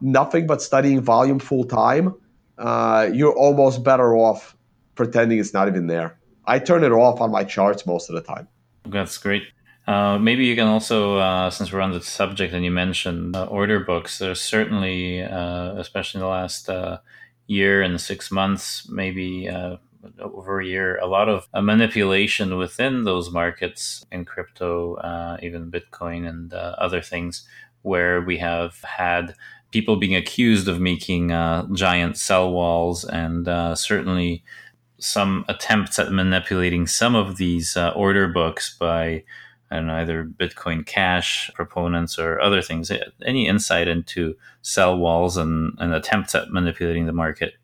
nothing 0.00 0.46
but 0.46 0.60
studying 0.60 1.00
volume 1.00 1.38
full 1.38 1.64
time, 1.64 2.14
uh, 2.58 3.08
you're 3.12 3.34
almost 3.34 3.82
better 3.82 4.14
off 4.16 4.56
pretending 4.94 5.38
it's 5.38 5.54
not 5.54 5.68
even 5.68 5.86
there. 5.86 6.18
I 6.46 6.58
turn 6.58 6.84
it 6.84 6.92
off 6.92 7.20
on 7.20 7.30
my 7.30 7.44
charts 7.44 7.86
most 7.86 8.10
of 8.10 8.14
the 8.14 8.20
time. 8.20 8.48
That's 8.86 9.16
great. 9.18 9.44
Uh, 9.86 10.18
maybe 10.18 10.46
you 10.46 10.56
can 10.56 10.66
also, 10.66 11.18
uh, 11.18 11.50
since 11.50 11.70
we're 11.72 11.80
on 11.80 11.92
the 11.92 12.00
subject 12.00 12.54
and 12.54 12.64
you 12.64 12.70
mentioned 12.70 13.36
uh, 13.36 13.44
order 13.44 13.80
books, 13.80 14.18
there's 14.18 14.40
certainly, 14.40 15.22
uh, 15.22 15.74
especially 15.74 16.20
in 16.20 16.22
the 16.22 16.30
last 16.30 16.70
uh, 16.70 16.98
year 17.46 17.82
and 17.82 18.00
six 18.00 18.30
months, 18.30 18.88
maybe 18.88 19.46
uh, 19.46 19.76
over 20.20 20.60
a 20.60 20.66
year, 20.66 20.98
a 20.98 21.06
lot 21.06 21.28
of 21.28 21.46
manipulation 21.54 22.56
within 22.56 23.04
those 23.04 23.30
markets 23.30 24.04
in 24.10 24.24
crypto, 24.24 24.96
even 25.42 25.70
Bitcoin 25.70 26.26
and 26.28 26.52
other 26.52 27.00
things, 27.00 27.46
where 27.82 28.20
we 28.20 28.38
have 28.38 28.80
had 28.82 29.34
people 29.70 29.96
being 29.96 30.14
accused 30.14 30.68
of 30.68 30.78
making 30.78 31.28
giant 31.72 32.18
sell 32.18 32.52
walls 32.52 33.04
and 33.04 33.46
certainly 33.78 34.44
some 34.98 35.44
attempts 35.48 35.98
at 35.98 36.12
manipulating 36.12 36.86
some 36.86 37.14
of 37.14 37.38
these 37.38 37.74
order 37.96 38.28
books 38.28 38.76
by 38.78 39.24
and 39.70 39.90
either 39.90 40.24
Bitcoin 40.24 40.86
Cash 40.86 41.50
proponents 41.54 42.18
or 42.18 42.40
other 42.40 42.62
things. 42.62 42.90
Eh, 42.90 43.00
any 43.24 43.46
insight 43.46 43.88
into 43.88 44.36
sell 44.62 44.96
walls 44.96 45.36
and, 45.36 45.74
and 45.78 45.94
attempts 45.94 46.34
at 46.34 46.50
manipulating 46.50 47.06
the 47.06 47.12
market? 47.12 47.54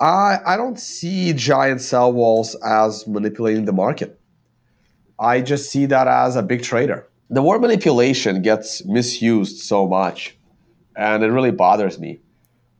I, 0.00 0.38
I 0.46 0.56
don't 0.56 0.78
see 0.78 1.32
giant 1.34 1.80
sell 1.82 2.12
walls 2.12 2.54
as 2.64 3.06
manipulating 3.06 3.66
the 3.66 3.72
market. 3.72 4.18
I 5.18 5.42
just 5.42 5.70
see 5.70 5.86
that 5.86 6.08
as 6.08 6.36
a 6.36 6.42
big 6.42 6.62
trader. 6.62 7.06
The 7.28 7.42
word 7.42 7.60
manipulation 7.60 8.40
gets 8.42 8.84
misused 8.86 9.58
so 9.58 9.86
much, 9.86 10.36
and 10.96 11.22
it 11.22 11.28
really 11.28 11.50
bothers 11.50 11.98
me. 11.98 12.20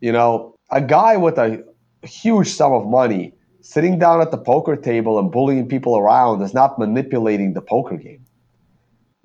You 0.01 0.12
know, 0.12 0.57
a 0.71 0.81
guy 0.81 1.18
with 1.18 1.37
a 1.39 1.62
huge 2.03 2.49
sum 2.49 2.73
of 2.73 2.87
money 2.87 3.35
sitting 3.61 3.99
down 3.99 4.23
at 4.23 4.31
the 4.31 4.39
poker 4.39 4.75
table 4.75 5.18
and 5.18 5.31
bullying 5.31 5.68
people 5.68 5.99
around 5.99 6.41
is 6.41 6.55
not 6.55 6.79
manipulating 6.79 7.53
the 7.53 7.61
poker 7.61 7.97
game 7.97 8.20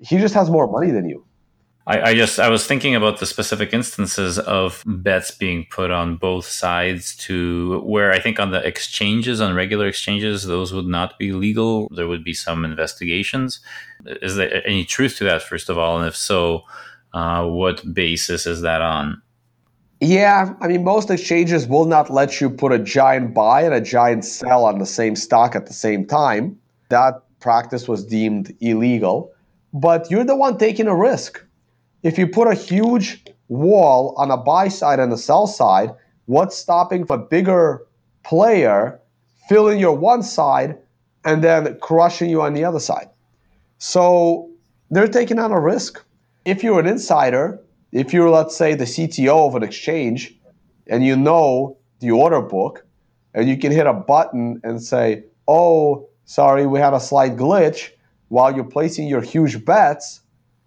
he 0.00 0.18
just 0.18 0.34
has 0.34 0.50
more 0.50 0.66
money 0.70 0.90
than 0.90 1.08
you. 1.08 1.24
I, 1.88 2.00
I, 2.00 2.14
just 2.14 2.40
I 2.40 2.48
was 2.48 2.66
thinking 2.66 2.96
about 2.96 3.20
the 3.20 3.26
specific 3.26 3.72
instances 3.72 4.40
of 4.40 4.82
bets 4.86 5.30
being 5.30 5.66
put 5.70 5.92
on 5.92 6.16
both 6.16 6.46
sides 6.46 7.14
to 7.16 7.80
where 7.82 8.10
I 8.10 8.18
think 8.18 8.40
on 8.40 8.50
the 8.50 8.66
exchanges, 8.66 9.40
on 9.40 9.54
regular 9.54 9.86
exchanges, 9.86 10.44
those 10.44 10.72
would 10.72 10.86
not 10.86 11.16
be 11.16 11.30
legal. 11.30 11.88
There 11.94 12.08
would 12.08 12.24
be 12.24 12.34
some 12.34 12.64
investigations. 12.64 13.60
Is 14.04 14.34
there 14.34 14.66
any 14.66 14.84
truth 14.84 15.16
to 15.18 15.24
that, 15.24 15.42
first 15.42 15.68
of 15.68 15.78
all? 15.78 15.98
And 15.98 16.08
if 16.08 16.16
so, 16.16 16.62
uh, 17.14 17.46
what 17.46 17.94
basis 17.94 18.46
is 18.46 18.62
that 18.62 18.82
on? 18.82 19.22
Yeah, 20.00 20.54
I 20.60 20.66
mean, 20.66 20.82
most 20.82 21.08
exchanges 21.08 21.68
will 21.68 21.86
not 21.86 22.10
let 22.10 22.40
you 22.40 22.50
put 22.50 22.72
a 22.72 22.80
giant 22.80 23.32
buy 23.32 23.62
and 23.62 23.72
a 23.72 23.80
giant 23.80 24.24
sell 24.24 24.64
on 24.64 24.78
the 24.78 24.86
same 24.86 25.14
stock 25.14 25.54
at 25.54 25.66
the 25.66 25.72
same 25.72 26.04
time. 26.04 26.58
That 26.88 27.22
practice 27.38 27.86
was 27.86 28.04
deemed 28.04 28.52
illegal 28.60 29.32
but 29.72 30.10
you're 30.10 30.24
the 30.24 30.36
one 30.36 30.58
taking 30.58 30.86
a 30.86 30.94
risk. 30.94 31.42
If 32.02 32.18
you 32.18 32.26
put 32.26 32.48
a 32.48 32.54
huge 32.54 33.24
wall 33.48 34.14
on 34.16 34.30
a 34.30 34.36
buy 34.36 34.68
side 34.68 35.00
and 35.00 35.12
a 35.12 35.18
sell 35.18 35.46
side, 35.46 35.90
what's 36.26 36.56
stopping 36.56 37.06
a 37.08 37.18
bigger 37.18 37.86
player 38.24 39.00
filling 39.48 39.78
your 39.78 39.96
one 39.96 40.22
side 40.22 40.78
and 41.24 41.42
then 41.42 41.78
crushing 41.80 42.30
you 42.30 42.42
on 42.42 42.54
the 42.54 42.64
other 42.64 42.80
side? 42.80 43.08
So 43.78 44.50
they're 44.90 45.08
taking 45.08 45.38
on 45.38 45.52
a 45.52 45.60
risk. 45.60 46.02
If 46.44 46.62
you're 46.62 46.80
an 46.80 46.86
insider, 46.86 47.60
if 47.92 48.12
you're, 48.12 48.30
let's 48.30 48.56
say, 48.56 48.74
the 48.74 48.84
CTO 48.84 49.48
of 49.48 49.54
an 49.54 49.62
exchange 49.62 50.34
and 50.86 51.04
you 51.04 51.16
know 51.16 51.76
the 52.00 52.10
order 52.10 52.40
book, 52.40 52.86
and 53.34 53.48
you 53.48 53.58
can 53.58 53.72
hit 53.72 53.86
a 53.86 53.92
button 53.92 54.60
and 54.64 54.82
say, 54.82 55.24
oh, 55.46 56.08
sorry, 56.24 56.66
we 56.66 56.78
had 56.78 56.94
a 56.94 57.00
slight 57.00 57.36
glitch 57.36 57.90
while 58.28 58.54
you're 58.54 58.64
placing 58.64 59.08
your 59.08 59.20
huge 59.20 59.64
bets, 59.64 60.20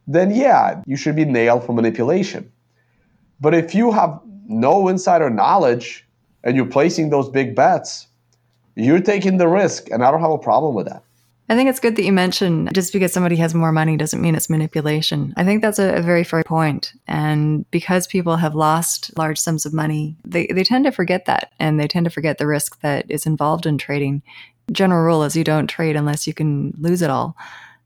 then 0.07 0.33
yeah, 0.33 0.81
you 0.85 0.95
should 0.95 1.15
be 1.15 1.25
nailed 1.25 1.63
for 1.65 1.73
manipulation. 1.73 2.51
But 3.39 3.53
if 3.53 3.75
you 3.75 3.91
have 3.91 4.19
no 4.47 4.87
insider 4.87 5.29
knowledge 5.29 6.05
and 6.43 6.55
you're 6.55 6.65
placing 6.65 7.09
those 7.09 7.29
big 7.29 7.55
bets, 7.55 8.07
you're 8.75 9.01
taking 9.01 9.37
the 9.37 9.47
risk, 9.47 9.89
and 9.91 10.03
I 10.03 10.11
don't 10.11 10.21
have 10.21 10.31
a 10.31 10.37
problem 10.37 10.73
with 10.73 10.87
that. 10.87 11.03
I 11.51 11.55
think 11.55 11.67
it's 11.67 11.79
good 11.79 11.95
that 11.95 12.03
you 12.03 12.13
mentioned 12.13 12.69
just 12.75 12.93
because 12.93 13.11
somebody 13.11 13.35
has 13.37 13.55
more 13.55 13.71
money 13.71 13.97
doesn't 13.97 14.21
mean 14.21 14.35
it's 14.35 14.51
manipulation. 14.51 15.33
I 15.35 15.43
think 15.43 15.63
that's 15.63 15.79
a, 15.79 15.95
a, 15.95 16.01
very 16.01 16.23
fair 16.23 16.43
point. 16.43 16.93
And 17.07 17.69
because 17.71 18.05
people 18.05 18.35
have 18.35 18.53
lost 18.53 19.17
large 19.17 19.39
sums 19.39 19.65
of 19.65 19.73
money, 19.73 20.15
they, 20.23 20.45
they 20.45 20.63
tend 20.63 20.85
to 20.85 20.91
forget 20.91 21.25
that 21.25 21.51
and 21.59 21.79
they 21.79 21.87
tend 21.87 22.03
to 22.03 22.11
forget 22.11 22.37
the 22.37 22.45
risk 22.45 22.79
that 22.81 23.09
is 23.09 23.25
involved 23.25 23.65
in 23.65 23.79
trading 23.79 24.21
general 24.71 25.03
rule 25.03 25.23
is 25.23 25.35
you 25.35 25.43
don't 25.43 25.67
trade 25.67 25.95
unless 25.95 26.27
you 26.27 26.33
can 26.33 26.73
lose 26.77 27.01
it 27.01 27.09
all. 27.09 27.35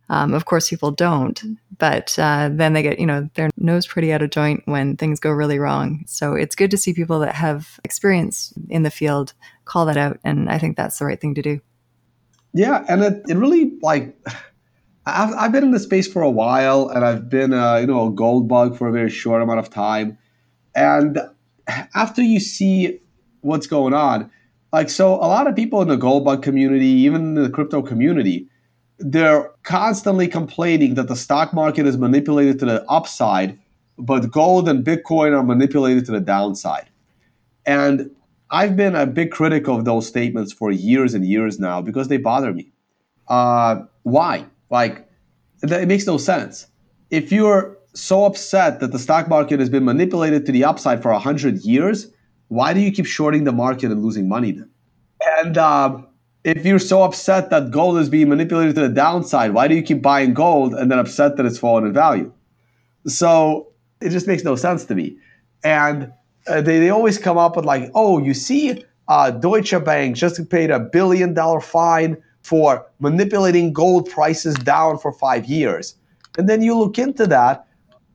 Um, 0.09 0.33
of 0.33 0.45
course, 0.45 0.69
people 0.69 0.91
don't, 0.91 1.41
but 1.79 2.19
uh, 2.19 2.49
then 2.51 2.73
they 2.73 2.83
get, 2.83 2.99
you 2.99 3.05
know, 3.05 3.29
their 3.35 3.49
nose 3.57 3.87
pretty 3.87 4.11
out 4.11 4.21
of 4.21 4.29
joint 4.29 4.61
when 4.65 4.97
things 4.97 5.19
go 5.19 5.31
really 5.31 5.59
wrong. 5.59 6.03
So 6.07 6.33
it's 6.33 6.55
good 6.55 6.71
to 6.71 6.77
see 6.77 6.93
people 6.93 7.19
that 7.19 7.33
have 7.35 7.79
experience 7.83 8.53
in 8.69 8.83
the 8.83 8.91
field 8.91 9.33
call 9.65 9.85
that 9.85 9.97
out. 9.97 10.19
And 10.23 10.49
I 10.49 10.59
think 10.59 10.75
that's 10.75 10.99
the 10.99 11.05
right 11.05 11.19
thing 11.19 11.35
to 11.35 11.41
do. 11.41 11.61
Yeah. 12.53 12.83
And 12.87 13.01
it, 13.01 13.23
it 13.29 13.37
really, 13.37 13.71
like, 13.81 14.15
I've, 15.05 15.33
I've 15.33 15.51
been 15.51 15.63
in 15.63 15.71
the 15.71 15.79
space 15.79 16.11
for 16.11 16.21
a 16.21 16.29
while 16.29 16.89
and 16.89 17.03
I've 17.03 17.29
been, 17.29 17.53
uh, 17.53 17.77
you 17.77 17.87
know, 17.87 18.07
a 18.07 18.11
gold 18.11 18.47
bug 18.47 18.77
for 18.77 18.89
a 18.89 18.91
very 18.91 19.09
short 19.09 19.41
amount 19.41 19.59
of 19.59 19.69
time. 19.69 20.17
And 20.75 21.17
after 21.95 22.21
you 22.21 22.39
see 22.39 22.99
what's 23.41 23.67
going 23.67 23.93
on, 23.93 24.29
like, 24.73 24.89
so 24.89 25.13
a 25.13 25.29
lot 25.29 25.47
of 25.47 25.55
people 25.55 25.81
in 25.83 25.87
the 25.87 25.95
gold 25.95 26.25
bug 26.25 26.41
community, 26.41 26.87
even 26.87 27.21
in 27.21 27.43
the 27.43 27.49
crypto 27.49 27.83
community, 27.83 28.47
they're 28.97 29.51
constantly 29.61 30.27
complaining 30.27 30.95
that 30.95 31.07
the 31.07 31.15
stock 31.15 31.53
market 31.53 31.85
is 31.85 31.97
manipulated 31.97 32.57
to 32.59 32.65
the 32.65 32.83
upside, 32.89 33.59
but 33.99 34.31
gold 34.31 34.67
and 34.67 34.83
Bitcoin 34.83 35.37
are 35.37 35.43
manipulated 35.43 36.05
to 36.07 36.11
the 36.11 36.19
downside. 36.19 36.89
And 37.67 38.09
I've 38.49 38.75
been 38.75 38.95
a 38.95 39.05
big 39.05 39.31
critic 39.31 39.67
of 39.67 39.85
those 39.85 40.07
statements 40.07 40.51
for 40.51 40.71
years 40.71 41.13
and 41.13 41.25
years 41.25 41.59
now 41.59 41.81
because 41.81 42.07
they 42.07 42.17
bother 42.17 42.51
me. 42.51 42.71
Uh, 43.27 43.83
why? 44.03 44.45
Like, 44.69 45.07
it 45.61 45.87
makes 45.87 46.07
no 46.07 46.17
sense. 46.17 46.67
If 47.11 47.31
you're 47.31 47.77
so 47.93 48.25
upset 48.25 48.79
that 48.79 48.91
the 48.91 48.99
stock 48.99 49.27
market 49.27 49.59
has 49.59 49.69
been 49.69 49.85
manipulated 49.85 50.47
to 50.47 50.51
the 50.51 50.63
upside 50.63 51.01
for 51.03 51.11
100 51.11 51.59
years, 51.59 52.12
why 52.53 52.71
do 52.73 52.79
you 52.79 52.91
keep 52.91 53.07
shorting 53.07 53.45
the 53.45 53.51
market 53.51 53.91
and 53.91 54.03
losing 54.03 54.27
money 54.29 54.51
then? 54.51 54.69
And 55.39 55.57
um, 55.57 56.07
if 56.43 56.63
you're 56.65 56.77
so 56.77 57.01
upset 57.01 57.49
that 57.49 57.71
gold 57.71 57.97
is 57.97 58.09
being 58.09 58.29
manipulated 58.29 58.75
to 58.75 58.81
the 58.81 58.89
downside, 58.89 59.53
why 59.53 59.67
do 59.67 59.73
you 59.75 59.81
keep 59.81 60.03
buying 60.03 60.35
gold 60.35 60.75
and 60.75 60.91
then 60.91 60.99
upset 60.99 61.35
that 61.37 61.47
it's 61.47 61.57
fallen 61.57 61.85
in 61.85 61.93
value? 61.93 62.31
So 63.07 63.71
it 64.01 64.09
just 64.09 64.27
makes 64.27 64.43
no 64.43 64.55
sense 64.55 64.85
to 64.85 64.95
me. 64.95 65.17
And 65.63 66.13
uh, 66.47 66.61
they, 66.61 66.79
they 66.79 66.89
always 66.89 67.17
come 67.17 67.39
up 67.39 67.55
with 67.55 67.65
like, 67.65 67.89
oh, 67.95 68.19
you 68.19 68.35
see, 68.35 68.83
uh, 69.07 69.31
Deutsche 69.31 69.83
Bank 69.83 70.15
just 70.15 70.47
paid 70.49 70.69
a 70.69 70.79
billion 70.79 71.33
dollar 71.33 71.59
fine 71.59 72.17
for 72.43 72.85
manipulating 72.99 73.73
gold 73.73 74.09
prices 74.09 74.53
down 74.55 74.99
for 74.99 75.11
five 75.11 75.45
years. 75.45 75.95
And 76.37 76.47
then 76.47 76.61
you 76.61 76.77
look 76.77 76.99
into 76.99 77.25
that, 77.27 77.65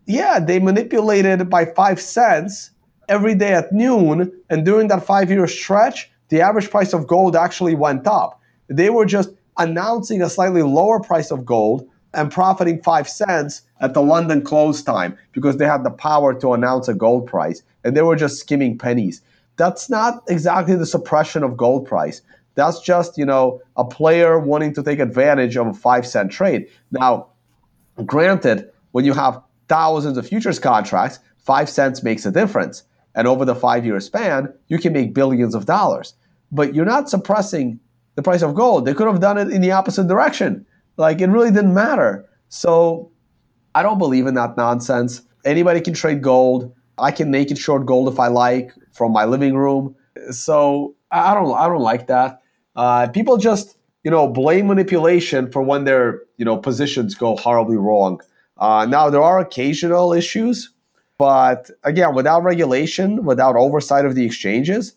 yeah, 0.07 0.39
they 0.39 0.61
manipulated 0.61 1.41
it 1.41 1.51
by 1.51 1.64
five 1.64 2.01
cents 2.01 2.70
every 3.09 3.34
day 3.34 3.52
at 3.52 3.72
noon. 3.72 4.32
And 4.50 4.64
during 4.64 4.88
that 4.88 5.04
five 5.04 5.30
year 5.30 5.46
stretch, 5.46 6.11
the 6.28 6.40
average 6.40 6.70
price 6.70 6.92
of 6.92 7.06
gold 7.06 7.36
actually 7.36 7.74
went 7.74 8.06
up. 8.06 8.40
They 8.68 8.90
were 8.90 9.06
just 9.06 9.30
announcing 9.56 10.22
a 10.22 10.30
slightly 10.30 10.62
lower 10.62 11.00
price 11.00 11.30
of 11.30 11.44
gold 11.44 11.88
and 12.14 12.30
profiting 12.30 12.82
five 12.82 13.09
cents 13.09 13.62
at 13.80 13.94
the 13.94 14.02
London 14.02 14.42
close 14.42 14.82
time 14.82 15.16
because 15.32 15.56
they 15.56 15.66
had 15.66 15.84
the 15.84 15.90
power 15.90 16.32
to 16.40 16.52
announce 16.52 16.88
a 16.88 16.94
gold 16.94 17.26
price 17.26 17.62
and 17.84 17.96
they 17.96 18.02
were 18.02 18.16
just 18.16 18.38
skimming 18.38 18.78
pennies. 18.78 19.20
That's 19.56 19.90
not 19.90 20.22
exactly 20.28 20.76
the 20.76 20.86
suppression 20.86 21.42
of 21.42 21.56
gold 21.56 21.86
price. 21.86 22.22
That's 22.54 22.80
just, 22.80 23.18
you 23.18 23.24
know, 23.24 23.61
a 23.76 23.84
player 23.84 24.38
wanting 24.38 24.74
to 24.74 24.82
take 24.82 24.98
advantage 24.98 25.56
of 25.56 25.66
a 25.68 25.74
five 25.74 26.06
cent 26.06 26.32
trade. 26.32 26.68
Now, 26.90 27.28
granted, 28.04 28.70
when 28.92 29.04
you 29.04 29.12
have 29.14 29.40
thousands 29.68 30.16
of 30.16 30.26
futures 30.26 30.59
contracts, 30.59 31.18
five 31.38 31.68
cents 31.68 32.02
makes 32.02 32.26
a 32.26 32.32
difference. 32.32 32.82
And 33.18 33.26
over 33.26 33.44
the 33.44 33.56
five 33.56 33.84
year 33.84 34.00
span, 34.00 34.54
you 34.68 34.78
can 34.78 34.92
make 34.94 35.12
billions 35.12 35.56
of 35.56 35.66
dollars. 35.66 36.14
But 36.52 36.74
you're 36.74 36.86
not 36.86 37.10
suppressing 37.10 37.80
the 38.14 38.22
price 38.22 38.42
of 38.42 38.54
gold. 38.54 38.86
They 38.86 38.94
could 38.94 39.08
have 39.08 39.20
done 39.20 39.38
it 39.38 39.50
in 39.50 39.60
the 39.60 39.72
opposite 39.72 40.06
direction. 40.08 40.64
Like 40.96 41.20
it 41.20 41.26
really 41.26 41.50
didn't 41.50 41.74
matter. 41.74 42.28
So 42.48 43.10
I 43.74 43.82
don't 43.82 43.98
believe 43.98 44.26
in 44.28 44.34
that 44.34 44.56
nonsense. 44.56 45.22
Anybody 45.44 45.80
can 45.80 45.94
trade 45.94 46.22
gold. 46.22 46.72
I 46.96 47.10
can 47.10 47.32
naked 47.32 47.58
short 47.58 47.86
gold 47.86 48.08
if 48.12 48.20
I 48.20 48.28
like 48.28 48.72
from 48.92 49.12
my 49.12 49.24
living 49.24 49.56
room. 49.56 49.96
So 50.30 50.94
I 51.10 51.34
don't 51.34 51.52
I 51.54 51.66
don't 51.68 51.82
like 51.82 52.06
that. 52.06 52.40
Uh, 52.76 53.08
people 53.08 53.36
just 53.36 53.76
you 54.04 54.12
know 54.12 54.28
blame 54.28 54.68
manipulation 54.68 55.50
for 55.50 55.62
when 55.62 55.84
their 55.84 56.22
you 56.36 56.44
know 56.44 56.56
positions 56.56 57.16
go 57.16 57.36
horribly 57.36 57.76
wrong. 57.76 58.20
Uh, 58.58 58.86
now 58.88 59.10
there 59.10 59.22
are 59.22 59.40
occasional 59.40 60.12
issues, 60.12 60.70
but 61.18 61.70
again, 61.82 62.14
without 62.14 62.44
regulation, 62.44 63.24
without 63.24 63.56
oversight 63.56 64.04
of 64.04 64.14
the 64.14 64.24
exchanges, 64.24 64.94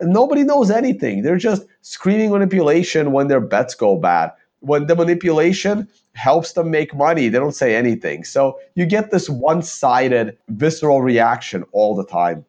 nobody 0.00 0.44
knows 0.44 0.70
anything. 0.70 1.22
They're 1.22 1.36
just 1.36 1.66
screaming 1.82 2.30
manipulation 2.30 3.12
when 3.12 3.26
their 3.26 3.40
bets 3.40 3.74
go 3.74 3.96
bad. 3.96 4.32
When 4.60 4.86
the 4.86 4.94
manipulation 4.94 5.88
helps 6.14 6.52
them 6.52 6.70
make 6.70 6.94
money, 6.94 7.28
they 7.28 7.38
don't 7.38 7.54
say 7.54 7.74
anything. 7.74 8.24
So 8.24 8.58
you 8.76 8.86
get 8.86 9.10
this 9.10 9.28
one 9.28 9.62
sided, 9.62 10.38
visceral 10.48 11.02
reaction 11.02 11.64
all 11.72 11.94
the 11.94 12.06
time. 12.06 12.46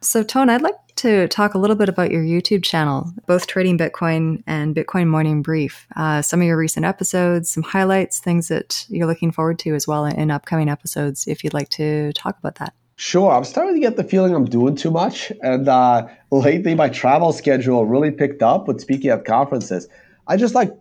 So, 0.00 0.22
Tone, 0.22 0.48
I'd 0.48 0.62
like 0.62 0.83
to 0.96 1.28
talk 1.28 1.54
a 1.54 1.58
little 1.58 1.76
bit 1.76 1.88
about 1.88 2.10
your 2.10 2.22
YouTube 2.22 2.62
channel, 2.62 3.12
both 3.26 3.46
Trading 3.46 3.76
Bitcoin 3.76 4.42
and 4.46 4.74
Bitcoin 4.74 5.08
Morning 5.08 5.42
Brief. 5.42 5.86
Uh, 5.96 6.22
some 6.22 6.40
of 6.40 6.46
your 6.46 6.56
recent 6.56 6.86
episodes, 6.86 7.48
some 7.50 7.62
highlights, 7.62 8.18
things 8.18 8.48
that 8.48 8.86
you're 8.88 9.06
looking 9.06 9.32
forward 9.32 9.58
to 9.60 9.74
as 9.74 9.86
well 9.86 10.04
in 10.04 10.30
upcoming 10.30 10.68
episodes, 10.68 11.26
if 11.26 11.42
you'd 11.42 11.54
like 11.54 11.68
to 11.70 12.12
talk 12.12 12.38
about 12.38 12.56
that. 12.56 12.74
Sure. 12.96 13.32
I'm 13.32 13.44
starting 13.44 13.74
to 13.74 13.80
get 13.80 13.96
the 13.96 14.04
feeling 14.04 14.34
I'm 14.34 14.44
doing 14.44 14.76
too 14.76 14.90
much. 14.90 15.32
And 15.42 15.68
uh, 15.68 16.06
lately, 16.30 16.74
my 16.74 16.88
travel 16.88 17.32
schedule 17.32 17.86
really 17.86 18.12
picked 18.12 18.42
up 18.42 18.68
with 18.68 18.80
speaking 18.80 19.10
at 19.10 19.24
conferences. 19.24 19.88
I 20.28 20.36
just 20.36 20.54
like 20.54 20.72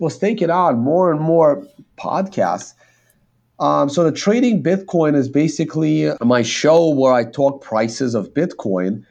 was 0.00 0.18
taking 0.18 0.50
on 0.50 0.78
more 0.78 1.12
and 1.12 1.20
more 1.20 1.66
podcasts. 1.98 2.72
Um, 3.60 3.88
so 3.88 4.04
the 4.04 4.12
trading 4.12 4.62
Bitcoin 4.62 5.16
is 5.16 5.28
basically 5.28 6.10
my 6.20 6.42
show 6.42 6.88
where 6.90 7.12
I 7.12 7.24
talk 7.24 7.62
prices 7.62 8.14
of 8.14 8.32
Bitcoin. 8.32 9.04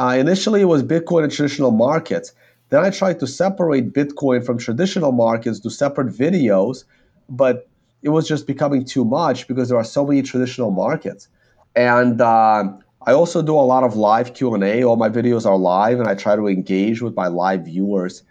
Uh, 0.00 0.16
initially, 0.18 0.62
it 0.62 0.64
was 0.64 0.82
Bitcoin 0.82 1.24
and 1.24 1.32
traditional 1.32 1.72
markets. 1.72 2.32
Then 2.70 2.82
I 2.82 2.88
tried 2.88 3.20
to 3.20 3.26
separate 3.26 3.92
Bitcoin 3.92 4.42
from 4.42 4.56
traditional 4.56 5.12
markets 5.12 5.60
to 5.60 5.68
separate 5.68 6.08
videos, 6.08 6.84
but 7.28 7.68
it 8.00 8.08
was 8.08 8.26
just 8.26 8.46
becoming 8.46 8.82
too 8.82 9.04
much 9.04 9.46
because 9.46 9.68
there 9.68 9.76
are 9.76 9.84
so 9.84 10.06
many 10.06 10.22
traditional 10.22 10.70
markets. 10.70 11.28
And 11.76 12.22
uh, 12.22 12.72
I 13.06 13.12
also 13.12 13.42
do 13.42 13.54
a 13.54 13.60
lot 13.60 13.84
of 13.84 13.94
live 13.94 14.32
Q&A. 14.32 14.82
All 14.84 14.96
my 14.96 15.10
videos 15.10 15.44
are 15.44 15.58
live, 15.58 16.00
and 16.00 16.08
I 16.08 16.14
try 16.14 16.34
to 16.34 16.48
engage 16.48 17.02
with 17.02 17.14
my 17.14 17.26
live 17.26 17.66
viewers. 17.66 18.22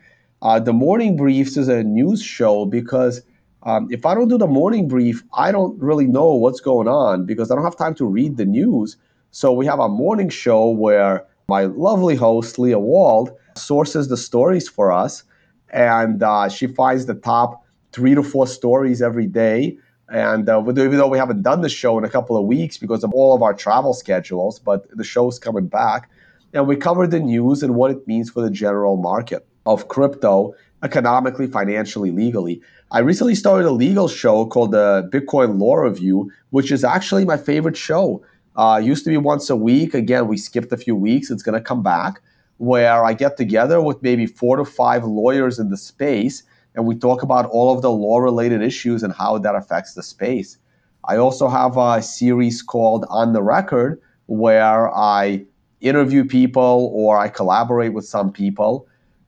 Uh, 0.41 0.59
the 0.59 0.74
morning 0.74 1.17
briefs 1.17 1.55
is 1.55 1.67
a 1.67 1.84
news 1.84 2.20
show 2.20 2.65
because 2.65 3.22
um, 3.61 3.88
if 3.91 4.07
I 4.07 4.15
don't 4.15 4.28
do 4.28 4.39
the 4.39 4.47
morning 4.47 4.88
brief, 4.88 5.22
I 5.36 5.51
don't 5.51 5.80
really 5.80 6.07
know 6.07 6.34
what's 6.34 6.61
going 6.61 6.88
on 6.88 7.28
because 7.28 7.51
I 7.51 7.55
don't 7.55 7.63
have 7.63 7.78
time 7.78 7.93
to 7.95 8.05
read 8.05 8.38
the 8.38 8.45
news. 8.45 8.97
So 9.30 9.53
we 9.53 9.67
have 9.67 9.78
a 9.78 9.88
morning 9.88 10.30
show 10.30 10.67
where 10.67 11.28
my 11.50 11.64
lovely 11.64 12.16
host, 12.16 12.58
Leah 12.60 12.80
Wald, 12.80 13.32
sources 13.56 14.08
the 14.08 14.18
stories 14.18 14.70
for 14.70 14.91
us. 14.91 15.24
And 15.72 16.24
uh, 16.24 16.47
she 16.50 16.68
finds 16.68 17.06
the 17.06 17.16
top 17.16 17.64
three 17.91 18.16
to 18.16 18.24
four 18.24 18.47
stories 18.47 19.02
every 19.02 19.28
day 19.28 19.78
and 20.10 20.50
uh, 20.50 20.62
even 20.68 20.97
though 20.97 21.08
we 21.08 21.18
haven't 21.18 21.43
done 21.43 21.62
the 21.62 21.70
show 21.70 21.97
in 21.97 22.04
a 22.04 22.10
couple 22.10 22.36
of 22.36 22.45
weeks 22.45 22.78
because 22.78 23.04
of 23.04 23.14
all 23.14 23.36
of 23.36 23.43
our 23.43 23.54
travel 23.54 23.93
schedules, 23.93 24.60
but 24.60 24.89
the 24.97 25.04
show's 25.04 25.38
coming 25.38 25.68
back. 25.68 26.10
And 26.54 26.68
we 26.68 26.76
cover 26.76 27.06
the 27.06 27.20
news 27.20 27.62
and 27.62 27.76
what 27.76 27.91
it 27.91 28.08
means 28.08 28.32
for 28.32 28.41
the 28.41 28.50
general 28.50 28.97
market 28.97 29.47
of 29.68 29.88
crypto, 29.88 30.56
economically, 30.82 31.45
financially, 31.45 32.10
legally. 32.10 32.62
I 32.91 33.00
recently 33.00 33.36
started 33.36 33.68
a 33.68 33.72
legal 33.72 34.08
show 34.08 34.47
called 34.47 34.72
the 34.72 35.08
Bitcoin 35.14 35.60
Law 35.60 35.76
Review, 35.76 36.32
which 36.50 36.72
is 36.72 36.84
actually 36.84 37.24
my 37.24 37.38
favorite 37.38 37.78
show. 37.78 38.24
Uh, 38.60 38.78
used 38.78 39.05
to 39.05 39.10
be 39.10 39.16
once 39.16 39.49
a 39.49 39.55
week. 39.55 39.93
Again, 39.93 40.28
we 40.28 40.36
skipped 40.36 40.74
a 40.74 40.76
few 40.76 40.93
weeks. 40.93 41.32
It's 41.32 41.43
going 41.43 41.57
to 41.57 41.64
come 41.64 41.82
back 41.82 42.22
where 42.57 43.05
I 43.05 43.14
get 43.14 43.38
together 43.38 43.82
with 43.82 44.03
maybe 44.03 44.26
four 44.26 44.57
to 44.57 44.66
five 44.66 45.05
lawyers 45.05 45.60
in 45.60 45.70
the 45.70 45.78
space 45.78 46.43
and 46.76 46.86
we 46.86 46.93
talk 46.95 47.24
about 47.24 47.45
all 47.51 47.74
of 47.74 47.82
the 47.82 47.89
law 47.89 48.18
related 48.18 48.62
issues 48.62 49.01
and 49.01 49.14
how 49.14 49.38
that 49.38 49.55
affects 49.55 49.93
the 49.93 50.03
space. 50.03 50.57
I 51.05 51.16
also 51.16 51.47
have 51.47 51.78
a 51.78 52.01
series 52.01 52.62
called 52.62 53.05
On 53.10 53.32
the 53.32 53.41
Record 53.41 54.01
where 54.26 54.93
I 54.93 55.45
interview 55.80 56.26
people 56.26 56.91
or 56.93 57.18
I 57.18 57.30
collaborate 57.30 57.93
with 57.93 58.05
some 58.05 58.30
people. 58.30 58.86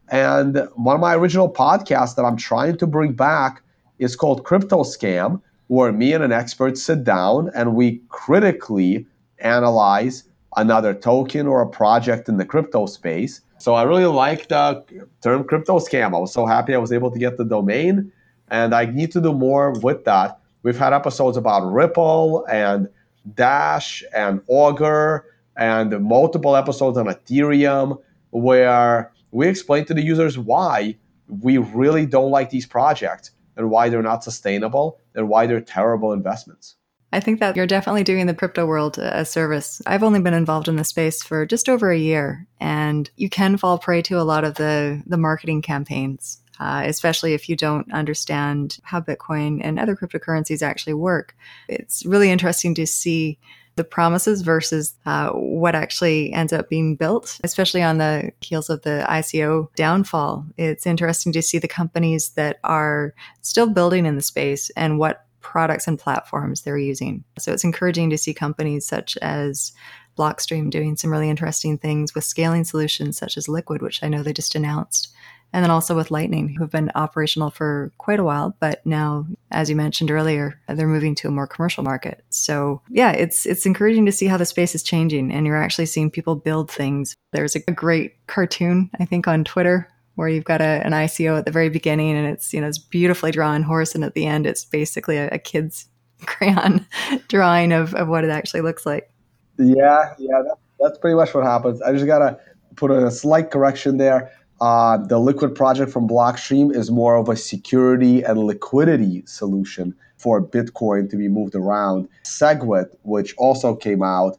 And 0.09 0.67
one 0.75 0.95
of 0.95 0.99
my 0.99 1.15
original 1.15 1.49
podcasts 1.49 2.17
that 2.17 2.25
I'm 2.25 2.35
trying 2.35 2.77
to 2.79 2.85
bring 2.85 3.13
back 3.13 3.63
is 3.97 4.17
called 4.17 4.43
Crypto 4.43 4.83
Scam, 4.83 5.41
where 5.67 5.93
me 5.93 6.11
and 6.11 6.21
an 6.21 6.33
expert 6.33 6.77
sit 6.77 7.05
down 7.05 7.49
and 7.55 7.75
we 7.75 8.01
critically 8.09 9.07
analyze 9.41 10.23
another 10.55 10.93
token 10.93 11.47
or 11.47 11.61
a 11.61 11.67
project 11.67 12.29
in 12.29 12.37
the 12.37 12.45
crypto 12.45 12.85
space 12.85 13.41
so 13.61 13.75
I 13.75 13.83
really 13.83 14.05
like 14.05 14.47
the 14.47 14.83
term 15.21 15.43
crypto 15.43 15.77
scam. 15.77 16.15
I 16.15 16.19
was 16.19 16.33
so 16.33 16.47
happy 16.47 16.73
I 16.73 16.79
was 16.79 16.91
able 16.91 17.11
to 17.11 17.19
get 17.19 17.37
the 17.37 17.45
domain, 17.45 18.11
and 18.47 18.73
I 18.73 18.85
need 18.85 19.11
to 19.11 19.21
do 19.21 19.33
more 19.33 19.71
with 19.81 20.03
that. 20.05 20.39
We've 20.63 20.77
had 20.77 20.93
episodes 20.93 21.37
about 21.37 21.71
Ripple 21.71 22.43
and 22.49 22.89
Dash 23.35 24.03
and 24.15 24.41
Augur 24.47 25.27
and 25.57 26.01
multiple 26.01 26.55
episodes 26.55 26.97
on 26.97 27.05
Ethereum 27.05 28.01
where 28.31 29.11
we 29.29 29.47
explain 29.47 29.85
to 29.85 29.93
the 29.93 30.01
users 30.01 30.39
why 30.39 30.97
we 31.27 31.59
really 31.59 32.07
don't 32.07 32.31
like 32.31 32.49
these 32.49 32.65
projects 32.65 33.29
and 33.57 33.69
why 33.69 33.89
they're 33.89 34.01
not 34.01 34.23
sustainable 34.23 34.97
and 35.13 35.29
why 35.29 35.45
they're 35.45 35.61
terrible 35.61 36.13
investments. 36.13 36.77
I 37.13 37.19
think 37.19 37.39
that 37.39 37.55
you're 37.55 37.67
definitely 37.67 38.03
doing 38.03 38.25
the 38.25 38.33
crypto 38.33 38.65
world 38.65 38.97
a 38.97 39.25
service. 39.25 39.81
I've 39.85 40.03
only 40.03 40.21
been 40.21 40.33
involved 40.33 40.67
in 40.67 40.77
the 40.77 40.83
space 40.83 41.21
for 41.21 41.45
just 41.45 41.67
over 41.67 41.91
a 41.91 41.97
year, 41.97 42.47
and 42.59 43.09
you 43.17 43.29
can 43.29 43.57
fall 43.57 43.77
prey 43.77 44.01
to 44.03 44.19
a 44.19 44.23
lot 44.23 44.43
of 44.43 44.55
the 44.55 45.03
the 45.05 45.17
marketing 45.17 45.61
campaigns, 45.61 46.41
uh, 46.59 46.83
especially 46.85 47.33
if 47.33 47.49
you 47.49 47.55
don't 47.55 47.91
understand 47.91 48.77
how 48.83 49.01
Bitcoin 49.01 49.59
and 49.61 49.79
other 49.79 49.95
cryptocurrencies 49.95 50.61
actually 50.61 50.93
work. 50.93 51.35
It's 51.67 52.05
really 52.05 52.31
interesting 52.31 52.73
to 52.75 52.87
see 52.87 53.37
the 53.75 53.83
promises 53.83 54.41
versus 54.41 54.93
uh, 55.05 55.29
what 55.31 55.75
actually 55.75 56.31
ends 56.33 56.53
up 56.53 56.69
being 56.69 56.95
built, 56.95 57.39
especially 57.43 57.81
on 57.81 57.97
the 57.97 58.31
heels 58.41 58.69
of 58.69 58.81
the 58.81 59.05
ICO 59.09 59.73
downfall. 59.75 60.45
It's 60.57 60.85
interesting 60.85 61.31
to 61.33 61.41
see 61.41 61.57
the 61.57 61.67
companies 61.67 62.31
that 62.31 62.59
are 62.63 63.13
still 63.41 63.67
building 63.67 64.05
in 64.05 64.15
the 64.15 64.21
space 64.21 64.69
and 64.71 64.99
what 64.99 65.25
products 65.41 65.87
and 65.87 65.99
platforms 65.99 66.61
they're 66.61 66.77
using. 66.77 67.23
So 67.39 67.51
it's 67.51 67.63
encouraging 67.63 68.09
to 68.11 68.17
see 68.17 68.33
companies 68.33 68.85
such 68.85 69.17
as 69.17 69.71
Blockstream 70.17 70.69
doing 70.69 70.95
some 70.97 71.11
really 71.11 71.29
interesting 71.29 71.77
things 71.77 72.13
with 72.13 72.23
scaling 72.23 72.63
solutions 72.63 73.17
such 73.17 73.37
as 73.37 73.47
Liquid, 73.47 73.81
which 73.81 74.03
I 74.03 74.09
know 74.09 74.23
they 74.23 74.33
just 74.33 74.55
announced. 74.55 75.09
And 75.53 75.63
then 75.63 75.71
also 75.71 75.95
with 75.95 76.11
Lightning, 76.11 76.47
who 76.47 76.63
have 76.63 76.71
been 76.71 76.91
operational 76.95 77.49
for 77.49 77.91
quite 77.97 78.19
a 78.19 78.23
while, 78.23 78.55
but 78.61 78.85
now, 78.85 79.25
as 79.51 79.69
you 79.69 79.75
mentioned 79.75 80.09
earlier, 80.09 80.57
they're 80.69 80.87
moving 80.87 81.13
to 81.15 81.27
a 81.27 81.31
more 81.31 81.47
commercial 81.47 81.83
market. 81.83 82.23
So 82.29 82.81
yeah, 82.89 83.11
it's 83.11 83.45
it's 83.45 83.65
encouraging 83.65 84.05
to 84.05 84.13
see 84.13 84.27
how 84.27 84.37
the 84.37 84.45
space 84.45 84.75
is 84.75 84.83
changing, 84.83 85.29
and 85.31 85.45
you're 85.45 85.61
actually 85.61 85.87
seeing 85.87 86.09
people 86.09 86.35
build 86.35 86.71
things. 86.71 87.17
There's 87.31 87.55
a 87.55 87.71
great 87.71 88.15
cartoon, 88.27 88.89
I 88.97 89.03
think, 89.03 89.27
on 89.27 89.43
Twitter 89.43 89.89
where 90.15 90.27
you've 90.29 90.43
got 90.43 90.61
a, 90.61 90.85
an 90.85 90.91
ICO 90.91 91.37
at 91.37 91.45
the 91.45 91.51
very 91.51 91.69
beginning 91.69 92.15
and 92.15 92.27
it's, 92.27 92.53
you 92.53 92.61
know, 92.61 92.67
it's 92.67 92.77
beautifully 92.77 93.31
drawn 93.31 93.63
horse. 93.63 93.95
And 93.95 94.03
at 94.03 94.13
the 94.13 94.25
end, 94.25 94.45
it's 94.45 94.65
basically 94.65 95.17
a, 95.17 95.29
a 95.29 95.37
kid's 95.37 95.87
crayon 96.25 96.85
drawing 97.27 97.71
of, 97.71 97.93
of 97.95 98.07
what 98.07 98.23
it 98.23 98.29
actually 98.29 98.61
looks 98.61 98.85
like. 98.85 99.11
Yeah, 99.57 100.13
yeah, 100.17 100.41
that, 100.43 100.55
that's 100.79 100.97
pretty 100.97 101.15
much 101.15 101.33
what 101.33 101.43
happens. 101.43 101.81
I 101.81 101.91
just 101.93 102.05
got 102.05 102.19
to 102.19 102.39
put 102.75 102.91
a 102.91 103.11
slight 103.11 103.51
correction 103.51 103.97
there. 103.97 104.31
uh, 104.61 104.97
the 104.97 105.19
Liquid 105.19 105.55
project 105.55 105.91
from 105.91 106.07
Blockstream 106.07 106.73
is 106.73 106.91
more 106.91 107.15
of 107.15 107.27
a 107.29 107.35
security 107.35 108.21
and 108.21 108.37
liquidity 108.39 109.23
solution 109.25 109.95
for 110.17 110.41
Bitcoin 110.41 111.09
to 111.09 111.17
be 111.17 111.27
moved 111.27 111.55
around. 111.55 112.07
SegWit, 112.23 112.95
which 113.01 113.33
also 113.37 113.75
came 113.75 114.03
out, 114.03 114.37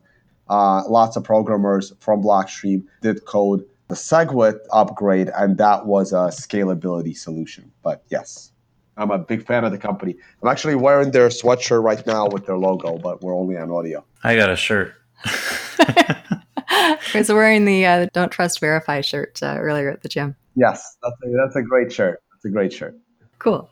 uh, 0.49 0.83
lots 0.89 1.17
of 1.17 1.25
programmers 1.25 1.93
from 1.99 2.23
Blockstream 2.23 2.85
did 3.01 3.25
code 3.25 3.65
the 3.89 3.95
SegWit 3.95 4.59
upgrade, 4.73 5.31
and 5.37 5.59
that 5.59 5.87
was 5.87 6.13
a 6.13 6.29
scalability 6.29 7.17
solution. 7.17 7.71
But 7.83 8.03
yes, 8.09 8.53
I'm 8.97 9.11
a 9.11 9.19
big 9.19 9.47
fan 9.47 9.65
of 9.65 9.73
the 9.73 9.79
company. 9.79 10.17
I'm 10.43 10.49
actually 10.49 10.75
wearing 10.75 11.11
their 11.11 11.29
sweatshirt 11.29 11.83
right 11.83 12.07
now 12.07 12.29
with 12.29 12.47
their 12.47 12.57
logo, 12.57 12.99
but 12.99 13.23
we're 13.23 13.37
only 13.37 13.57
on 13.57 13.71
audio. 13.71 14.05
I 14.23 14.37
got 14.37 14.51
a 14.51 14.57
shirt. 14.57 14.95
I 15.25 16.99
was 17.15 17.29
wearing 17.29 17.65
the 17.65 17.85
uh, 17.85 18.07
"Don't 18.13 18.31
Trust 18.31 18.61
Verify" 18.61 19.01
shirt 19.01 19.43
uh, 19.43 19.57
earlier 19.59 19.91
at 19.91 20.03
the 20.03 20.09
gym. 20.09 20.37
Yes, 20.57 20.97
that's 21.03 21.17
a, 21.25 21.31
that's 21.37 21.57
a 21.57 21.63
great 21.63 21.93
shirt. 21.93 22.23
That's 22.33 22.45
a 22.45 22.51
great 22.51 22.73
shirt. 22.73 22.97
Cool. 23.39 23.69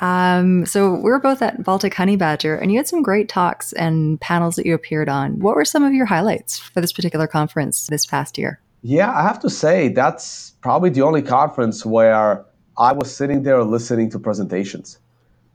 Um, 0.00 0.64
so 0.64 0.94
we 0.94 1.10
were 1.10 1.20
both 1.20 1.42
at 1.42 1.62
Baltic 1.62 1.94
Honey 1.94 2.16
Badger, 2.16 2.56
and 2.56 2.72
you 2.72 2.78
had 2.78 2.88
some 2.88 3.02
great 3.02 3.28
talks 3.28 3.72
and 3.74 4.20
panels 4.20 4.56
that 4.56 4.66
you 4.66 4.74
appeared 4.74 5.08
on. 5.08 5.38
What 5.38 5.54
were 5.54 5.64
some 5.64 5.84
of 5.84 5.92
your 5.92 6.06
highlights 6.06 6.58
for 6.58 6.80
this 6.80 6.92
particular 6.92 7.26
conference 7.26 7.86
this 7.86 8.06
past 8.06 8.38
year? 8.38 8.60
Yeah, 8.82 9.12
I 9.12 9.22
have 9.22 9.40
to 9.40 9.50
say 9.50 9.88
that's 9.88 10.52
probably 10.62 10.90
the 10.90 11.02
only 11.02 11.20
conference 11.20 11.84
where 11.84 12.44
I 12.78 12.92
was 12.92 13.14
sitting 13.14 13.42
there 13.42 13.62
listening 13.62 14.10
to 14.10 14.18
presentations, 14.18 14.98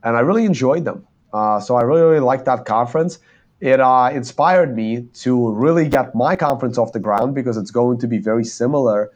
and 0.04 0.16
I 0.16 0.20
really 0.20 0.44
enjoyed 0.44 0.84
them. 0.84 1.06
Uh, 1.32 1.58
so 1.58 1.74
I 1.74 1.82
really, 1.82 2.02
really 2.02 2.20
liked 2.20 2.44
that 2.44 2.64
conference. 2.64 3.18
It 3.60 3.80
uh, 3.80 4.10
inspired 4.12 4.76
me 4.76 5.08
to 5.14 5.52
really 5.52 5.88
get 5.88 6.14
my 6.14 6.36
conference 6.36 6.78
off 6.78 6.92
the 6.92 7.00
ground 7.00 7.34
because 7.34 7.56
it's 7.56 7.70
going 7.70 7.98
to 7.98 8.06
be 8.06 8.18
very 8.18 8.44
similar 8.44 9.10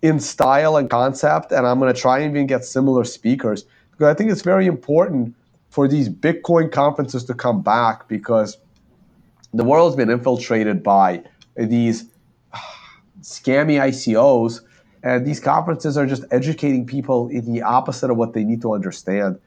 in 0.00 0.18
style 0.18 0.76
and 0.76 0.90
concept, 0.90 1.52
and 1.52 1.64
I'm 1.64 1.78
going 1.78 1.94
to 1.94 2.00
try 2.00 2.18
and 2.18 2.34
even 2.34 2.48
get 2.48 2.64
similar 2.64 3.04
speakers 3.04 3.64
because 3.92 4.08
I 4.08 4.14
think 4.14 4.32
it's 4.32 4.42
very 4.42 4.66
important 4.66 5.36
for 5.70 5.86
these 5.86 6.08
Bitcoin 6.08 6.72
conferences 6.72 7.24
to 7.26 7.34
come 7.34 7.62
back 7.62 8.08
because 8.08 8.58
the 9.54 9.62
world's 9.62 9.94
been 9.94 10.10
infiltrated 10.10 10.82
by 10.82 11.22
these 11.56 12.06
scammy 13.22 13.76
ICOs. 13.80 14.60
And 15.02 15.26
these 15.26 15.40
conferences 15.40 15.96
are 15.96 16.06
just 16.06 16.24
educating 16.30 16.86
people 16.86 17.28
in 17.28 17.52
the 17.52 17.62
opposite 17.62 18.10
of 18.10 18.16
what 18.16 18.34
they 18.34 18.44
need 18.44 18.62
to 18.62 18.74
understand. 18.74 19.40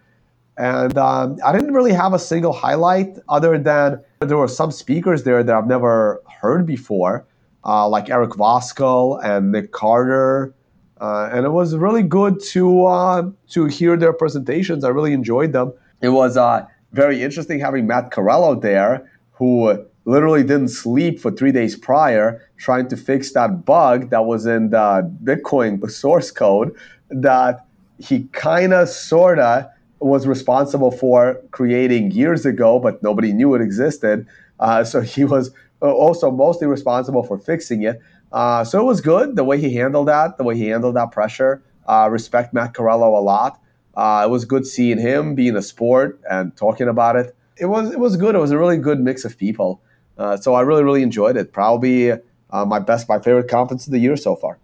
And 0.57 0.97
um, 0.97 1.38
I 1.45 1.51
didn't 1.51 1.73
really 1.73 1.93
have 1.93 2.13
a 2.13 2.19
single 2.19 2.53
highlight 2.53 3.17
other 3.28 3.57
than 3.57 4.01
there 4.19 4.38
were 4.38 4.47
some 4.47 4.71
speakers 4.71 5.23
there 5.23 5.43
that 5.43 5.53
I've 5.53 5.67
never 5.67 6.21
heard 6.41 6.65
before, 6.65 7.26
uh, 7.65 7.88
like 7.88 8.09
Eric 8.09 8.32
Voskuil 8.32 9.23
and 9.23 9.51
Nick 9.51 9.71
Carter. 9.71 10.53
Uh, 10.99 11.30
and 11.32 11.45
it 11.45 11.49
was 11.49 11.76
really 11.76 12.03
good 12.03 12.41
to 12.41 12.86
uh, 12.86 13.30
to 13.49 13.65
hear 13.65 13.97
their 13.97 14.13
presentations. 14.13 14.86
I 14.86 14.89
really 14.89 15.11
enjoyed 15.11 15.51
them. 15.51 15.73
It 16.01 16.09
was 16.09 16.38
uh, 16.38 16.65
very 16.93 17.21
interesting 17.21 17.59
having 17.59 17.86
Matt 17.86 18.11
Corallo 18.11 18.61
there, 18.61 19.09
who 19.32 19.86
literally 20.05 20.43
didn't 20.43 20.69
sleep 20.69 21.19
for 21.19 21.32
three 21.32 21.51
days 21.51 21.76
prior 21.76 22.44
trying 22.58 22.88
to 22.89 22.97
fix 22.97 23.34
that 23.34 23.66
bug 23.66 24.10
that 24.10 24.26
was 24.26 24.45
in 24.45 24.70
the 24.70 25.12
Bitcoin 25.24 25.89
source 25.89 26.32
code 26.32 26.76
that 27.10 27.66
he 27.99 28.24
kind 28.32 28.74
of, 28.74 28.89
sort 28.89 29.39
of 29.39 29.66
was 29.99 30.28
responsible 30.28 30.91
for 30.91 31.41
creating 31.51 32.12
years 32.12 32.45
ago, 32.45 32.80
but 32.80 33.01
nobody 33.01 33.32
knew 33.34 33.56
it 33.56 33.62
existed. 33.62 34.28
Uh, 34.60 34.84
so 34.84 35.01
he 35.01 35.24
was 35.24 35.51
uh, 35.82 35.91
also 35.91 36.32
mostly 36.32 36.68
responsible 36.68 37.24
for 37.24 37.38
fixing 37.38 37.84
it. 37.84 38.01
Uh, 38.32 38.64
so 38.64 38.80
it 38.80 38.84
was 38.84 39.01
good 39.01 39.36
the 39.36 39.43
way 39.43 39.60
he 39.60 39.74
handled 39.74 40.08
that, 40.08 40.38
the 40.38 40.43
way 40.43 40.58
he 40.58 40.68
handled 40.68 40.95
that 40.95 41.12
pressure. 41.12 41.62
Uh, 41.88 42.08
respect 42.12 42.53
Matt 42.53 42.74
Corallo 42.74 43.18
a 43.18 43.22
lot. 43.22 43.60
Uh, 43.95 44.24
it 44.26 44.30
was 44.30 44.43
good 44.43 44.66
seeing 44.66 44.97
him 44.97 45.36
being 45.36 45.56
a 45.56 45.62
sport 45.62 46.20
and 46.30 46.56
talking 46.58 46.88
about 46.88 47.16
it. 47.16 47.36
It 47.58 47.68
was 47.68 47.91
it 47.91 47.99
was 47.99 48.18
good. 48.18 48.36
It 48.36 48.39
was 48.39 48.51
a 48.51 48.58
really 48.58 48.78
good 48.78 48.99
mix 48.99 49.24
of 49.24 49.38
people. 49.38 49.82
Uh, 50.18 50.36
so 50.36 50.53
I 50.53 50.62
really, 50.62 50.84
really 50.84 51.03
enjoyed 51.03 51.38
it. 51.38 51.53
Probably 51.53 52.12
uh, 52.56 52.66
my 52.66 52.80
best, 52.80 53.10
my 53.10 53.20
favorite 53.20 53.49
conference 53.49 53.86
of 53.86 53.91
the 53.91 53.99
year 53.99 54.16
so 54.16 54.36
far. 54.36 54.60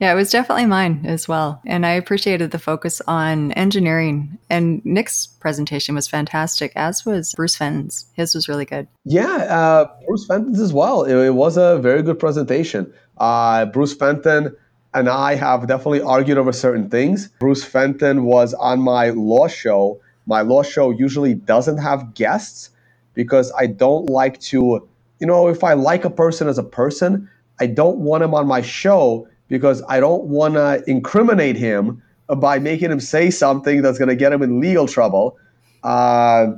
Yeah, 0.00 0.12
it 0.12 0.14
was 0.14 0.30
definitely 0.30 0.64
mine 0.64 1.04
as 1.04 1.28
well. 1.28 1.60
And 1.66 1.84
I 1.84 1.90
appreciated 1.90 2.52
the 2.52 2.58
focus 2.58 3.02
on 3.06 3.52
engineering. 3.52 4.38
And 4.48 4.82
Nick's 4.82 5.26
presentation 5.26 5.94
was 5.94 6.08
fantastic, 6.08 6.72
as 6.74 7.04
was 7.04 7.34
Bruce 7.36 7.54
Fenton's. 7.54 8.06
His 8.14 8.34
was 8.34 8.48
really 8.48 8.64
good. 8.64 8.88
Yeah, 9.04 9.26
uh, 9.26 9.90
Bruce 10.06 10.26
Fenton's 10.26 10.58
as 10.58 10.72
well. 10.72 11.02
It, 11.02 11.14
it, 11.26 11.34
was 11.34 11.58
a 11.58 11.78
very 11.80 12.02
good 12.02 12.18
presentation. 12.18 12.90
Uh, 13.18 13.66
Bruce 13.66 13.94
Fenton 13.94 14.56
and 14.94 15.08
I 15.08 15.34
have 15.34 15.66
definitely 15.66 16.00
argued 16.00 16.38
over 16.38 16.52
certain 16.52 16.88
things. 16.88 17.28
Bruce 17.38 17.62
Fenton 17.62 18.24
was 18.24 18.54
on 18.54 18.80
my 18.80 19.10
law 19.10 19.48
show. 19.48 20.00
My 20.26 20.40
law 20.40 20.62
show 20.62 20.90
usually 20.90 21.34
doesn't 21.34 21.78
have 21.78 22.14
guests 22.14 22.70
because 23.14 23.52
I 23.58 23.66
don't 23.66 24.06
like 24.06 24.40
to, 24.40 24.88
you 25.20 25.26
know, 25.26 25.48
if 25.48 25.62
I 25.62 25.74
like 25.74 26.04
a 26.04 26.10
person 26.10 26.48
as 26.48 26.58
a 26.58 26.62
person, 26.62 27.28
I 27.60 27.66
don't 27.66 27.98
want 27.98 28.24
him 28.24 28.34
on 28.34 28.46
my 28.46 28.62
show 28.62 29.28
because 29.48 29.82
I 29.88 30.00
don't 30.00 30.24
want 30.24 30.54
to 30.54 30.82
incriminate 30.86 31.56
him 31.56 32.02
by 32.38 32.58
making 32.58 32.90
him 32.90 33.00
say 33.00 33.30
something 33.30 33.82
that's 33.82 33.98
going 33.98 34.08
to 34.08 34.16
get 34.16 34.32
him 34.32 34.42
in 34.42 34.60
legal 34.60 34.86
trouble. 34.86 35.36
Uh, 35.82 36.52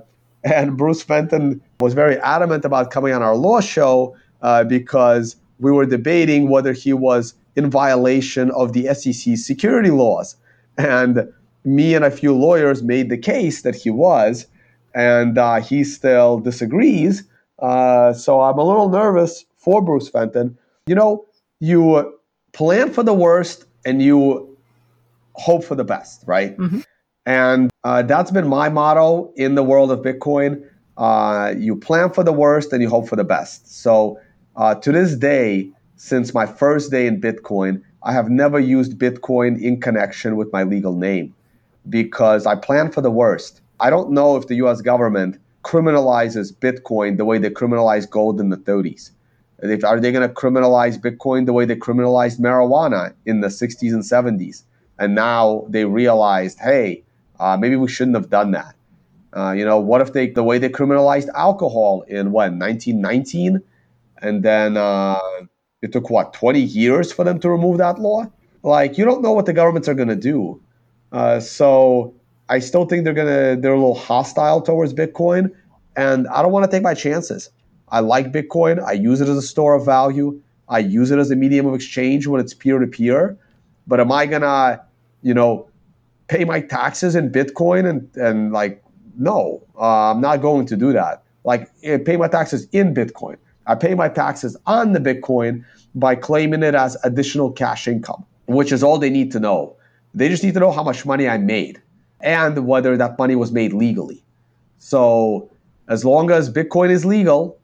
and 0.44 0.76
Bruce 0.76 1.02
Fenton 1.02 1.60
was 1.80 1.94
very 1.94 2.18
adamant 2.18 2.64
about 2.64 2.90
coming 2.90 3.12
on 3.12 3.22
our 3.22 3.36
law 3.36 3.60
show 3.60 4.16
uh, 4.42 4.64
because 4.64 5.36
we 5.58 5.70
were 5.70 5.86
debating 5.86 6.48
whether 6.48 6.72
he 6.72 6.92
was 6.92 7.34
in 7.56 7.70
violation 7.70 8.50
of 8.52 8.72
the 8.72 8.92
SEC 8.94 9.36
security 9.36 9.90
laws. 9.90 10.36
And 10.78 11.32
me 11.64 11.94
and 11.94 12.04
a 12.04 12.10
few 12.10 12.34
lawyers 12.34 12.82
made 12.82 13.08
the 13.08 13.18
case 13.18 13.62
that 13.62 13.74
he 13.74 13.90
was 13.90 14.46
and 14.94 15.38
uh, 15.38 15.60
he 15.60 15.84
still 15.84 16.38
disagrees. 16.38 17.24
Uh, 17.58 18.12
so 18.12 18.40
I'm 18.40 18.58
a 18.58 18.64
little 18.64 18.88
nervous 18.88 19.44
for 19.56 19.82
Bruce 19.82 20.08
Fenton. 20.08 20.56
You 20.86 20.94
know, 20.94 21.24
you 21.60 22.18
plan 22.52 22.92
for 22.92 23.02
the 23.02 23.14
worst 23.14 23.64
and 23.84 24.02
you 24.02 24.56
hope 25.34 25.64
for 25.64 25.74
the 25.74 25.84
best, 25.84 26.24
right? 26.26 26.56
Mm-hmm. 26.56 26.80
And 27.24 27.70
uh, 27.84 28.02
that's 28.02 28.30
been 28.30 28.48
my 28.48 28.68
motto 28.68 29.32
in 29.36 29.54
the 29.54 29.62
world 29.62 29.90
of 29.92 30.00
Bitcoin. 30.00 30.64
Uh, 30.96 31.54
you 31.56 31.76
plan 31.76 32.10
for 32.10 32.24
the 32.24 32.32
worst 32.32 32.72
and 32.72 32.82
you 32.82 32.88
hope 32.88 33.08
for 33.08 33.16
the 33.16 33.24
best. 33.24 33.80
So 33.80 34.18
uh, 34.56 34.74
to 34.76 34.92
this 34.92 35.16
day, 35.16 35.70
since 35.96 36.34
my 36.34 36.46
first 36.46 36.90
day 36.90 37.06
in 37.06 37.20
Bitcoin, 37.20 37.82
I 38.02 38.12
have 38.12 38.28
never 38.28 38.58
used 38.58 38.98
Bitcoin 38.98 39.60
in 39.60 39.80
connection 39.80 40.36
with 40.36 40.52
my 40.52 40.64
legal 40.64 40.94
name 40.94 41.34
because 41.88 42.46
I 42.46 42.56
plan 42.56 42.90
for 42.90 43.00
the 43.00 43.10
worst. 43.10 43.60
I 43.78 43.90
don't 43.90 44.10
know 44.10 44.36
if 44.36 44.48
the 44.48 44.56
US 44.56 44.80
government 44.80 45.38
criminalizes 45.62 46.52
Bitcoin 46.52 47.16
the 47.16 47.24
way 47.24 47.38
they 47.38 47.50
criminalized 47.50 48.10
gold 48.10 48.40
in 48.40 48.50
the 48.50 48.56
30s. 48.56 49.10
Are 49.84 50.00
they 50.00 50.10
going 50.10 50.28
to 50.28 50.34
criminalize 50.34 50.98
Bitcoin 50.98 51.46
the 51.46 51.52
way 51.52 51.64
they 51.64 51.76
criminalized 51.76 52.40
marijuana 52.40 53.14
in 53.26 53.40
the 53.40 53.48
60s 53.48 53.92
and 53.92 54.02
70s? 54.02 54.64
And 54.98 55.14
now 55.14 55.64
they 55.68 55.84
realized, 55.84 56.58
hey, 56.58 57.04
uh, 57.38 57.56
maybe 57.56 57.76
we 57.76 57.88
shouldn't 57.88 58.16
have 58.16 58.28
done 58.28 58.50
that. 58.52 58.74
Uh, 59.34 59.52
you 59.52 59.64
know, 59.64 59.78
what 59.78 60.00
if 60.00 60.12
they 60.12 60.28
the 60.28 60.42
way 60.42 60.58
they 60.58 60.68
criminalized 60.68 61.28
alcohol 61.34 62.02
in 62.02 62.32
what 62.32 62.52
1919, 62.52 63.62
and 64.20 64.42
then 64.42 64.76
uh, 64.76 65.18
it 65.80 65.92
took 65.92 66.10
what 66.10 66.34
20 66.34 66.60
years 66.60 67.12
for 67.12 67.24
them 67.24 67.38
to 67.40 67.48
remove 67.48 67.78
that 67.78 67.98
law? 67.98 68.26
Like, 68.62 68.98
you 68.98 69.04
don't 69.04 69.22
know 69.22 69.32
what 69.32 69.46
the 69.46 69.52
governments 69.52 69.88
are 69.88 69.94
going 69.94 70.08
to 70.08 70.16
do. 70.16 70.60
Uh, 71.12 71.40
so 71.40 72.14
I 72.52 72.58
still 72.58 72.84
think 72.84 73.04
they're 73.04 73.14
gonna 73.14 73.56
they're 73.56 73.72
a 73.72 73.78
little 73.78 73.94
hostile 73.94 74.60
towards 74.60 74.92
Bitcoin, 74.92 75.50
and 75.96 76.28
I 76.28 76.42
don't 76.42 76.52
want 76.52 76.66
to 76.66 76.70
take 76.70 76.82
my 76.82 76.92
chances. 76.92 77.48
I 77.88 78.00
like 78.00 78.30
Bitcoin. 78.30 78.78
I 78.84 78.92
use 78.92 79.22
it 79.22 79.28
as 79.28 79.38
a 79.38 79.42
store 79.54 79.74
of 79.74 79.86
value. 79.86 80.38
I 80.68 80.80
use 80.80 81.10
it 81.10 81.18
as 81.18 81.30
a 81.30 81.36
medium 81.36 81.64
of 81.64 81.74
exchange 81.74 82.26
when 82.26 82.42
it's 82.42 82.52
peer 82.52 82.78
to 82.78 82.86
peer. 82.86 83.38
But 83.86 84.00
am 84.00 84.12
I 84.12 84.26
gonna, 84.26 84.82
you 85.22 85.32
know, 85.32 85.66
pay 86.28 86.44
my 86.44 86.60
taxes 86.60 87.14
in 87.14 87.30
Bitcoin 87.30 87.88
and 87.88 88.16
and 88.16 88.52
like 88.52 88.84
no, 89.18 89.62
uh, 89.78 90.10
I'm 90.10 90.20
not 90.20 90.42
going 90.42 90.66
to 90.66 90.76
do 90.76 90.92
that. 90.92 91.22
Like 91.44 91.70
eh, 91.82 91.96
pay 92.04 92.18
my 92.18 92.28
taxes 92.28 92.68
in 92.72 92.92
Bitcoin. 92.92 93.38
I 93.66 93.76
pay 93.76 93.94
my 93.94 94.10
taxes 94.10 94.58
on 94.66 94.92
the 94.92 95.00
Bitcoin 95.00 95.64
by 95.94 96.16
claiming 96.16 96.62
it 96.62 96.74
as 96.74 96.98
additional 97.02 97.50
cash 97.50 97.88
income, 97.88 98.26
which 98.44 98.72
is 98.72 98.82
all 98.82 98.98
they 98.98 99.08
need 99.08 99.32
to 99.32 99.40
know. 99.40 99.74
They 100.12 100.28
just 100.28 100.44
need 100.44 100.52
to 100.52 100.60
know 100.60 100.70
how 100.70 100.82
much 100.82 101.06
money 101.06 101.26
I 101.26 101.38
made 101.38 101.80
and 102.22 102.66
whether 102.66 102.96
that 102.96 103.18
money 103.18 103.34
was 103.34 103.52
made 103.52 103.72
legally. 103.72 104.22
So, 104.78 105.50
as 105.88 106.04
long 106.04 106.30
as 106.30 106.50
Bitcoin 106.50 106.90
is 106.90 107.04
legal, 107.04 107.58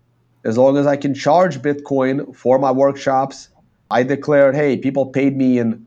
as 0.44 0.58
long 0.58 0.76
as 0.76 0.86
I 0.86 0.96
can 0.96 1.14
charge 1.14 1.60
Bitcoin 1.60 2.34
for 2.34 2.58
my 2.58 2.70
workshops, 2.70 3.48
I 3.90 4.02
declared, 4.02 4.54
hey, 4.54 4.76
people 4.76 5.06
paid 5.06 5.36
me 5.36 5.58
in 5.58 5.86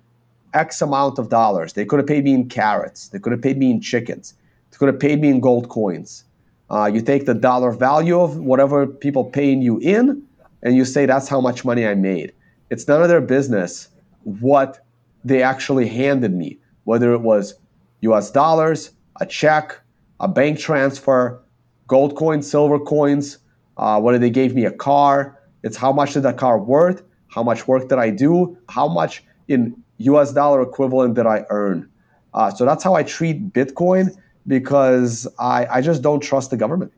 X 0.54 0.82
amount 0.82 1.20
of 1.20 1.30
dollars. 1.30 1.74
They 1.74 1.86
could 1.86 2.00
have 2.00 2.08
paid 2.08 2.24
me 2.24 2.34
in 2.34 2.50
carrots. 2.50 3.10
They 3.10 3.20
could 3.20 3.32
have 3.32 3.42
paid 3.42 3.58
me 3.58 3.72
in 3.72 3.82
chickens. 3.82 4.34
They 4.72 4.78
could 4.78 4.88
have 4.88 5.00
paid 5.00 5.22
me 5.22 5.30
in 5.30 5.40
gold 5.40 5.70
coins. 5.70 6.24
Uh, 6.70 6.90
you 6.94 7.02
take 7.02 7.26
the 7.26 7.34
dollar 7.34 7.72
value 7.72 8.20
of 8.20 8.38
whatever 8.38 8.88
people 8.88 9.26
paying 9.26 9.62
you 9.62 9.78
in, 9.80 10.24
and 10.64 10.76
you 10.76 10.86
say 10.86 11.06
that's 11.06 11.28
how 11.28 11.42
much 11.42 11.66
money 11.66 11.86
I 11.86 11.96
made. 11.96 12.34
It's 12.70 12.88
none 12.88 13.02
of 13.02 13.10
their 13.10 13.22
business 13.22 13.90
what 14.24 14.86
they 15.24 15.44
actually 15.44 15.88
handed 15.88 16.34
me, 16.34 16.58
whether 16.86 17.14
it 17.14 17.22
was 17.22 17.56
US 18.02 18.32
dollars, 18.32 18.92
a 19.20 19.26
check, 19.26 19.80
a 20.20 20.28
bank 20.28 20.60
transfer, 20.60 21.42
gold 21.88 22.16
coins, 22.16 22.50
silver 22.50 22.80
coins, 22.80 23.38
uh, 23.78 24.00
whether 24.00 24.18
they 24.18 24.30
gave 24.30 24.54
me 24.56 24.66
a 24.66 24.72
car. 24.72 25.40
It's 25.64 25.78
how 25.78 25.92
much 25.92 26.14
did 26.14 26.24
that 26.24 26.38
car 26.38 26.60
worth? 26.60 27.04
How 27.30 27.44
much 27.44 27.68
work 27.68 27.90
did 27.90 28.00
I 28.00 28.10
do? 28.10 28.58
How 28.70 28.88
much 28.88 29.24
in 29.48 29.76
US 29.98 30.34
dollar 30.34 30.62
equivalent 30.62 31.16
did 31.16 31.26
I 31.26 31.46
earn? 31.50 31.90
Uh, 32.34 32.50
so 32.52 32.66
that's 32.66 32.84
how 32.84 32.94
I 32.94 33.04
treat 33.04 33.54
Bitcoin 33.54 34.16
because 34.48 35.28
I, 35.40 35.66
I 35.66 35.82
just 35.82 36.02
don't 36.02 36.22
trust 36.22 36.50
the 36.50 36.58
government. 36.58 36.92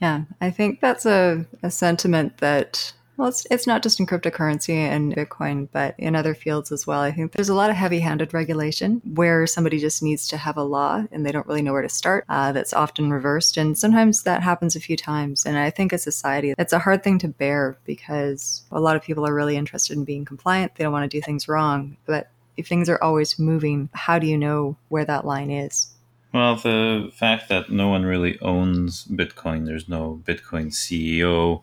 Yeah, 0.00 0.24
I 0.40 0.50
think 0.50 0.80
that's 0.80 1.06
a, 1.06 1.46
a 1.62 1.70
sentiment 1.70 2.38
that 2.38 2.92
well, 3.16 3.28
it's, 3.28 3.46
it's 3.50 3.66
not 3.66 3.82
just 3.82 4.00
in 4.00 4.06
cryptocurrency 4.06 4.74
and 4.74 5.14
Bitcoin, 5.14 5.68
but 5.70 5.94
in 5.98 6.16
other 6.16 6.34
fields 6.34 6.72
as 6.72 6.86
well. 6.86 7.00
I 7.00 7.12
think 7.12 7.32
there's 7.32 7.48
a 7.48 7.54
lot 7.54 7.70
of 7.70 7.76
heavy 7.76 8.00
handed 8.00 8.34
regulation 8.34 9.00
where 9.14 9.46
somebody 9.46 9.78
just 9.78 10.02
needs 10.02 10.26
to 10.28 10.36
have 10.36 10.56
a 10.56 10.64
law 10.64 11.04
and 11.12 11.24
they 11.24 11.30
don't 11.32 11.46
really 11.46 11.62
know 11.62 11.72
where 11.72 11.82
to 11.82 11.88
start. 11.88 12.24
Uh, 12.28 12.52
that's 12.52 12.72
often 12.72 13.10
reversed. 13.10 13.56
And 13.56 13.78
sometimes 13.78 14.24
that 14.24 14.42
happens 14.42 14.74
a 14.74 14.80
few 14.80 14.96
times. 14.96 15.46
And 15.46 15.56
I 15.56 15.70
think 15.70 15.92
as 15.92 16.02
society, 16.02 16.54
that's 16.56 16.72
a 16.72 16.78
hard 16.80 17.04
thing 17.04 17.18
to 17.20 17.28
bear 17.28 17.76
because 17.84 18.64
a 18.72 18.80
lot 18.80 18.96
of 18.96 19.02
people 19.02 19.26
are 19.26 19.34
really 19.34 19.56
interested 19.56 19.96
in 19.96 20.04
being 20.04 20.24
compliant. 20.24 20.74
They 20.74 20.84
don't 20.84 20.92
want 20.92 21.08
to 21.08 21.16
do 21.16 21.22
things 21.22 21.46
wrong. 21.46 21.96
But 22.06 22.30
if 22.56 22.66
things 22.66 22.88
are 22.88 23.02
always 23.02 23.38
moving, 23.38 23.90
how 23.92 24.18
do 24.18 24.26
you 24.26 24.38
know 24.38 24.76
where 24.88 25.04
that 25.04 25.24
line 25.24 25.50
is? 25.50 25.88
Well, 26.32 26.56
the 26.56 27.12
fact 27.14 27.48
that 27.48 27.70
no 27.70 27.86
one 27.86 28.04
really 28.04 28.40
owns 28.40 29.04
Bitcoin, 29.04 29.66
there's 29.66 29.88
no 29.88 30.20
Bitcoin 30.24 30.72
CEO, 30.72 31.62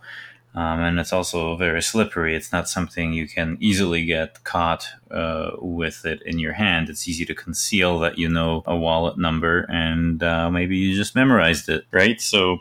um, 0.53 0.81
and 0.81 0.99
it's 0.99 1.13
also 1.13 1.55
very 1.55 1.81
slippery. 1.81 2.35
It's 2.35 2.51
not 2.51 2.67
something 2.67 3.13
you 3.13 3.27
can 3.27 3.57
easily 3.59 4.05
get 4.05 4.43
caught 4.43 4.85
uh, 5.09 5.51
with 5.59 6.05
it 6.05 6.21
in 6.23 6.39
your 6.39 6.53
hand. 6.53 6.89
It's 6.89 7.07
easy 7.07 7.25
to 7.25 7.35
conceal 7.35 7.99
that 7.99 8.17
you 8.17 8.27
know 8.27 8.63
a 8.65 8.75
wallet 8.75 9.17
number 9.17 9.65
and 9.69 10.21
uh, 10.21 10.49
maybe 10.49 10.77
you 10.77 10.95
just 10.95 11.15
memorized 11.15 11.69
it, 11.69 11.85
right? 11.91 12.19
So 12.19 12.59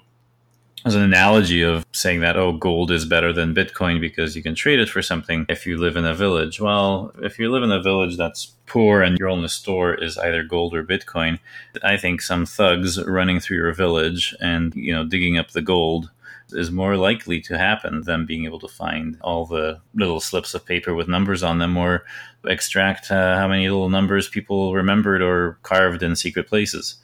as 0.85 0.95
an 0.95 1.03
analogy 1.03 1.63
of 1.63 1.85
saying 1.93 2.21
that 2.21 2.37
oh 2.37 2.53
gold 2.53 2.91
is 2.91 3.05
better 3.05 3.33
than 3.33 3.55
bitcoin 3.55 4.01
because 4.01 4.35
you 4.35 4.43
can 4.43 4.55
trade 4.55 4.79
it 4.79 4.89
for 4.89 5.03
something 5.03 5.45
if 5.49 5.67
you 5.67 5.77
live 5.77 5.97
in 5.97 6.05
a 6.05 6.15
village 6.15 6.61
well 6.61 7.13
if 7.23 7.39
you 7.39 7.51
live 7.51 7.63
in 7.63 7.71
a 7.71 7.83
village 7.83 8.17
that's 8.17 8.55
poor 8.67 9.03
and 9.03 9.19
your 9.19 9.29
only 9.29 9.49
store 9.49 9.95
is 9.95 10.17
either 10.19 10.43
gold 10.43 10.75
or 10.75 10.83
bitcoin 10.83 11.39
i 11.83 11.97
think 11.97 12.23
some 12.23 12.47
thugs 12.47 13.03
running 13.05 13.41
through 13.41 13.59
your 13.59 13.73
village 13.73 14.35
and 14.41 14.75
you 14.75 14.93
know 14.93 15.05
digging 15.05 15.37
up 15.37 15.51
the 15.51 15.63
gold 15.63 16.11
is 16.53 16.71
more 16.71 16.97
likely 16.97 17.41
to 17.43 17.59
happen 17.59 18.03
than 18.03 18.27
being 18.27 18.45
able 18.45 18.61
to 18.61 18.69
find 18.69 19.19
all 19.23 19.47
the 19.47 19.81
little 19.95 20.21
slips 20.21 20.55
of 20.55 20.65
paper 20.65 20.95
with 20.95 21.09
numbers 21.09 21.43
on 21.43 21.59
them 21.59 21.77
or 21.77 22.05
extract 22.47 23.11
uh, 23.11 23.37
how 23.37 23.49
many 23.49 23.69
little 23.69 23.89
numbers 23.89 24.29
people 24.29 24.75
remembered 24.75 25.23
or 25.23 25.59
carved 25.63 26.03
in 26.03 26.17
secret 26.17 26.49
places. 26.49 26.97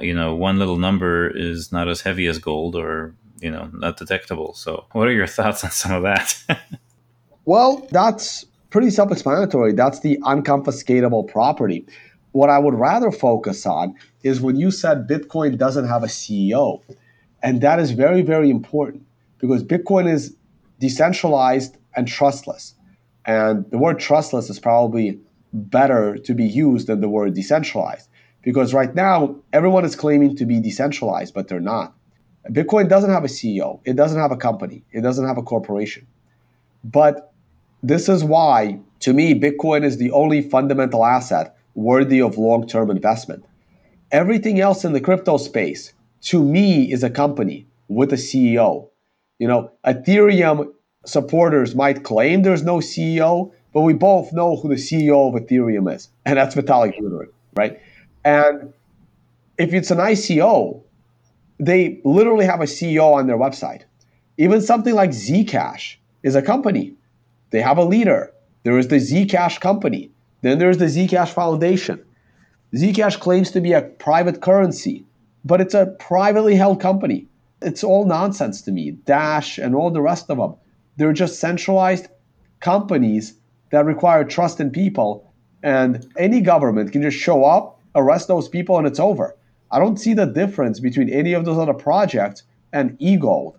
You 0.00 0.14
know, 0.14 0.34
one 0.34 0.58
little 0.58 0.78
number 0.78 1.28
is 1.28 1.72
not 1.72 1.88
as 1.88 2.00
heavy 2.00 2.26
as 2.26 2.38
gold 2.38 2.74
or, 2.74 3.14
you 3.40 3.50
know, 3.50 3.70
not 3.72 3.96
detectable. 3.96 4.54
So, 4.54 4.86
what 4.92 5.08
are 5.08 5.12
your 5.12 5.26
thoughts 5.36 5.64
on 5.64 5.70
some 5.70 5.92
of 5.92 6.02
that? 6.02 6.36
well, 7.44 7.86
that's 7.90 8.44
pretty 8.70 8.90
self 8.90 9.12
explanatory. 9.12 9.72
That's 9.72 10.00
the 10.00 10.18
unconfiscatable 10.22 11.28
property. 11.28 11.86
What 12.32 12.48
I 12.48 12.58
would 12.58 12.74
rather 12.74 13.10
focus 13.10 13.66
on 13.66 13.94
is 14.22 14.40
when 14.40 14.56
you 14.56 14.70
said 14.70 15.08
Bitcoin 15.08 15.58
doesn't 15.58 15.88
have 15.88 16.02
a 16.02 16.06
CEO. 16.06 16.80
And 17.42 17.60
that 17.62 17.78
is 17.78 17.92
very, 17.92 18.22
very 18.22 18.50
important 18.50 19.06
because 19.38 19.64
Bitcoin 19.64 20.10
is 20.12 20.36
decentralized 20.78 21.76
and 21.96 22.06
trustless. 22.06 22.74
And 23.26 23.70
the 23.70 23.78
word 23.78 23.98
trustless 23.98 24.50
is 24.50 24.58
probably 24.58 25.20
better 25.52 26.16
to 26.18 26.34
be 26.34 26.44
used 26.44 26.86
than 26.86 27.00
the 27.00 27.08
word 27.08 27.34
decentralized 27.34 28.08
because 28.42 28.72
right 28.72 28.94
now 28.94 29.36
everyone 29.52 29.84
is 29.84 29.96
claiming 29.96 30.36
to 30.36 30.46
be 30.46 30.60
decentralized, 30.60 31.34
but 31.34 31.48
they're 31.48 31.60
not. 31.60 31.94
Bitcoin 32.48 32.88
doesn't 32.88 33.10
have 33.10 33.24
a 33.24 33.28
CEO, 33.28 33.80
it 33.84 33.96
doesn't 33.96 34.18
have 34.18 34.32
a 34.32 34.36
company, 34.36 34.82
it 34.92 35.02
doesn't 35.02 35.26
have 35.26 35.36
a 35.36 35.42
corporation. 35.42 36.06
But 36.82 37.32
this 37.82 38.08
is 38.08 38.24
why, 38.24 38.80
to 39.00 39.12
me, 39.12 39.38
Bitcoin 39.38 39.84
is 39.84 39.98
the 39.98 40.10
only 40.12 40.40
fundamental 40.40 41.04
asset 41.04 41.56
worthy 41.74 42.20
of 42.22 42.38
long 42.38 42.66
term 42.66 42.90
investment. 42.90 43.44
Everything 44.10 44.60
else 44.60 44.84
in 44.84 44.92
the 44.92 45.00
crypto 45.00 45.36
space 45.36 45.92
to 46.22 46.42
me 46.42 46.92
is 46.92 47.02
a 47.02 47.10
company 47.10 47.66
with 47.88 48.12
a 48.12 48.16
CEO. 48.16 48.88
You 49.38 49.48
know, 49.48 49.72
Ethereum 49.86 50.72
supporters 51.04 51.74
might 51.74 52.04
claim 52.04 52.42
there's 52.42 52.62
no 52.62 52.78
CEO, 52.78 53.52
but 53.72 53.82
we 53.82 53.92
both 53.94 54.32
know 54.32 54.56
who 54.56 54.68
the 54.68 54.74
CEO 54.74 55.28
of 55.28 55.42
Ethereum 55.42 55.94
is, 55.94 56.08
and 56.26 56.36
that's 56.36 56.54
Vitalik 56.54 56.98
Buterin, 56.98 57.28
right? 57.54 57.80
And 58.24 58.72
if 59.58 59.72
it's 59.72 59.90
an 59.90 59.98
ICO, 59.98 60.82
they 61.58 62.00
literally 62.04 62.44
have 62.46 62.60
a 62.60 62.64
CEO 62.64 63.14
on 63.14 63.26
their 63.26 63.38
website. 63.38 63.82
Even 64.38 64.60
something 64.60 64.94
like 64.94 65.10
Zcash 65.10 65.96
is 66.22 66.34
a 66.34 66.42
company. 66.42 66.94
They 67.50 67.60
have 67.60 67.78
a 67.78 67.84
leader. 67.84 68.32
There 68.62 68.78
is 68.78 68.88
the 68.88 68.96
Zcash 68.96 69.60
company. 69.60 70.10
Then 70.42 70.58
there's 70.58 70.78
the 70.78 70.86
Zcash 70.86 71.28
Foundation. 71.28 72.02
Zcash 72.74 73.18
claims 73.18 73.50
to 73.50 73.60
be 73.60 73.72
a 73.72 73.82
private 73.82 74.40
currency 74.40 75.04
but 75.44 75.60
it's 75.60 75.74
a 75.74 75.94
privately 75.98 76.54
held 76.54 76.80
company. 76.80 77.26
It's 77.62 77.84
all 77.84 78.06
nonsense 78.06 78.62
to 78.62 78.72
me. 78.72 78.92
Dash 78.92 79.58
and 79.58 79.74
all 79.74 79.90
the 79.90 80.00
rest 80.00 80.30
of 80.30 80.38
them. 80.38 80.54
They're 80.96 81.12
just 81.12 81.40
centralized 81.40 82.08
companies 82.60 83.34
that 83.70 83.84
require 83.84 84.24
trust 84.24 84.60
in 84.60 84.70
people. 84.70 85.32
And 85.62 86.06
any 86.16 86.40
government 86.40 86.92
can 86.92 87.02
just 87.02 87.18
show 87.18 87.44
up, 87.44 87.78
arrest 87.94 88.28
those 88.28 88.48
people, 88.48 88.78
and 88.78 88.86
it's 88.86 89.00
over. 89.00 89.36
I 89.70 89.78
don't 89.78 89.98
see 89.98 90.14
the 90.14 90.26
difference 90.26 90.80
between 90.80 91.10
any 91.10 91.32
of 91.32 91.44
those 91.44 91.58
other 91.58 91.74
projects 91.74 92.42
and 92.72 92.98
eGold. 92.98 93.56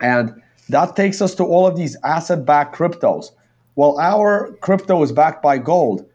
And 0.00 0.42
that 0.68 0.96
takes 0.96 1.22
us 1.22 1.34
to 1.36 1.44
all 1.44 1.66
of 1.66 1.76
these 1.76 1.96
asset 2.04 2.44
backed 2.44 2.74
cryptos. 2.76 3.30
Well, 3.76 3.98
our 3.98 4.52
crypto 4.60 5.02
is 5.02 5.12
backed 5.12 5.42
by 5.42 5.58
gold. 5.58 6.06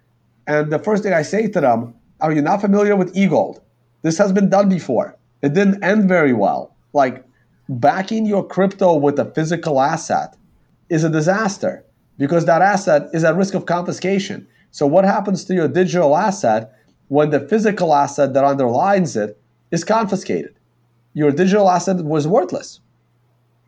And 0.47 0.71
the 0.71 0.79
first 0.79 1.03
thing 1.03 1.13
I 1.13 1.21
say 1.21 1.47
to 1.47 1.61
them, 1.61 1.93
are 2.21 2.31
you 2.31 2.41
not 2.41 2.61
familiar 2.61 2.95
with 2.95 3.13
eGold? 3.15 3.61
This 4.01 4.17
has 4.17 4.31
been 4.31 4.49
done 4.49 4.69
before. 4.69 5.17
It 5.41 5.53
didn't 5.53 5.83
end 5.83 6.07
very 6.07 6.33
well. 6.33 6.75
Like 6.93 7.23
backing 7.67 8.25
your 8.25 8.45
crypto 8.45 8.95
with 8.95 9.19
a 9.19 9.25
physical 9.25 9.79
asset 9.81 10.35
is 10.89 11.03
a 11.03 11.09
disaster 11.09 11.83
because 12.17 12.45
that 12.45 12.61
asset 12.61 13.09
is 13.13 13.23
at 13.23 13.35
risk 13.35 13.53
of 13.53 13.65
confiscation. 13.65 14.47
So, 14.71 14.85
what 14.85 15.05
happens 15.05 15.45
to 15.45 15.53
your 15.53 15.67
digital 15.67 16.15
asset 16.15 16.73
when 17.07 17.29
the 17.29 17.39
physical 17.39 17.93
asset 17.93 18.33
that 18.33 18.43
underlines 18.43 19.15
it 19.15 19.39
is 19.71 19.83
confiscated? 19.83 20.55
Your 21.13 21.31
digital 21.31 21.69
asset 21.69 21.97
was 21.97 22.27
worthless. 22.27 22.79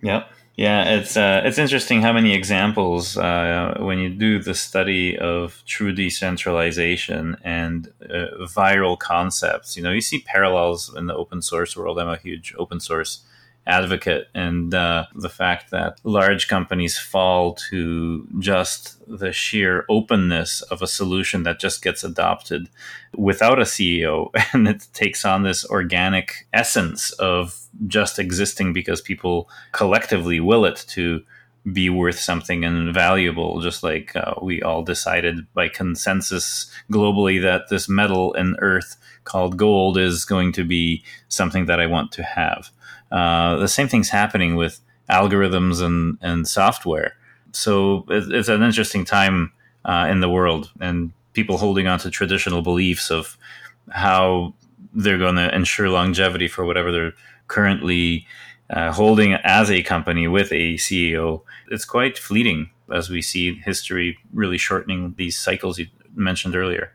Yep. 0.03 0.27
Yeah, 0.56 0.95
it's 0.97 1.16
uh, 1.16 1.41
it's 1.45 1.58
interesting 1.58 2.02
how 2.02 2.12
many 2.14 2.34
examples 2.34 3.18
uh, 3.18 3.78
when 3.80 3.99
you 3.99 4.10
do 4.10 4.38
the 4.39 4.54
study 4.54 5.18
of 5.18 5.64
true 5.66 5.93
decentralization 5.93 7.38
and 7.43 7.91
uh, 8.04 8.45
viral 8.45 8.99
concepts. 8.99 9.78
You 9.78 9.84
know, 9.84 9.91
you 9.91 10.02
see 10.02 10.20
parallels 10.20 10.93
in 10.95 11.08
the 11.08 11.16
open 11.16 11.41
source 11.41 11.76
world. 11.78 11.97
I'm 11.99 12.10
a 12.10 12.18
huge 12.18 12.54
open 12.60 12.80
source 12.82 13.22
advocate, 13.68 14.28
and 14.34 14.74
uh, 14.74 15.05
the 15.16 15.30
fact 15.30 15.72
that 15.72 15.99
large 16.03 16.47
companies 16.47 16.97
fall 16.97 17.53
to 17.70 18.28
just 18.39 18.97
the 19.07 19.32
sheer 19.32 19.86
openness 19.89 20.62
of 20.64 20.82
a 20.82 20.88
solution 20.88 21.43
that 21.43 21.59
just 21.59 21.84
gets 21.84 22.03
adopted 22.03 22.70
without 23.16 23.59
a 23.59 23.64
CEO, 23.64 24.30
and 24.53 24.68
it 24.68 24.88
takes 24.93 25.26
on 25.26 25.43
this 25.43 25.66
organic 25.66 26.47
essence 26.53 27.12
of 27.14 27.68
just 27.88 28.20
existing 28.20 28.74
because 28.74 29.01
people 29.01 29.49
collectively 29.72 30.39
will 30.39 30.66
it 30.66 30.84
to 30.88 31.24
be 31.72 31.89
worth 31.89 32.18
something 32.20 32.66
and 32.66 32.93
valuable, 32.93 33.62
just 33.62 33.84
like 33.84 34.16
uh, 34.16 34.34
we 34.41 34.62
all 34.64 34.84
decided 34.84 35.45
by 35.53 35.70
consensus 35.70 36.72
globally 36.91 37.41
that 37.41 37.70
this 37.70 37.88
metal 37.88 38.34
in 38.34 38.55
Earth 38.59 38.97
called 39.24 39.57
gold 39.57 39.97
is 39.97 40.26
going 40.26 40.51
to 40.53 40.64
be 40.64 41.03
something 41.28 41.68
that 41.68 41.80
I 41.80 41.86
want 41.86 42.12
to 42.14 42.24
have. 42.24 42.72
Uh, 43.12 43.57
the 43.57 43.68
same 43.68 43.88
thing's 43.88 44.09
happening 44.09 44.55
with 44.55 44.80
algorithms 45.09 45.82
and, 45.82 46.18
and 46.22 46.47
software. 46.47 47.16
So 47.51 48.05
it, 48.09 48.32
it's 48.32 48.49
an 48.49 48.64
interesting 48.64 49.05
time 49.05 49.51
uh, 49.84 50.07
in 50.09 50.22
the 50.22 50.30
world, 50.30 50.72
and 50.80 51.12
people 51.34 51.57
holding 51.57 51.88
on 51.88 51.99
to 51.99 52.09
traditional 52.09 52.62
beliefs 52.62 53.12
of 53.12 53.38
how 53.89 54.53
they're 54.93 55.18
going 55.18 55.36
to 55.36 55.53
ensure 55.53 55.89
longevity 55.89 56.47
for 56.47 56.66
whatever 56.66 56.91
they're 56.91 57.14
currently 57.47 58.26
uh, 58.70 58.91
holding 58.91 59.34
as 59.34 59.70
a 59.70 59.84
company 59.84 60.28
with 60.28 60.51
a 60.51 60.76
CEO. 60.76 61.41
It's 61.70 61.86
quite 61.86 62.18
fleeting 62.18 62.70
as 62.93 63.09
we 63.09 63.22
see 63.22 63.55
history 63.55 64.18
really 64.34 64.57
shortening 64.57 65.14
these 65.18 65.38
cycles 65.38 65.80
you 65.80 65.88
mentioned 66.16 66.55
earlier. 66.55 66.93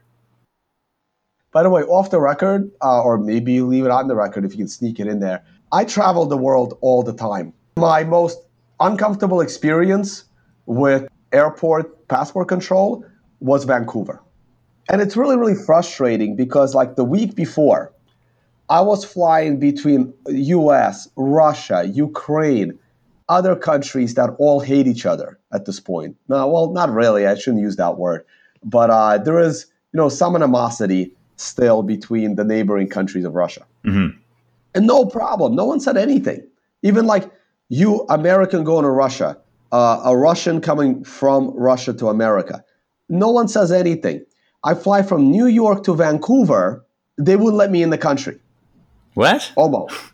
By 1.52 1.62
the 1.62 1.70
way, 1.70 1.82
off 1.82 2.10
the 2.10 2.20
record, 2.20 2.70
uh, 2.82 3.02
or 3.02 3.18
maybe 3.18 3.60
leave 3.62 3.84
it 3.84 3.90
on 3.90 4.08
the 4.08 4.14
record 4.14 4.44
if 4.44 4.52
you 4.52 4.58
can 4.58 4.68
sneak 4.68 5.00
it 5.00 5.06
in 5.06 5.20
there. 5.20 5.42
I 5.72 5.84
travel 5.84 6.26
the 6.26 6.36
world 6.36 6.78
all 6.80 7.02
the 7.02 7.12
time. 7.12 7.52
My 7.76 8.04
most 8.04 8.38
uncomfortable 8.80 9.40
experience 9.40 10.24
with 10.66 11.08
airport 11.32 12.08
passport 12.08 12.48
control 12.48 13.04
was 13.40 13.64
Vancouver. 13.64 14.22
And 14.88 15.00
it's 15.00 15.16
really, 15.16 15.36
really 15.36 15.54
frustrating 15.54 16.36
because, 16.36 16.74
like, 16.74 16.94
the 16.94 17.04
week 17.04 17.34
before, 17.34 17.92
I 18.68 18.80
was 18.80 19.04
flying 19.04 19.58
between 19.58 20.12
US, 20.28 21.08
Russia, 21.16 21.84
Ukraine, 21.86 22.78
other 23.28 23.56
countries 23.56 24.14
that 24.14 24.30
all 24.38 24.60
hate 24.60 24.86
each 24.86 25.04
other 25.04 25.38
at 25.52 25.64
this 25.64 25.80
point. 25.80 26.16
No, 26.28 26.46
well, 26.46 26.72
not 26.72 26.92
really. 26.92 27.26
I 27.26 27.34
shouldn't 27.34 27.62
use 27.62 27.76
that 27.76 27.98
word. 27.98 28.24
But 28.64 28.90
uh, 28.90 29.18
there 29.18 29.40
is, 29.40 29.66
you 29.92 29.98
know, 29.98 30.08
some 30.08 30.36
animosity 30.36 31.12
still 31.36 31.82
between 31.82 32.36
the 32.36 32.44
neighboring 32.44 32.88
countries 32.88 33.24
of 33.24 33.34
Russia. 33.34 33.66
Mm-hmm. 33.84 34.18
And 34.76 34.86
no 34.86 35.06
problem. 35.06 35.56
No 35.56 35.64
one 35.64 35.80
said 35.80 35.96
anything. 35.96 36.46
Even 36.82 37.06
like 37.06 37.30
you, 37.70 38.04
American 38.10 38.62
going 38.62 38.84
to 38.84 38.90
Russia, 38.90 39.38
uh, 39.72 40.02
a 40.04 40.16
Russian 40.16 40.60
coming 40.60 41.02
from 41.02 41.50
Russia 41.56 41.94
to 41.94 42.08
America. 42.08 42.62
No 43.08 43.30
one 43.30 43.48
says 43.48 43.72
anything. 43.72 44.24
I 44.64 44.74
fly 44.74 45.02
from 45.02 45.30
New 45.30 45.46
York 45.46 45.82
to 45.84 45.94
Vancouver. 45.94 46.84
They 47.16 47.36
wouldn't 47.36 47.56
let 47.56 47.70
me 47.70 47.82
in 47.82 47.88
the 47.88 47.98
country. 47.98 48.38
What? 49.14 49.50
Almost. 49.56 49.96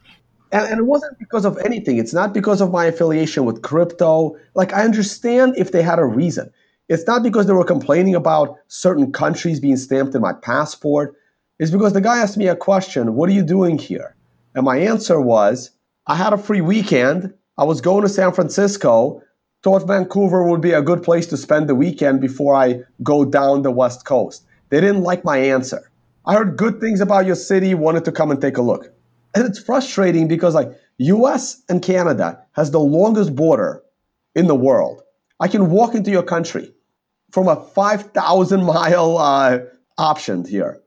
And, 0.54 0.68
and, 0.68 0.80
it 0.80 0.82
wasn't 0.82 1.18
because 1.18 1.46
of 1.46 1.56
anything. 1.64 1.96
It's 1.96 2.12
not 2.12 2.34
because 2.34 2.60
of 2.60 2.70
my 2.70 2.84
affiliation 2.84 3.46
with 3.46 3.62
crypto. 3.62 4.36
Like, 4.54 4.74
I 4.74 4.84
understand 4.84 5.54
if 5.56 5.72
they 5.72 5.80
had 5.80 5.98
a 5.98 6.04
reason. 6.04 6.52
It's 6.90 7.06
not 7.06 7.22
because 7.22 7.46
they 7.46 7.54
were 7.54 7.64
complaining 7.64 8.14
about 8.14 8.58
certain 8.68 9.12
countries 9.12 9.60
being 9.60 9.78
stamped 9.78 10.14
in 10.14 10.20
my 10.20 10.34
passport. 10.34 11.16
It's 11.58 11.70
because 11.70 11.94
the 11.94 12.02
guy 12.02 12.18
asked 12.18 12.36
me 12.36 12.48
a 12.48 12.54
question 12.54 13.14
What 13.14 13.30
are 13.30 13.32
you 13.32 13.42
doing 13.42 13.78
here? 13.78 14.14
And 14.54 14.64
my 14.64 14.78
answer 14.78 15.20
was 15.20 15.70
I 16.06 16.16
had 16.16 16.32
a 16.32 16.38
free 16.38 16.60
weekend. 16.60 17.32
I 17.58 17.64
was 17.64 17.80
going 17.80 18.02
to 18.02 18.08
San 18.08 18.32
Francisco. 18.32 19.22
Thought 19.62 19.86
Vancouver 19.86 20.48
would 20.48 20.60
be 20.60 20.72
a 20.72 20.82
good 20.82 21.02
place 21.02 21.26
to 21.28 21.36
spend 21.36 21.68
the 21.68 21.74
weekend 21.74 22.20
before 22.20 22.54
I 22.54 22.80
go 23.02 23.24
down 23.24 23.62
the 23.62 23.70
West 23.70 24.04
Coast. 24.04 24.44
They 24.70 24.80
didn't 24.80 25.02
like 25.02 25.24
my 25.24 25.38
answer. 25.38 25.90
I 26.26 26.34
heard 26.34 26.56
good 26.56 26.80
things 26.80 27.00
about 27.00 27.26
your 27.26 27.36
city, 27.36 27.74
wanted 27.74 28.04
to 28.06 28.12
come 28.12 28.30
and 28.30 28.40
take 28.40 28.56
a 28.56 28.62
look. 28.62 28.92
And 29.34 29.46
it's 29.46 29.58
frustrating 29.58 30.28
because 30.28 30.54
like 30.54 30.70
US 30.98 31.62
and 31.68 31.82
Canada 31.82 32.40
has 32.52 32.70
the 32.70 32.80
longest 32.80 33.34
border 33.34 33.82
in 34.34 34.46
the 34.46 34.54
world. 34.54 35.02
I 35.40 35.48
can 35.48 35.70
walk 35.70 35.94
into 35.94 36.10
your 36.10 36.22
country 36.22 36.72
from 37.30 37.48
a 37.48 37.56
5,000 37.56 38.64
mile 38.64 39.18
uh, 39.18 39.60
option 39.98 40.44
here. 40.44 40.80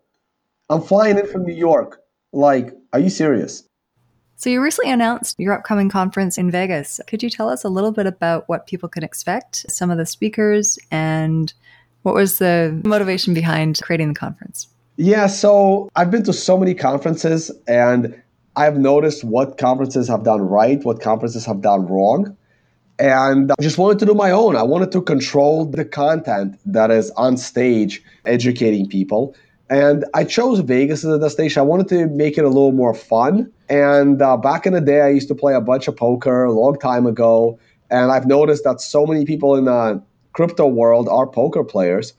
I'm 0.70 0.82
flying 0.82 1.18
in 1.18 1.28
from 1.28 1.44
New 1.44 1.54
York. 1.56 2.02
Like, 2.32 2.74
are 2.96 3.00
you 3.00 3.10
serious? 3.10 3.62
So, 4.38 4.50
you 4.50 4.62
recently 4.62 4.92
announced 4.92 5.36
your 5.38 5.54
upcoming 5.54 5.90
conference 5.90 6.38
in 6.38 6.50
Vegas. 6.50 7.02
Could 7.08 7.22
you 7.22 7.30
tell 7.30 7.50
us 7.50 7.66
a 7.66 7.70
little 7.70 7.92
bit 7.92 8.06
about 8.06 8.48
what 8.48 8.68
people 8.68 8.88
can 8.88 9.04
expect, 9.04 9.66
some 9.70 9.92
of 9.92 9.98
the 9.98 10.06
speakers, 10.06 10.80
and 10.92 11.54
what 12.04 12.16
was 12.16 12.38
the 12.38 12.82
motivation 12.86 13.34
behind 13.34 13.80
creating 13.82 14.10
the 14.10 14.14
conference? 14.16 14.68
Yeah, 14.96 15.28
so 15.28 15.90
I've 15.98 16.10
been 16.10 16.24
to 16.24 16.32
so 16.32 16.58
many 16.58 16.74
conferences 16.74 17.52
and 17.68 18.22
I've 18.56 18.78
noticed 18.78 19.26
what 19.26 19.58
conferences 19.58 20.08
have 20.08 20.24
done 20.24 20.42
right, 20.42 20.84
what 20.86 21.02
conferences 21.02 21.46
have 21.46 21.60
done 21.60 21.86
wrong. 21.88 22.38
And 22.98 23.52
I 23.52 23.62
just 23.62 23.78
wanted 23.78 24.00
to 24.00 24.06
do 24.06 24.14
my 24.14 24.32
own. 24.32 24.56
I 24.56 24.64
wanted 24.64 24.94
to 24.94 25.02
control 25.02 25.66
the 25.66 25.84
content 25.84 26.58
that 26.66 26.92
is 26.92 27.12
on 27.12 27.36
stage 27.36 28.02
educating 28.26 28.88
people. 28.88 29.36
And 29.70 30.06
I 30.14 30.24
chose 30.24 30.60
Vegas 30.60 31.04
as 31.04 31.12
a 31.12 31.20
destination. 31.20 31.60
I 31.60 31.64
wanted 31.64 31.88
to 31.90 32.08
make 32.08 32.38
it 32.38 32.46
a 32.46 32.50
little 32.50 32.72
more 32.72 32.94
fun. 32.94 33.52
And 33.68 34.22
uh, 34.22 34.38
back 34.38 34.66
in 34.66 34.74
the 34.74 34.82
day, 34.82 35.02
I 35.02 35.10
used 35.10 35.28
to 35.30 35.36
play 35.36 35.56
a 35.56 35.62
bunch 35.62 35.88
of 35.88 35.96
poker 35.96 36.44
a 36.44 36.52
long 36.52 36.78
time 36.78 37.06
ago. 37.08 37.60
And 37.90 38.12
I've 38.12 38.28
noticed 38.28 38.64
that 38.64 38.82
so 38.82 39.06
many 39.06 39.26
people 39.26 39.56
in 39.56 39.66
the 39.66 40.02
crypto 40.34 40.68
world 40.68 41.08
are 41.10 41.26
poker 41.26 41.64
players. 41.64 42.14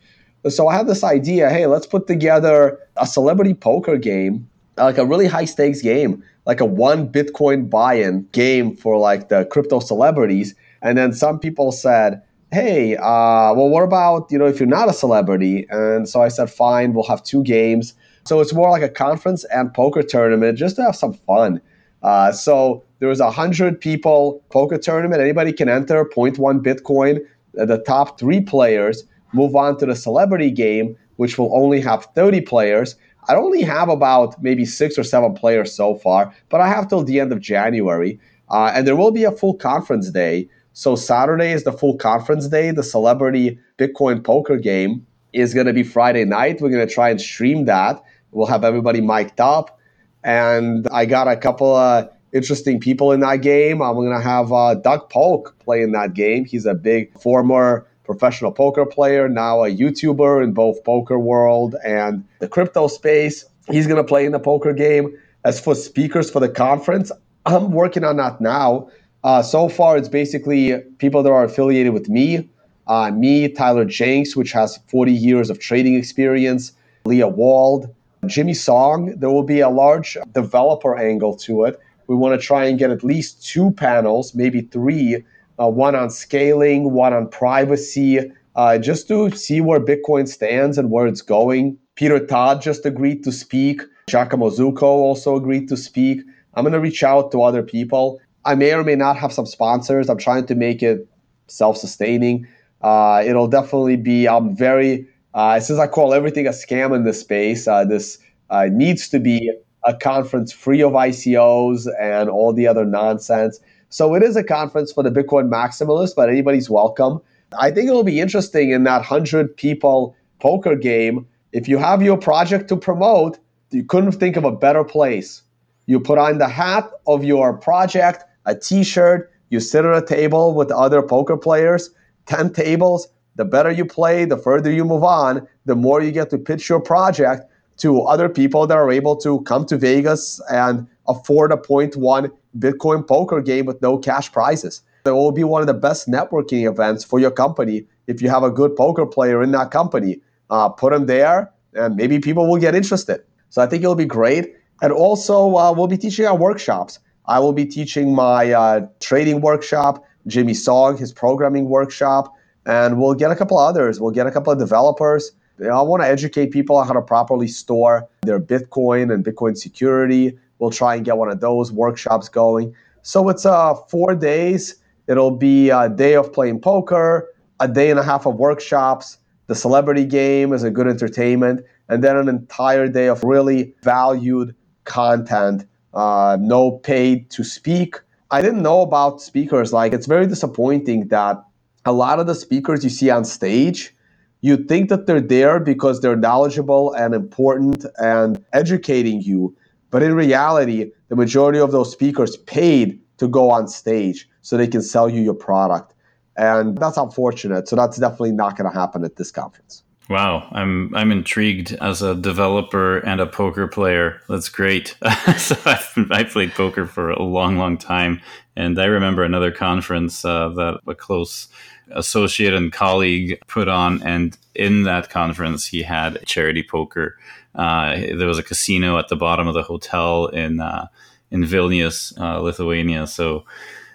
So 0.48 0.68
I 0.68 0.76
had 0.76 0.86
this 0.86 1.02
idea 1.02 1.50
hey, 1.50 1.66
let's 1.66 1.86
put 1.86 2.06
together 2.06 2.78
a 2.96 3.06
celebrity 3.06 3.54
poker 3.54 3.96
game 3.96 4.48
like 4.76 4.98
a 4.98 5.04
really 5.04 5.26
high 5.26 5.44
stakes 5.44 5.80
game, 5.80 6.22
like 6.44 6.60
a 6.60 6.64
one 6.64 7.08
Bitcoin 7.08 7.68
buy 7.68 7.94
in 7.94 8.26
game 8.32 8.76
for 8.76 8.98
like 8.98 9.28
the 9.28 9.44
crypto 9.46 9.80
celebrities. 9.80 10.54
And 10.82 10.98
then 10.98 11.12
some 11.12 11.38
people 11.38 11.72
said, 11.72 12.22
hey, 12.52 12.96
uh, 12.96 13.52
well, 13.54 13.68
what 13.68 13.82
about, 13.82 14.30
you 14.30 14.38
know, 14.38 14.46
if 14.46 14.60
you're 14.60 14.68
not 14.68 14.88
a 14.88 14.92
celebrity? 14.92 15.66
And 15.70 16.08
so 16.08 16.22
I 16.22 16.28
said, 16.28 16.50
fine, 16.50 16.94
we'll 16.94 17.04
have 17.04 17.22
two 17.22 17.42
games. 17.42 17.94
So 18.24 18.40
it's 18.40 18.52
more 18.54 18.70
like 18.70 18.82
a 18.82 18.88
conference 18.88 19.44
and 19.44 19.72
poker 19.72 20.02
tournament 20.02 20.58
just 20.58 20.76
to 20.76 20.82
have 20.82 20.96
some 20.96 21.12
fun. 21.12 21.60
Uh, 22.02 22.32
so 22.32 22.84
there 22.98 23.08
was 23.08 23.20
a 23.20 23.30
hundred 23.30 23.80
people 23.80 24.42
poker 24.50 24.78
tournament. 24.78 25.20
Anybody 25.20 25.52
can 25.52 25.68
enter 25.68 26.04
0.1 26.04 26.36
Bitcoin. 26.62 27.20
The 27.54 27.78
top 27.78 28.18
three 28.18 28.40
players 28.40 29.04
move 29.32 29.56
on 29.56 29.78
to 29.78 29.86
the 29.86 29.96
celebrity 29.96 30.50
game, 30.50 30.96
which 31.16 31.38
will 31.38 31.54
only 31.56 31.80
have 31.80 32.06
30 32.14 32.42
players. 32.42 32.96
I 33.28 33.34
only 33.34 33.62
have 33.62 33.88
about 33.88 34.40
maybe 34.42 34.64
six 34.64 34.98
or 34.98 35.04
seven 35.04 35.34
players 35.34 35.74
so 35.74 35.96
far, 35.96 36.32
but 36.48 36.60
I 36.60 36.68
have 36.68 36.88
till 36.88 37.02
the 37.02 37.18
end 37.18 37.32
of 37.32 37.40
January. 37.40 38.20
Uh, 38.48 38.70
and 38.72 38.86
there 38.86 38.94
will 38.94 39.10
be 39.10 39.24
a 39.24 39.32
full 39.32 39.54
conference 39.54 40.10
day. 40.10 40.48
So 40.76 40.94
Saturday 40.94 41.52
is 41.52 41.64
the 41.64 41.72
full 41.72 41.96
conference 41.96 42.48
day. 42.48 42.70
The 42.70 42.82
celebrity 42.82 43.58
Bitcoin 43.78 44.22
poker 44.22 44.58
game 44.58 45.06
is 45.32 45.54
going 45.54 45.66
to 45.66 45.72
be 45.72 45.82
Friday 45.82 46.26
night. 46.26 46.60
We're 46.60 46.68
going 46.68 46.86
to 46.86 46.94
try 46.94 47.08
and 47.08 47.18
stream 47.18 47.64
that. 47.64 48.04
We'll 48.30 48.46
have 48.46 48.62
everybody 48.62 49.00
mic'd 49.00 49.40
up. 49.40 49.80
And 50.22 50.86
I 50.92 51.06
got 51.06 51.28
a 51.28 51.36
couple 51.38 51.74
of 51.74 52.10
interesting 52.30 52.78
people 52.78 53.12
in 53.12 53.20
that 53.20 53.36
game. 53.36 53.80
I'm 53.80 53.94
going 53.94 54.12
to 54.12 54.20
have 54.20 54.52
uh, 54.52 54.74
Doug 54.74 55.08
Polk 55.08 55.58
play 55.60 55.80
in 55.80 55.92
that 55.92 56.12
game. 56.12 56.44
He's 56.44 56.66
a 56.66 56.74
big 56.74 57.18
former 57.18 57.86
professional 58.04 58.52
poker 58.52 58.84
player, 58.84 59.30
now 59.30 59.64
a 59.64 59.74
YouTuber 59.74 60.44
in 60.44 60.52
both 60.52 60.84
poker 60.84 61.18
world 61.18 61.74
and 61.86 62.22
the 62.40 62.48
crypto 62.48 62.88
space. 62.88 63.46
He's 63.70 63.86
going 63.86 63.96
to 63.96 64.04
play 64.04 64.26
in 64.26 64.32
the 64.32 64.40
poker 64.40 64.74
game. 64.74 65.16
As 65.42 65.58
for 65.58 65.74
speakers 65.74 66.30
for 66.30 66.40
the 66.40 66.50
conference, 66.50 67.10
I'm 67.46 67.70
working 67.70 68.04
on 68.04 68.18
that 68.18 68.42
now. 68.42 68.90
Uh, 69.26 69.42
so 69.42 69.68
far, 69.68 69.96
it's 69.96 70.08
basically 70.08 70.78
people 70.98 71.20
that 71.20 71.32
are 71.32 71.42
affiliated 71.42 71.92
with 71.92 72.08
me, 72.08 72.48
uh, 72.86 73.10
me, 73.10 73.48
Tyler 73.48 73.84
Jenks, 73.84 74.36
which 74.36 74.52
has 74.52 74.78
40 74.86 75.10
years 75.10 75.50
of 75.50 75.58
trading 75.58 75.96
experience, 75.96 76.70
Leah 77.06 77.26
Wald, 77.26 77.92
Jimmy 78.26 78.54
Song. 78.54 79.12
There 79.16 79.28
will 79.28 79.42
be 79.42 79.58
a 79.58 79.68
large 79.68 80.16
developer 80.32 80.96
angle 80.96 81.36
to 81.38 81.64
it. 81.64 81.80
We 82.06 82.14
want 82.14 82.40
to 82.40 82.46
try 82.46 82.66
and 82.66 82.78
get 82.78 82.92
at 82.92 83.02
least 83.02 83.44
two 83.44 83.72
panels, 83.72 84.32
maybe 84.32 84.60
three, 84.60 85.24
uh, 85.58 85.70
one 85.70 85.96
on 85.96 86.08
scaling, 86.08 86.92
one 86.92 87.12
on 87.12 87.28
privacy, 87.28 88.30
uh, 88.54 88.78
just 88.78 89.08
to 89.08 89.32
see 89.32 89.60
where 89.60 89.80
Bitcoin 89.80 90.28
stands 90.28 90.78
and 90.78 90.88
where 90.88 91.08
it's 91.08 91.22
going. 91.22 91.76
Peter 91.96 92.24
Todd 92.24 92.62
just 92.62 92.86
agreed 92.86 93.24
to 93.24 93.32
speak. 93.32 93.82
Giacomo 94.08 94.50
Zucco 94.50 94.82
also 94.82 95.34
agreed 95.34 95.68
to 95.70 95.76
speak. 95.76 96.20
I'm 96.54 96.62
going 96.62 96.74
to 96.74 96.80
reach 96.80 97.02
out 97.02 97.32
to 97.32 97.42
other 97.42 97.64
people. 97.64 98.20
I 98.46 98.54
may 98.54 98.72
or 98.72 98.84
may 98.84 98.94
not 98.94 99.16
have 99.16 99.32
some 99.32 99.44
sponsors. 99.44 100.08
I'm 100.08 100.18
trying 100.18 100.46
to 100.46 100.54
make 100.54 100.82
it 100.82 101.06
self 101.48 101.76
sustaining. 101.76 102.46
Uh, 102.80 103.22
it'll 103.26 103.48
definitely 103.48 103.96
be, 103.96 104.28
I'm 104.28 104.54
very, 104.56 105.06
uh, 105.34 105.58
since 105.60 105.78
I 105.78 105.86
call 105.88 106.14
everything 106.14 106.46
a 106.46 106.50
scam 106.50 106.94
in 106.94 107.04
this 107.04 107.20
space, 107.20 107.66
uh, 107.66 107.84
this 107.84 108.18
uh, 108.50 108.68
needs 108.70 109.08
to 109.08 109.18
be 109.18 109.52
a 109.84 109.94
conference 109.94 110.52
free 110.52 110.82
of 110.82 110.92
ICOs 110.92 111.88
and 112.00 112.30
all 112.30 112.52
the 112.52 112.66
other 112.66 112.84
nonsense. 112.84 113.60
So 113.88 114.14
it 114.14 114.22
is 114.22 114.36
a 114.36 114.44
conference 114.44 114.92
for 114.92 115.02
the 115.02 115.10
Bitcoin 115.10 115.48
maximalists, 115.48 116.14
but 116.14 116.28
anybody's 116.28 116.70
welcome. 116.70 117.20
I 117.58 117.70
think 117.70 117.88
it'll 117.88 118.04
be 118.04 118.20
interesting 118.20 118.70
in 118.70 118.84
that 118.84 118.98
100 118.98 119.56
people 119.56 120.16
poker 120.40 120.76
game. 120.76 121.26
If 121.52 121.68
you 121.68 121.78
have 121.78 122.02
your 122.02 122.18
project 122.18 122.68
to 122.68 122.76
promote, 122.76 123.38
you 123.70 123.84
couldn't 123.84 124.12
think 124.12 124.36
of 124.36 124.44
a 124.44 124.52
better 124.52 124.84
place. 124.84 125.42
You 125.86 126.00
put 126.00 126.18
on 126.18 126.38
the 126.38 126.48
hat 126.48 126.90
of 127.06 127.24
your 127.24 127.56
project, 127.56 128.24
a 128.46 128.54
t 128.54 128.82
shirt, 128.82 129.30
you 129.50 129.60
sit 129.60 129.84
at 129.84 129.96
a 129.96 130.04
table 130.04 130.54
with 130.54 130.70
other 130.70 131.02
poker 131.02 131.36
players, 131.36 131.90
10 132.26 132.52
tables. 132.52 133.08
The 133.36 133.44
better 133.44 133.70
you 133.70 133.84
play, 133.84 134.24
the 134.24 134.38
further 134.38 134.72
you 134.72 134.84
move 134.84 135.04
on, 135.04 135.46
the 135.66 135.76
more 135.76 136.00
you 136.00 136.10
get 136.10 136.30
to 136.30 136.38
pitch 136.38 136.68
your 136.68 136.80
project 136.80 137.44
to 137.78 138.00
other 138.02 138.28
people 138.28 138.66
that 138.66 138.76
are 138.76 138.90
able 138.90 139.16
to 139.16 139.40
come 139.42 139.66
to 139.66 139.76
Vegas 139.76 140.40
and 140.50 140.86
afford 141.06 141.52
a 141.52 141.56
0.1 141.56 142.30
Bitcoin 142.58 143.06
poker 143.06 143.40
game 143.42 143.66
with 143.66 143.82
no 143.82 143.98
cash 143.98 144.32
prizes. 144.32 144.82
It 145.04 145.10
will 145.10 145.32
be 145.32 145.44
one 145.44 145.60
of 145.60 145.66
the 145.66 145.74
best 145.74 146.08
networking 146.08 146.68
events 146.68 147.04
for 147.04 147.20
your 147.20 147.30
company 147.30 147.86
if 148.06 148.22
you 148.22 148.28
have 148.28 148.42
a 148.42 148.50
good 148.50 148.74
poker 148.74 149.06
player 149.06 149.42
in 149.42 149.52
that 149.52 149.70
company. 149.70 150.20
Uh, 150.48 150.68
put 150.68 150.92
them 150.92 151.06
there, 151.06 151.52
and 151.74 151.96
maybe 151.96 152.18
people 152.18 152.48
will 152.48 152.58
get 152.58 152.74
interested. 152.74 153.22
So 153.50 153.62
I 153.62 153.66
think 153.66 153.82
it'll 153.82 153.94
be 153.94 154.04
great. 154.04 154.54
And 154.82 154.92
also, 154.92 155.56
uh, 155.56 155.72
we'll 155.72 155.86
be 155.86 155.96
teaching 155.96 156.26
our 156.26 156.36
workshops. 156.36 156.98
I 157.28 157.38
will 157.40 157.52
be 157.52 157.64
teaching 157.64 158.14
my 158.14 158.52
uh, 158.52 158.86
trading 159.00 159.40
workshop, 159.40 160.04
Jimmy 160.26 160.54
Song, 160.54 160.96
his 160.96 161.12
programming 161.12 161.68
workshop, 161.68 162.32
and 162.64 162.98
we'll 162.98 163.14
get 163.14 163.30
a 163.30 163.36
couple 163.36 163.58
others. 163.58 164.00
We'll 164.00 164.12
get 164.12 164.26
a 164.26 164.30
couple 164.30 164.52
of 164.52 164.58
developers. 164.58 165.32
I 165.60 165.80
want 165.82 166.02
to 166.02 166.06
educate 166.08 166.50
people 166.50 166.76
on 166.76 166.86
how 166.86 166.92
to 166.92 167.02
properly 167.02 167.48
store 167.48 168.08
their 168.22 168.38
Bitcoin 168.38 169.12
and 169.12 169.24
Bitcoin 169.24 169.56
security 169.56 170.38
we'll 170.58 170.70
try 170.70 170.94
and 170.94 171.04
get 171.04 171.16
one 171.16 171.30
of 171.30 171.40
those 171.40 171.72
workshops 171.72 172.28
going. 172.28 172.74
So 173.02 173.28
it's 173.28 173.46
uh, 173.46 173.74
four 173.74 174.14
days. 174.14 174.76
It'll 175.06 175.30
be 175.30 175.70
a 175.70 175.88
day 175.88 176.14
of 176.14 176.32
playing 176.32 176.60
poker, 176.60 177.28
a 177.60 177.68
day 177.68 177.90
and 177.90 177.98
a 177.98 178.02
half 178.02 178.26
of 178.26 178.36
workshops, 178.36 179.18
The 179.46 179.54
celebrity 179.54 180.04
game 180.04 180.52
is 180.52 180.64
a 180.64 180.70
good 180.70 180.88
entertainment, 180.88 181.64
and 181.88 182.02
then 182.02 182.16
an 182.16 182.28
entire 182.28 182.88
day 182.88 183.06
of 183.06 183.22
really 183.22 183.74
valued 183.82 184.56
content, 184.84 185.64
uh, 185.96 186.36
no 186.40 186.72
paid 186.72 187.30
to 187.30 187.42
speak. 187.42 187.96
I 188.30 188.42
didn't 188.42 188.62
know 188.62 188.82
about 188.82 189.20
speakers. 189.20 189.72
Like, 189.72 189.92
it's 189.92 190.06
very 190.06 190.26
disappointing 190.26 191.08
that 191.08 191.42
a 191.86 191.92
lot 191.92 192.20
of 192.20 192.26
the 192.26 192.34
speakers 192.34 192.84
you 192.84 192.90
see 192.90 193.10
on 193.10 193.24
stage, 193.24 193.94
you 194.42 194.56
think 194.56 194.90
that 194.90 195.06
they're 195.06 195.20
there 195.20 195.58
because 195.58 196.00
they're 196.00 196.16
knowledgeable 196.16 196.92
and 196.92 197.14
important 197.14 197.86
and 197.98 198.44
educating 198.52 199.22
you. 199.22 199.56
But 199.90 200.02
in 200.02 200.14
reality, 200.14 200.90
the 201.08 201.16
majority 201.16 201.58
of 201.58 201.72
those 201.72 201.90
speakers 201.90 202.36
paid 202.36 203.00
to 203.18 203.26
go 203.26 203.50
on 203.50 203.66
stage 203.66 204.28
so 204.42 204.56
they 204.56 204.66
can 204.66 204.82
sell 204.82 205.08
you 205.08 205.22
your 205.22 205.34
product. 205.34 205.94
And 206.36 206.76
that's 206.76 206.98
unfortunate. 206.98 207.68
So 207.68 207.76
that's 207.76 207.96
definitely 207.96 208.32
not 208.32 208.58
going 208.58 208.70
to 208.70 208.78
happen 208.78 209.04
at 209.04 209.16
this 209.16 209.30
conference. 209.30 209.82
Wow, 210.08 210.46
I'm 210.52 210.94
I'm 210.94 211.10
intrigued 211.10 211.72
as 211.80 212.00
a 212.00 212.14
developer 212.14 212.98
and 212.98 213.20
a 213.20 213.26
poker 213.26 213.66
player. 213.66 214.20
That's 214.28 214.48
great. 214.48 214.96
so 215.36 215.56
I've, 215.64 215.92
I 216.12 216.22
played 216.22 216.52
poker 216.52 216.86
for 216.86 217.10
a 217.10 217.22
long, 217.22 217.56
long 217.56 217.76
time, 217.76 218.20
and 218.54 218.78
I 218.80 218.84
remember 218.84 219.24
another 219.24 219.50
conference 219.50 220.24
uh, 220.24 220.50
that 220.50 220.80
a 220.86 220.94
close 220.94 221.48
associate 221.90 222.54
and 222.54 222.72
colleague 222.72 223.40
put 223.48 223.66
on, 223.66 224.00
and 224.04 224.38
in 224.54 224.84
that 224.84 225.10
conference 225.10 225.66
he 225.66 225.82
had 225.82 226.24
charity 226.24 226.62
poker. 226.62 227.18
Uh, 227.56 227.96
there 227.96 228.28
was 228.28 228.38
a 228.38 228.44
casino 228.44 228.98
at 228.98 229.08
the 229.08 229.16
bottom 229.16 229.48
of 229.48 229.54
the 229.54 229.62
hotel 229.62 230.26
in 230.26 230.60
uh, 230.60 230.86
in 231.32 231.42
Vilnius, 231.42 232.16
uh, 232.20 232.40
Lithuania. 232.40 233.08
So 233.08 233.44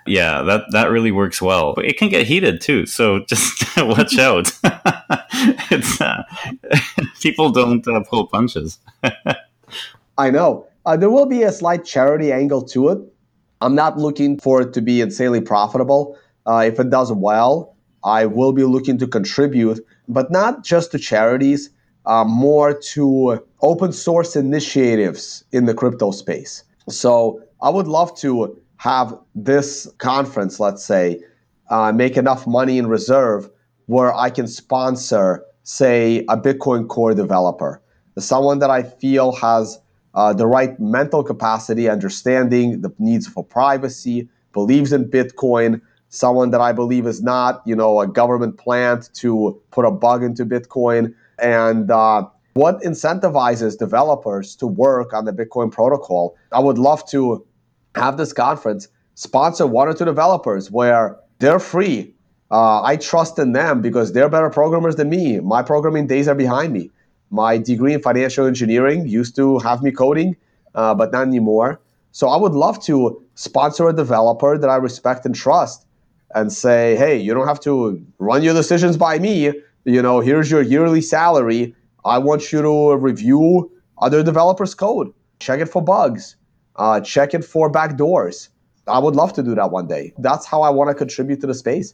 yeah, 0.05 0.41
that 0.43 0.63
that 0.71 0.89
really 0.89 1.11
works 1.11 1.41
well. 1.41 1.73
But 1.73 1.85
it 1.85 1.97
can 1.97 2.09
get 2.09 2.25
heated 2.25 2.61
too, 2.61 2.85
so 2.85 3.19
just 3.27 3.77
watch 3.77 4.17
out. 4.17 4.51
it's 5.71 6.01
uh, 6.01 6.23
people 7.21 7.51
don't 7.51 7.87
uh, 7.87 8.03
pull 8.09 8.27
punches. 8.27 8.79
I 10.17 10.29
know 10.29 10.67
uh, 10.85 10.97
there 10.97 11.09
will 11.09 11.25
be 11.25 11.43
a 11.43 11.51
slight 11.51 11.85
charity 11.85 12.31
angle 12.31 12.63
to 12.63 12.89
it. 12.89 12.99
I'm 13.61 13.75
not 13.75 13.97
looking 13.97 14.39
for 14.39 14.61
it 14.61 14.73
to 14.73 14.81
be 14.81 15.01
insanely 15.01 15.41
profitable. 15.41 16.17
Uh, 16.45 16.63
if 16.65 16.79
it 16.79 16.89
does 16.89 17.11
well, 17.11 17.75
I 18.03 18.25
will 18.25 18.51
be 18.53 18.63
looking 18.63 18.97
to 18.97 19.07
contribute, 19.07 19.79
but 20.07 20.31
not 20.31 20.63
just 20.63 20.91
to 20.91 20.99
charities, 20.99 21.69
uh, 22.07 22.23
more 22.23 22.73
to 22.73 23.45
open 23.61 23.91
source 23.93 24.35
initiatives 24.35 25.43
in 25.51 25.65
the 25.65 25.73
crypto 25.75 26.09
space. 26.09 26.63
So 26.89 27.41
I 27.61 27.69
would 27.69 27.87
love 27.87 28.17
to 28.19 28.59
have 28.81 29.15
this 29.35 29.87
conference, 29.99 30.59
let's 30.59 30.83
say, 30.83 31.19
uh, 31.69 31.91
make 31.91 32.17
enough 32.17 32.47
money 32.47 32.79
in 32.79 32.87
reserve 32.87 33.47
where 33.85 34.11
I 34.11 34.31
can 34.31 34.47
sponsor, 34.47 35.45
say, 35.61 36.25
a 36.27 36.35
Bitcoin 36.35 36.87
Core 36.87 37.13
developer, 37.13 37.79
someone 38.17 38.57
that 38.57 38.71
I 38.71 38.81
feel 38.81 39.33
has 39.33 39.77
uh, 40.15 40.33
the 40.33 40.47
right 40.47 40.79
mental 40.79 41.23
capacity, 41.23 41.87
understanding 41.89 42.81
the 42.81 42.91
needs 42.97 43.27
for 43.27 43.43
privacy, 43.43 44.27
believes 44.51 44.91
in 44.91 45.07
Bitcoin, 45.07 45.79
someone 46.09 46.49
that 46.49 46.59
I 46.61 46.71
believe 46.71 47.05
is 47.05 47.21
not, 47.21 47.61
you 47.67 47.75
know, 47.75 47.99
a 47.99 48.07
government 48.07 48.57
plant 48.57 49.11
to 49.13 49.61
put 49.69 49.85
a 49.85 49.91
bug 49.91 50.23
into 50.23 50.43
Bitcoin, 50.43 51.13
and 51.37 51.91
uh, 51.91 52.25
what 52.55 52.81
incentivizes 52.81 53.77
developers 53.77 54.55
to 54.55 54.65
work 54.65 55.13
on 55.13 55.25
the 55.25 55.33
Bitcoin 55.33 55.71
protocol. 55.71 56.35
I 56.51 56.59
would 56.59 56.79
love 56.79 57.07
to 57.09 57.45
have 57.95 58.17
this 58.17 58.33
conference 58.33 58.87
sponsor 59.15 59.67
one 59.67 59.87
or 59.87 59.93
two 59.93 60.05
developers 60.05 60.71
where 60.71 61.17
they're 61.39 61.59
free. 61.59 62.13
Uh, 62.49 62.81
I 62.81 62.97
trust 62.97 63.39
in 63.39 63.53
them 63.53 63.81
because 63.81 64.13
they're 64.13 64.29
better 64.29 64.49
programmers 64.49 64.95
than 64.95 65.09
me. 65.09 65.39
My 65.39 65.61
programming 65.61 66.07
days 66.07 66.27
are 66.27 66.35
behind 66.35 66.73
me. 66.73 66.89
My 67.29 67.57
degree 67.57 67.93
in 67.93 68.01
financial 68.01 68.45
engineering 68.45 69.07
used 69.07 69.35
to 69.37 69.59
have 69.59 69.81
me 69.81 69.91
coding, 69.91 70.35
uh, 70.75 70.93
but 70.93 71.11
not 71.11 71.27
anymore. 71.27 71.79
So 72.11 72.27
I 72.27 72.35
would 72.35 72.51
love 72.51 72.83
to 72.85 73.23
sponsor 73.35 73.87
a 73.87 73.93
developer 73.93 74.57
that 74.57 74.69
I 74.69 74.75
respect 74.75 75.25
and 75.25 75.33
trust 75.33 75.85
and 76.35 76.51
say, 76.51 76.95
hey, 76.97 77.17
you 77.17 77.33
don't 77.33 77.47
have 77.47 77.59
to 77.61 78.05
run 78.19 78.43
your 78.43 78.53
decisions 78.53 78.97
by 78.97 79.19
me. 79.19 79.53
You 79.85 80.01
know, 80.01 80.19
here's 80.19 80.51
your 80.51 80.61
yearly 80.61 81.01
salary. 81.01 81.73
I 82.03 82.17
want 82.17 82.51
you 82.51 82.61
to 82.61 82.97
review 82.97 83.71
other 83.97 84.23
developers' 84.23 84.73
code, 84.73 85.13
check 85.39 85.59
it 85.59 85.67
for 85.67 85.81
bugs, 85.81 86.35
uh, 86.75 87.01
check 87.01 87.33
it 87.33 87.43
for 87.43 87.71
backdoors. 87.71 88.49
I 88.87 88.99
would 88.99 89.15
love 89.15 89.33
to 89.33 89.43
do 89.43 89.55
that 89.55 89.71
one 89.71 89.87
day. 89.87 90.13
That's 90.17 90.45
how 90.45 90.61
I 90.61 90.69
want 90.69 90.89
to 90.89 90.95
contribute 90.95 91.41
to 91.41 91.47
the 91.47 91.53
space. 91.53 91.93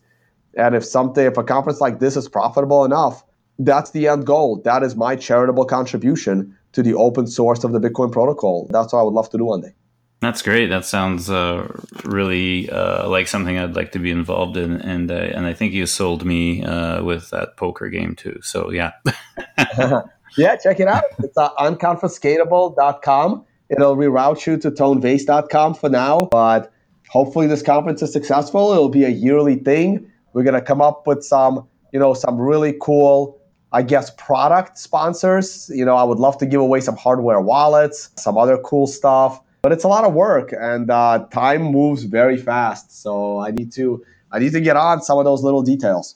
And 0.55 0.75
if 0.75 0.85
something, 0.85 1.25
if 1.25 1.37
a 1.37 1.43
conference 1.43 1.81
like 1.81 1.99
this 1.99 2.15
is 2.15 2.27
profitable 2.27 2.85
enough, 2.85 3.23
that's 3.59 3.91
the 3.91 4.07
end 4.07 4.25
goal. 4.25 4.61
That 4.63 4.83
is 4.83 4.95
my 4.95 5.15
charitable 5.15 5.65
contribution 5.65 6.57
to 6.73 6.83
the 6.83 6.93
open 6.93 7.27
source 7.27 7.63
of 7.63 7.71
the 7.71 7.79
Bitcoin 7.79 8.11
protocol. 8.11 8.67
That's 8.71 8.93
what 8.93 8.99
I 8.99 9.03
would 9.03 9.13
love 9.13 9.29
to 9.31 9.37
do 9.37 9.45
one 9.45 9.61
day. 9.61 9.73
That's 10.19 10.41
great. 10.41 10.67
That 10.67 10.83
sounds 10.83 11.29
uh, 11.29 11.67
really 12.05 12.69
uh, 12.71 13.07
like 13.07 13.27
something 13.27 13.57
I'd 13.57 13.75
like 13.75 13.91
to 13.91 13.99
be 13.99 14.09
involved 14.09 14.57
in, 14.57 14.81
and 14.81 15.11
uh, 15.11 15.13
and 15.13 15.45
I 15.45 15.53
think 15.53 15.73
you 15.73 15.85
sold 15.85 16.25
me 16.25 16.63
uh, 16.63 17.03
with 17.03 17.29
that 17.29 17.55
poker 17.55 17.87
game 17.89 18.15
too. 18.15 18.39
So 18.41 18.71
yeah, 18.71 18.93
yeah, 20.37 20.55
check 20.55 20.79
it 20.79 20.87
out. 20.87 21.03
It's 21.19 21.37
uh, 21.37 21.53
unconfiscatable.com. 21.59 23.45
It'll 23.69 23.95
reroute 23.95 24.45
you 24.45 24.57
to 24.57 24.71
tonevays.com 24.71 25.75
for 25.75 25.89
now, 25.89 26.19
but 26.19 26.71
hopefully 27.09 27.47
this 27.47 27.61
conference 27.61 28.01
is 28.01 28.13
successful. 28.13 28.71
It'll 28.71 28.89
be 28.89 29.03
a 29.03 29.09
yearly 29.09 29.55
thing. 29.55 30.09
We're 30.33 30.43
gonna 30.43 30.61
come 30.61 30.81
up 30.81 31.07
with 31.07 31.23
some, 31.23 31.67
you 31.91 31.99
know, 31.99 32.13
some 32.13 32.39
really 32.39 32.75
cool, 32.81 33.39
I 33.73 33.81
guess, 33.81 34.11
product 34.11 34.77
sponsors. 34.77 35.69
You 35.73 35.83
know, 35.83 35.95
I 35.95 36.03
would 36.03 36.19
love 36.19 36.37
to 36.39 36.45
give 36.45 36.61
away 36.61 36.79
some 36.81 36.95
hardware 36.95 37.41
wallets, 37.41 38.09
some 38.15 38.37
other 38.37 38.57
cool 38.59 38.87
stuff. 38.87 39.41
But 39.61 39.71
it's 39.71 39.83
a 39.83 39.87
lot 39.89 40.05
of 40.05 40.13
work, 40.13 40.53
and 40.53 40.89
uh, 40.89 41.27
time 41.31 41.63
moves 41.63 42.03
very 42.03 42.37
fast. 42.37 43.01
So 43.01 43.39
I 43.39 43.51
need 43.51 43.71
to, 43.73 44.03
I 44.31 44.39
need 44.39 44.53
to 44.53 44.61
get 44.61 44.77
on 44.77 45.01
some 45.01 45.17
of 45.17 45.25
those 45.25 45.43
little 45.43 45.63
details. 45.63 46.15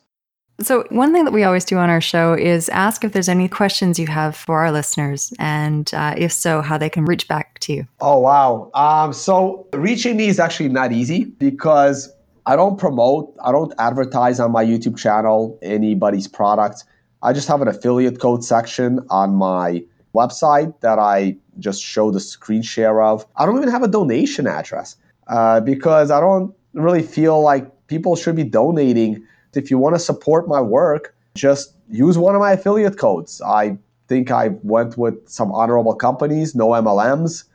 So, 0.63 0.85
one 0.89 1.11
thing 1.11 1.25
that 1.25 1.31
we 1.31 1.43
always 1.43 1.65
do 1.65 1.77
on 1.77 1.89
our 1.89 2.01
show 2.01 2.33
is 2.33 2.69
ask 2.69 3.03
if 3.03 3.13
there's 3.13 3.29
any 3.29 3.47
questions 3.47 3.97
you 3.97 4.07
have 4.07 4.35
for 4.35 4.59
our 4.59 4.71
listeners, 4.71 5.33
and 5.39 5.91
uh, 5.93 6.13
if 6.17 6.31
so, 6.31 6.61
how 6.61 6.77
they 6.77 6.89
can 6.89 7.05
reach 7.05 7.27
back 7.27 7.57
to 7.59 7.73
you. 7.73 7.87
Oh, 7.99 8.19
wow. 8.19 8.69
Um, 8.73 9.13
so, 9.13 9.67
reaching 9.73 10.17
me 10.17 10.27
is 10.27 10.39
actually 10.39 10.69
not 10.69 10.91
easy 10.91 11.25
because 11.25 12.13
I 12.45 12.55
don't 12.55 12.77
promote, 12.77 13.35
I 13.43 13.51
don't 13.51 13.73
advertise 13.79 14.39
on 14.39 14.51
my 14.51 14.63
YouTube 14.63 14.97
channel 14.97 15.57
anybody's 15.61 16.27
products. 16.27 16.83
I 17.23 17.33
just 17.33 17.47
have 17.47 17.61
an 17.61 17.67
affiliate 17.67 18.19
code 18.19 18.43
section 18.43 18.99
on 19.09 19.35
my 19.35 19.83
website 20.13 20.79
that 20.81 20.99
I 20.99 21.37
just 21.59 21.81
show 21.81 22.11
the 22.11 22.19
screen 22.19 22.61
share 22.61 23.01
of. 23.01 23.25
I 23.35 23.45
don't 23.45 23.57
even 23.57 23.69
have 23.69 23.83
a 23.83 23.87
donation 23.87 24.47
address 24.47 24.95
uh, 25.27 25.61
because 25.61 26.11
I 26.11 26.19
don't 26.19 26.53
really 26.73 27.03
feel 27.03 27.41
like 27.41 27.87
people 27.87 28.15
should 28.15 28.35
be 28.35 28.43
donating 28.43 29.25
if 29.53 29.71
you 29.71 29.77
want 29.77 29.95
to 29.95 29.99
support 29.99 30.47
my 30.47 30.61
work, 30.61 31.15
just 31.35 31.75
use 31.89 32.17
one 32.17 32.35
of 32.35 32.41
my 32.41 32.51
affiliate 32.53 32.97
codes. 32.97 33.41
I 33.41 33.77
think 34.07 34.31
I 34.31 34.49
went 34.63 34.97
with 34.97 35.15
some 35.29 35.51
honorable 35.51 35.95
companies, 35.95 36.55
no 36.55 36.69
MLMs. 36.69 37.45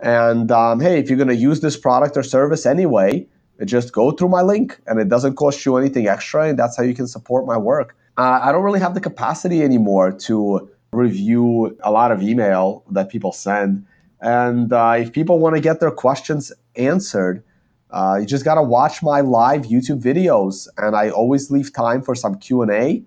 And 0.00 0.50
um, 0.50 0.80
hey, 0.80 0.98
if 0.98 1.08
you're 1.08 1.16
going 1.16 1.28
to 1.28 1.36
use 1.36 1.60
this 1.60 1.76
product 1.76 2.16
or 2.16 2.22
service 2.22 2.64
anyway, 2.66 3.26
just 3.64 3.92
go 3.92 4.12
through 4.12 4.28
my 4.28 4.42
link 4.42 4.78
and 4.86 5.00
it 5.00 5.08
doesn't 5.08 5.34
cost 5.34 5.66
you 5.66 5.76
anything 5.76 6.06
extra. 6.06 6.48
And 6.48 6.58
that's 6.58 6.76
how 6.76 6.84
you 6.84 6.94
can 6.94 7.06
support 7.06 7.46
my 7.46 7.56
work. 7.56 7.96
Uh, 8.16 8.40
I 8.42 8.52
don't 8.52 8.62
really 8.62 8.80
have 8.80 8.94
the 8.94 9.00
capacity 9.00 9.62
anymore 9.62 10.12
to 10.12 10.70
review 10.92 11.76
a 11.82 11.90
lot 11.90 12.10
of 12.10 12.22
email 12.22 12.84
that 12.90 13.10
people 13.10 13.32
send. 13.32 13.84
And 14.20 14.72
uh, 14.72 14.96
if 14.98 15.12
people 15.12 15.38
want 15.38 15.56
to 15.56 15.60
get 15.60 15.80
their 15.80 15.90
questions 15.90 16.52
answered, 16.76 17.42
uh, 17.90 18.18
you 18.20 18.26
just 18.26 18.44
gotta 18.44 18.62
watch 18.62 19.02
my 19.02 19.20
live 19.20 19.62
YouTube 19.62 20.02
videos, 20.02 20.68
and 20.76 20.94
I 20.94 21.10
always 21.10 21.50
leave 21.50 21.72
time 21.72 22.02
for 22.02 22.14
some 22.14 22.38
Q 22.38 22.62
and 22.62 22.70
A. 22.70 23.02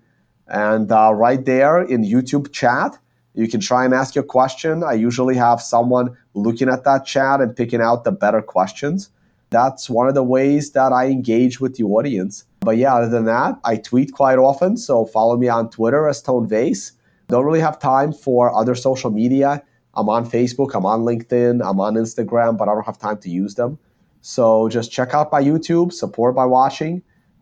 And 0.47 0.91
uh, 0.91 1.13
right 1.13 1.43
there 1.45 1.81
in 1.81 2.03
YouTube 2.03 2.51
chat, 2.51 2.97
you 3.33 3.47
can 3.47 3.61
try 3.61 3.85
and 3.85 3.93
ask 3.93 4.15
your 4.15 4.23
question. 4.23 4.83
I 4.83 4.93
usually 4.93 5.35
have 5.35 5.61
someone 5.61 6.17
looking 6.33 6.67
at 6.67 6.83
that 6.83 7.05
chat 7.05 7.39
and 7.39 7.55
picking 7.55 7.81
out 7.81 8.03
the 8.03 8.11
better 8.11 8.41
questions. 8.41 9.09
That's 9.49 9.89
one 9.89 10.07
of 10.07 10.15
the 10.15 10.23
ways 10.23 10.71
that 10.71 10.91
I 10.91 11.07
engage 11.07 11.59
with 11.59 11.75
the 11.75 11.83
audience. 11.83 12.45
But 12.61 12.77
yeah, 12.77 12.95
other 12.95 13.09
than 13.09 13.25
that, 13.25 13.59
I 13.63 13.77
tweet 13.77 14.13
quite 14.13 14.37
often. 14.37 14.77
So 14.77 15.05
follow 15.05 15.37
me 15.37 15.47
on 15.47 15.69
Twitter 15.69 16.07
as 16.07 16.21
Tone 16.21 16.47
Vays. 16.47 16.93
Don't 17.27 17.45
really 17.45 17.61
have 17.61 17.79
time 17.79 18.13
for 18.13 18.53
other 18.53 18.75
social 18.75 19.11
media. 19.11 19.63
I'm 19.93 20.09
on 20.09 20.29
Facebook, 20.29 20.73
I'm 20.73 20.85
on 20.85 21.01
LinkedIn, 21.01 21.61
I'm 21.65 21.79
on 21.81 21.95
Instagram, 21.95 22.57
but 22.57 22.69
I 22.69 22.73
don't 22.73 22.85
have 22.85 22.97
time 22.97 23.17
to 23.19 23.29
use 23.29 23.55
them. 23.55 23.77
So 24.21 24.69
just 24.69 24.91
check 24.91 25.13
out 25.13 25.31
my 25.31 25.41
YouTube, 25.41 25.91
support 25.91 26.35
by 26.35 26.45
watching, 26.45 27.01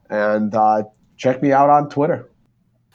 and 0.10 0.56
uh, 0.56 0.84
check 1.18 1.42
me 1.42 1.52
out 1.52 1.70
on 1.70 1.90
Twitter. 1.90 2.30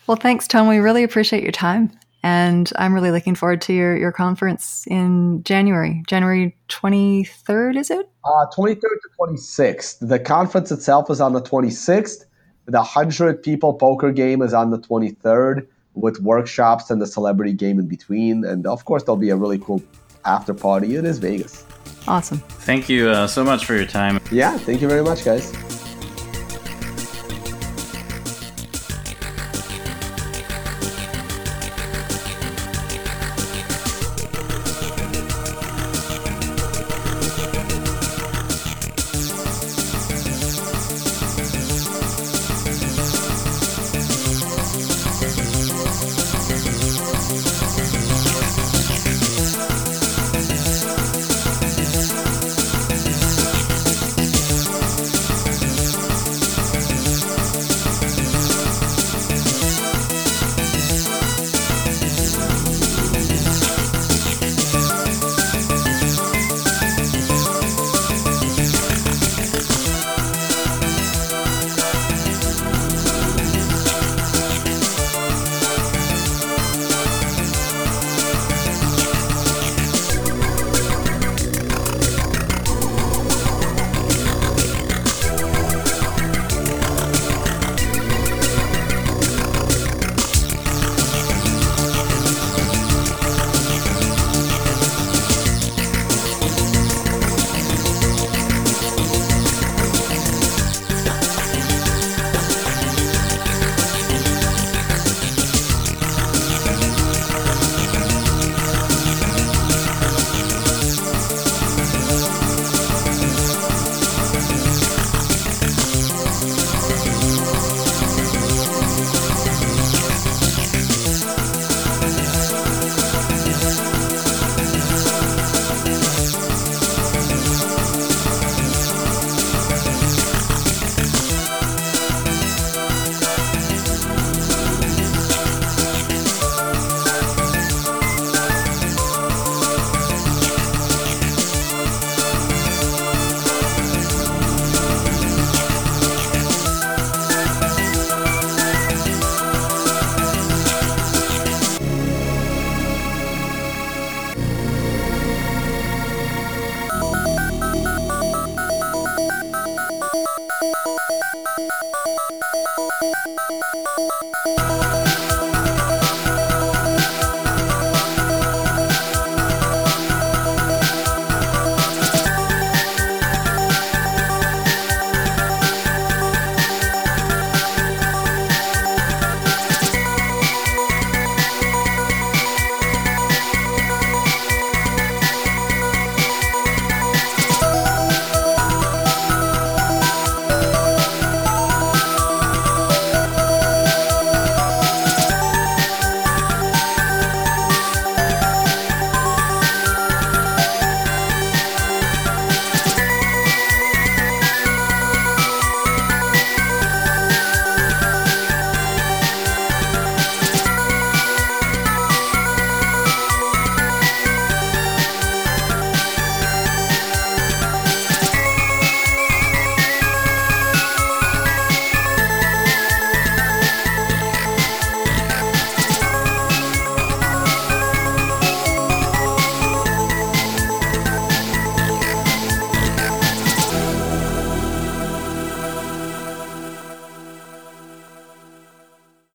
Well, 0.07 0.17
thanks, 0.17 0.49
Tom. 0.49 0.69
We 0.69 0.79
really 0.79 1.03
appreciate 1.03 1.43
your 1.43 1.53
time. 1.53 1.91
And 2.23 2.73
I'm 2.77 2.95
really 2.95 3.11
looking 3.11 3.35
forward 3.35 3.61
to 3.63 3.75
your, 3.75 3.97
your 3.97 4.11
conference 4.11 4.87
in 4.87 5.43
January. 5.45 6.03
January 6.07 6.57
23rd, 6.71 7.77
is 7.77 7.91
it? 7.91 8.09
Uh, 8.25 8.47
23rd 8.57 8.81
to 8.81 9.09
26th. 9.21 10.09
The 10.09 10.19
conference 10.19 10.73
itself 10.73 11.11
is 11.11 11.21
on 11.21 11.35
the 11.35 11.43
26th. 11.43 12.25
The 12.65 12.79
100 12.79 13.43
people 13.43 13.75
poker 13.75 14.11
game 14.11 14.41
is 14.41 14.55
on 14.55 14.71
the 14.71 14.79
23rd. 14.79 15.67
with 15.93 16.19
workshops 16.21 16.91
and 16.91 17.01
the 17.01 17.07
celebrity 17.07 17.53
game 17.53 17.79
in 17.79 17.87
between. 17.87 18.45
And 18.45 18.67
of 18.67 18.85
course, 18.85 19.05
there'll 19.05 19.17
be 19.17 19.31
a 19.31 19.37
really 19.37 19.59
cool 19.59 19.83
after 20.25 20.55
party. 20.55 20.97
It 20.97 21.05
is 21.05 21.19
Vegas. 21.19 21.65
Awesome. 22.07 22.39
Thank 22.39 22.89
you 22.89 23.09
uh, 23.09 23.27
so 23.27 23.45
much 23.45 23.65
for 23.65 23.75
your 23.75 23.87
time. 23.87 24.21
Yeah, 24.31 24.57
thank 24.59 24.81
you 24.81 24.89
very 24.89 25.03
much, 25.03 25.25
guys. 25.25 25.74